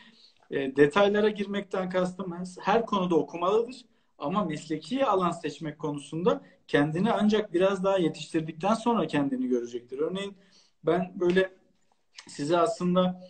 E, 0.51 0.76
detaylara 0.76 1.28
girmekten 1.28 1.91
kastım 1.91 2.35
her 2.61 2.87
konuda 2.87 3.16
okumalıdır. 3.16 3.85
Ama 4.18 4.45
mesleki 4.45 5.07
alan 5.07 5.30
seçmek 5.30 5.78
konusunda 5.78 6.43
kendini 6.68 7.12
ancak 7.12 7.53
biraz 7.55 7.85
daha 7.85 7.99
yetiştirdikten 7.99 8.74
sonra 8.74 9.07
kendini 9.07 9.49
görecektir. 9.49 9.99
Örneğin 9.99 10.35
ben 10.85 11.12
böyle 11.14 11.53
size 12.28 12.59
aslında 12.59 13.20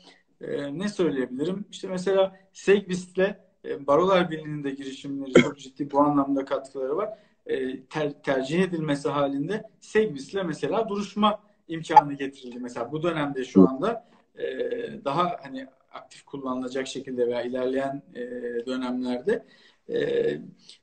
e, 0.40 0.78
ne 0.78 0.88
söyleyebilirim? 0.88 1.64
İşte 1.70 1.88
mesela 1.88 2.36
Segbist'le 2.52 3.36
e, 3.64 3.86
Barolar 3.86 4.30
Birliği'nin 4.30 4.64
de 4.64 4.70
girişimleri 4.70 5.32
çok 5.32 5.58
ciddi 5.58 5.90
bu 5.90 6.00
anlamda 6.00 6.44
katkıları 6.44 6.96
var. 6.96 7.18
E, 7.46 7.82
ter, 7.82 8.22
tercih 8.22 8.62
edilmesi 8.62 9.08
halinde 9.08 9.62
Segbist'le 9.80 10.44
mesela 10.44 10.88
duruşma 10.88 11.40
imkanı 11.68 12.14
getirildi. 12.14 12.58
Mesela 12.60 12.92
bu 12.92 13.02
dönemde 13.02 13.44
şu 13.44 13.68
anda 13.68 14.08
e, 14.38 14.44
daha 15.04 15.36
hani 15.42 15.66
aktif 15.92 16.22
kullanılacak 16.22 16.86
şekilde 16.86 17.26
veya 17.26 17.42
ilerleyen 17.42 18.02
e, 18.14 18.20
dönemlerde 18.66 19.46
e, 19.92 20.38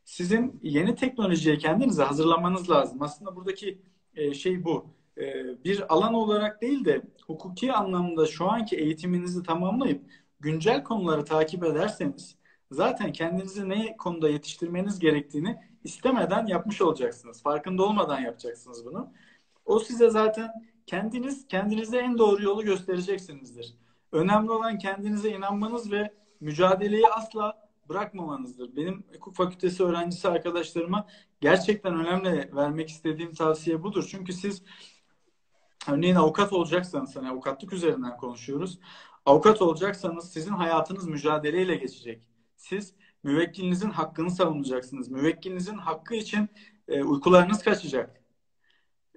sizin 0.05 0.59
yeni 0.63 0.95
teknolojiye 0.95 1.57
kendinizi 1.57 2.01
hazırlamanız 2.01 2.69
lazım. 2.69 3.01
Aslında 3.01 3.35
buradaki 3.35 3.81
e, 4.15 4.33
şey 4.33 4.63
bu. 4.63 4.85
E, 5.17 5.45
bir 5.63 5.93
alan 5.93 6.13
olarak 6.13 6.61
değil 6.61 6.85
de 6.85 7.01
hukuki 7.27 7.73
anlamda 7.73 8.25
şu 8.25 8.49
anki 8.49 8.75
eğitiminizi 8.75 9.43
tamamlayıp 9.43 10.01
güncel 10.39 10.83
konuları 10.83 11.25
takip 11.25 11.63
ederseniz 11.63 12.35
zaten 12.71 13.11
kendinizi 13.11 13.69
ne 13.69 13.97
konuda 13.97 14.29
yetiştirmeniz 14.29 14.99
gerektiğini 14.99 15.57
istemeden 15.83 16.47
yapmış 16.47 16.81
olacaksınız. 16.81 17.43
Farkında 17.43 17.83
olmadan 17.83 18.19
yapacaksınız 18.19 18.85
bunu. 18.85 19.13
O 19.65 19.79
size 19.79 20.09
zaten 20.09 20.51
kendiniz 20.89 21.47
kendinize 21.47 21.97
en 21.97 22.17
doğru 22.17 22.43
yolu 22.43 22.63
göstereceksinizdir. 22.63 23.75
Önemli 24.11 24.51
olan 24.51 24.77
kendinize 24.77 25.29
inanmanız 25.29 25.91
ve 25.91 26.13
mücadeleyi 26.39 27.07
asla 27.07 27.69
bırakmamanızdır. 27.89 28.75
Benim 28.75 29.03
hukuk 29.13 29.35
fakültesi 29.35 29.83
öğrencisi 29.83 30.27
arkadaşlarıma 30.27 31.07
gerçekten 31.41 31.93
önemli 31.99 32.55
vermek 32.55 32.89
istediğim 32.89 33.33
tavsiye 33.33 33.83
budur. 33.83 34.07
Çünkü 34.11 34.33
siz 34.33 34.63
örneğin 35.89 36.15
avukat 36.15 36.53
olacaksanız, 36.53 37.15
hani 37.15 37.29
avukatlık 37.29 37.73
üzerinden 37.73 38.17
konuşuyoruz. 38.17 38.79
Avukat 39.25 39.61
olacaksanız 39.61 40.31
sizin 40.31 40.51
hayatınız 40.51 41.07
mücadeleyle 41.07 41.75
geçecek. 41.75 42.23
Siz 42.57 42.93
müvekkilinizin 43.23 43.89
hakkını 43.89 44.31
savunacaksınız. 44.31 45.09
Müvekkilinizin 45.09 45.77
hakkı 45.77 46.15
için 46.15 46.49
e, 46.87 47.03
uykularınız 47.03 47.63
kaçacak. 47.63 48.18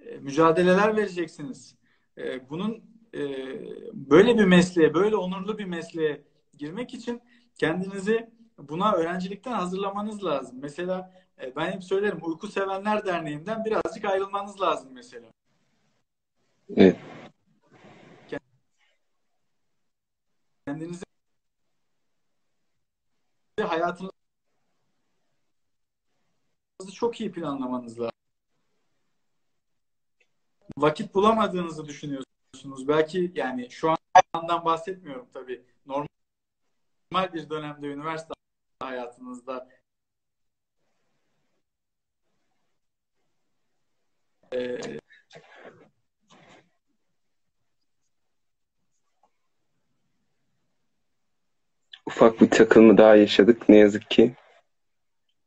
E, 0.07 0.17
mücadeleler 0.17 0.97
vereceksiniz. 0.97 1.77
E, 2.19 2.51
bunun 2.51 2.85
e, 3.15 3.21
böyle 3.93 4.39
bir 4.39 4.45
mesleğe, 4.45 4.95
böyle 4.95 5.17
onurlu 5.17 5.59
bir 5.59 5.65
mesleğe 5.65 6.25
girmek 6.59 6.95
için 6.95 7.23
kendinizi 7.57 8.31
buna 8.59 8.93
öğrencilikten 8.93 9.53
hazırlamanız 9.53 10.25
lazım. 10.25 10.59
Mesela 10.61 11.13
e, 11.43 11.57
ben 11.57 11.73
hep 11.73 11.85
söylerim 11.85 12.19
Uyku 12.23 12.49
Sevenler 12.49 13.07
Derneği'nden 13.07 13.65
birazcık 13.65 14.05
ayrılmanız 14.05 14.61
lazım 14.61 14.89
mesela. 14.93 15.27
Evet. 16.77 16.97
Kendinizi 20.67 21.05
hayatınızı 23.61 24.13
çok 26.95 27.21
iyi 27.21 27.33
planlamanız 27.33 28.01
lazım. 28.01 28.22
Vakit 30.79 31.15
bulamadığınızı 31.15 31.87
düşünüyorsunuz. 31.87 32.89
Belki 32.89 33.33
yani 33.35 33.71
şu 33.71 33.95
andan 34.33 34.65
bahsetmiyorum 34.65 35.27
tabii. 35.35 35.63
Normal 35.87 37.33
bir 37.33 37.51
dönemde 37.51 37.87
üniversite 37.87 38.35
hayatınızda 38.81 39.69
e, 44.55 44.79
ufak 52.07 52.41
bir 52.41 52.51
takılma 52.51 52.99
daha 52.99 53.17
yaşadık 53.17 53.69
ne 53.69 53.77
yazık 53.77 54.11
ki. 54.11 54.35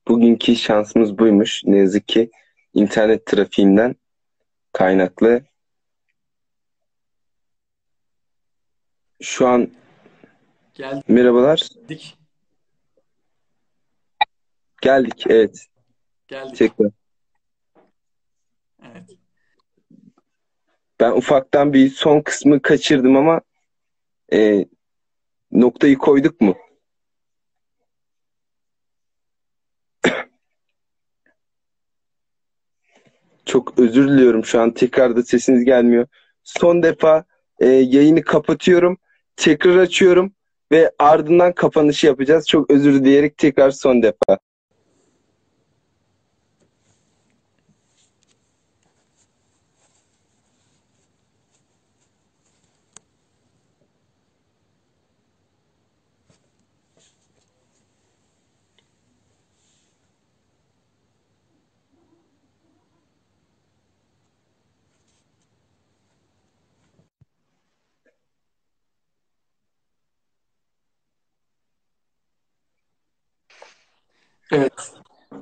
Bugünkü 0.07 0.55
şansımız 0.55 1.17
buymuş. 1.17 1.63
Ne 1.65 1.77
yazık 1.77 2.07
ki 2.07 2.31
internet 2.73 3.25
trafiğinden 3.25 3.95
kaynaklı. 4.75 5.41
Şu 9.21 9.47
an 9.47 9.71
Geldik. 10.73 11.09
Merhabalar. 11.09 11.69
Geldik, 14.81 15.23
evet. 15.29 15.67
Geldik. 16.27 16.55
Tekrar. 16.55 16.91
Evet. 18.83 19.09
Ben 20.99 21.11
ufaktan 21.11 21.73
bir 21.73 21.89
son 21.89 22.21
kısmı 22.21 22.61
kaçırdım 22.61 23.15
ama 23.17 23.41
e, 24.33 24.65
noktayı 25.51 25.97
koyduk 25.97 26.41
mu? 26.41 26.57
Çok 33.55 33.79
özür 33.79 34.07
diliyorum 34.07 34.45
şu 34.45 34.61
an 34.61 34.71
tekrar 34.71 35.15
da 35.15 35.23
sesiniz 35.23 35.65
gelmiyor. 35.65 36.07
Son 36.43 36.83
defa 36.83 37.23
e, 37.59 37.67
yayını 37.67 38.21
kapatıyorum. 38.21 38.97
Tekrar 39.35 39.77
açıyorum 39.77 40.33
ve 40.71 40.91
ardından 40.99 41.53
kapanışı 41.53 42.07
yapacağız. 42.07 42.47
Çok 42.47 42.71
özür 42.71 42.93
dileyerek 42.93 43.37
tekrar 43.37 43.71
son 43.71 44.03
defa. 44.03 44.39
Evet. 74.51 74.93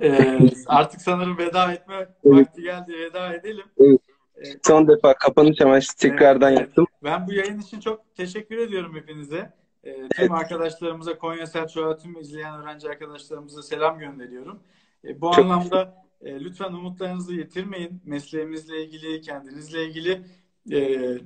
Ee, 0.02 0.40
artık 0.68 1.02
sanırım 1.02 1.38
veda 1.38 1.74
etme 1.74 2.08
vakti 2.24 2.62
geldi. 2.62 2.94
Veda 3.00 3.34
edelim. 3.34 3.66
Evet. 3.80 4.00
Ee, 4.38 4.44
Son 4.64 4.88
defa 4.88 5.14
kapanış 5.14 5.62
amaçlı 5.62 5.94
tekrardan 5.98 6.52
Evet, 6.52 6.60
yaptım. 6.62 6.88
Ben 7.04 7.28
bu 7.28 7.34
yayın 7.34 7.60
için 7.60 7.80
çok 7.80 8.16
teşekkür 8.16 8.58
ediyorum 8.58 8.96
hepinize. 8.96 9.54
Ee, 9.84 9.94
tüm 9.94 10.08
Evet. 10.18 10.32
arkadaşlarımıza, 10.32 11.18
Konya 11.18 11.48
Selçuk'a 11.48 11.98
tüm 11.98 12.20
izleyen 12.20 12.62
öğrenci 12.62 12.90
arkadaşlarımıza 12.90 13.64
selam 13.64 14.00
gönderiyorum. 14.00 14.60
Ee, 15.06 15.22
bu 15.22 15.32
Çok 15.32 15.46
anlamda 15.46 16.04
e, 16.22 16.40
lütfen 16.40 16.74
umutlarınızı 16.74 17.34
yitirmeyin. 17.34 18.02
Mesleğimizle 18.06 18.84
ilgili, 18.86 19.22
kendinizle 19.22 19.86
ilgili. 19.86 20.22
e, 20.72 21.18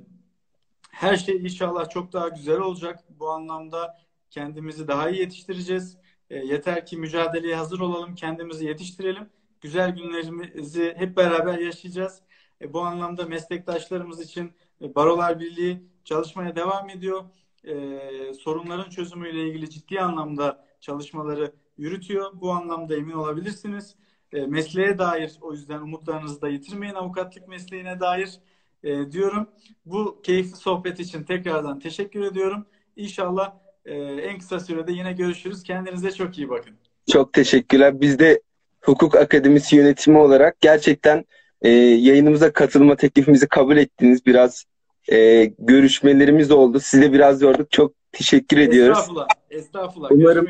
her 0.92 1.16
şey 1.18 1.36
inşallah 1.36 1.90
çok 1.90 2.14
daha 2.14 2.28
güzel 2.28 2.60
olacak. 2.60 3.00
Bu 3.10 3.30
anlamda 3.30 3.98
kendimizi 4.30 4.88
daha 4.88 5.10
iyi 5.10 5.20
yetiştireceğiz. 5.20 5.98
E, 6.30 6.38
yeter 6.38 6.86
ki 6.86 6.98
mücadeleye 6.98 7.56
hazır 7.56 7.80
olalım, 7.80 8.16
kendimizi 8.16 8.66
yetiştirelim. 8.66 9.30
Güzel 9.62 9.96
günlerimizi 9.96 10.94
hep 10.98 11.18
beraber 11.18 11.58
yaşayacağız. 11.58 12.22
E, 12.62 12.74
bu 12.74 12.82
anlamda 12.82 13.26
meslektaşlarımız 13.26 14.22
için 14.22 14.52
e, 14.82 14.96
Barolar 14.96 15.40
Birliği 15.40 15.84
çalışmaya 16.04 16.56
devam 16.56 16.90
ediyor. 16.90 17.24
E, 17.64 18.34
sorunların 18.34 18.90
çözümüyle 18.90 19.48
ilgili 19.48 19.70
ciddi 19.70 20.02
anlamda 20.02 20.68
çalışmaları 20.82 21.54
yürütüyor. 21.78 22.32
Bu 22.34 22.52
anlamda 22.52 22.96
emin 22.96 23.14
olabilirsiniz. 23.14 23.96
E, 24.34 24.46
mesleğe 24.46 24.98
dair 24.98 25.38
o 25.42 25.54
yüzden 25.54 25.82
umutlarınızı 25.82 26.42
da 26.42 26.50
yitirmeyin 26.50 26.94
avukatlık 26.94 27.48
mesleğine 27.48 28.00
dair 28.00 28.40
e, 28.84 29.12
diyorum. 29.12 29.50
Bu 29.86 30.22
keyifli 30.24 30.56
sohbet 30.56 31.00
için 31.00 31.24
tekrardan 31.24 31.80
teşekkür 31.80 32.22
ediyorum. 32.22 32.66
İnşallah 32.96 33.67
e, 33.88 33.96
en 34.22 34.40
kısa 34.40 34.60
sürede 34.60 34.92
yine 34.92 35.14
görüşürüz. 35.14 35.64
Kendinize 35.64 36.12
çok 36.12 36.38
iyi 36.38 36.50
bakın. 36.50 36.74
Çok 37.12 37.34
teşekkürler. 37.34 38.02
Biz 38.02 38.20
de 38.20 38.42
Hukuk 38.82 39.16
Akademisi 39.16 39.76
yönetimi 39.76 40.18
olarak 40.18 40.62
gerçekten 40.62 41.26
e, 41.62 41.70
yayınımıza 41.70 42.54
katılma 42.54 42.96
teklifimizi 42.96 43.48
kabul 43.48 43.78
ettiniz. 43.78 44.26
Biraz 44.26 44.66
e, 45.12 45.46
görüşmelerimiz 45.60 46.52
oldu. 46.52 46.80
Size 46.80 47.14
biraz 47.14 47.42
yorduk. 47.42 47.72
Çok 47.72 47.94
teşekkür 48.12 48.58
ediyoruz. 48.58 48.98
Estağfurullah. 48.98 49.28
Estağfurullah. 49.50 50.12
Umarım 50.12 50.48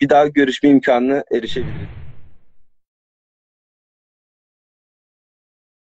bir 0.00 0.08
daha 0.08 0.26
görüşme 0.26 0.68
imkanına 0.68 1.24
erişebiliriz. 1.32 1.88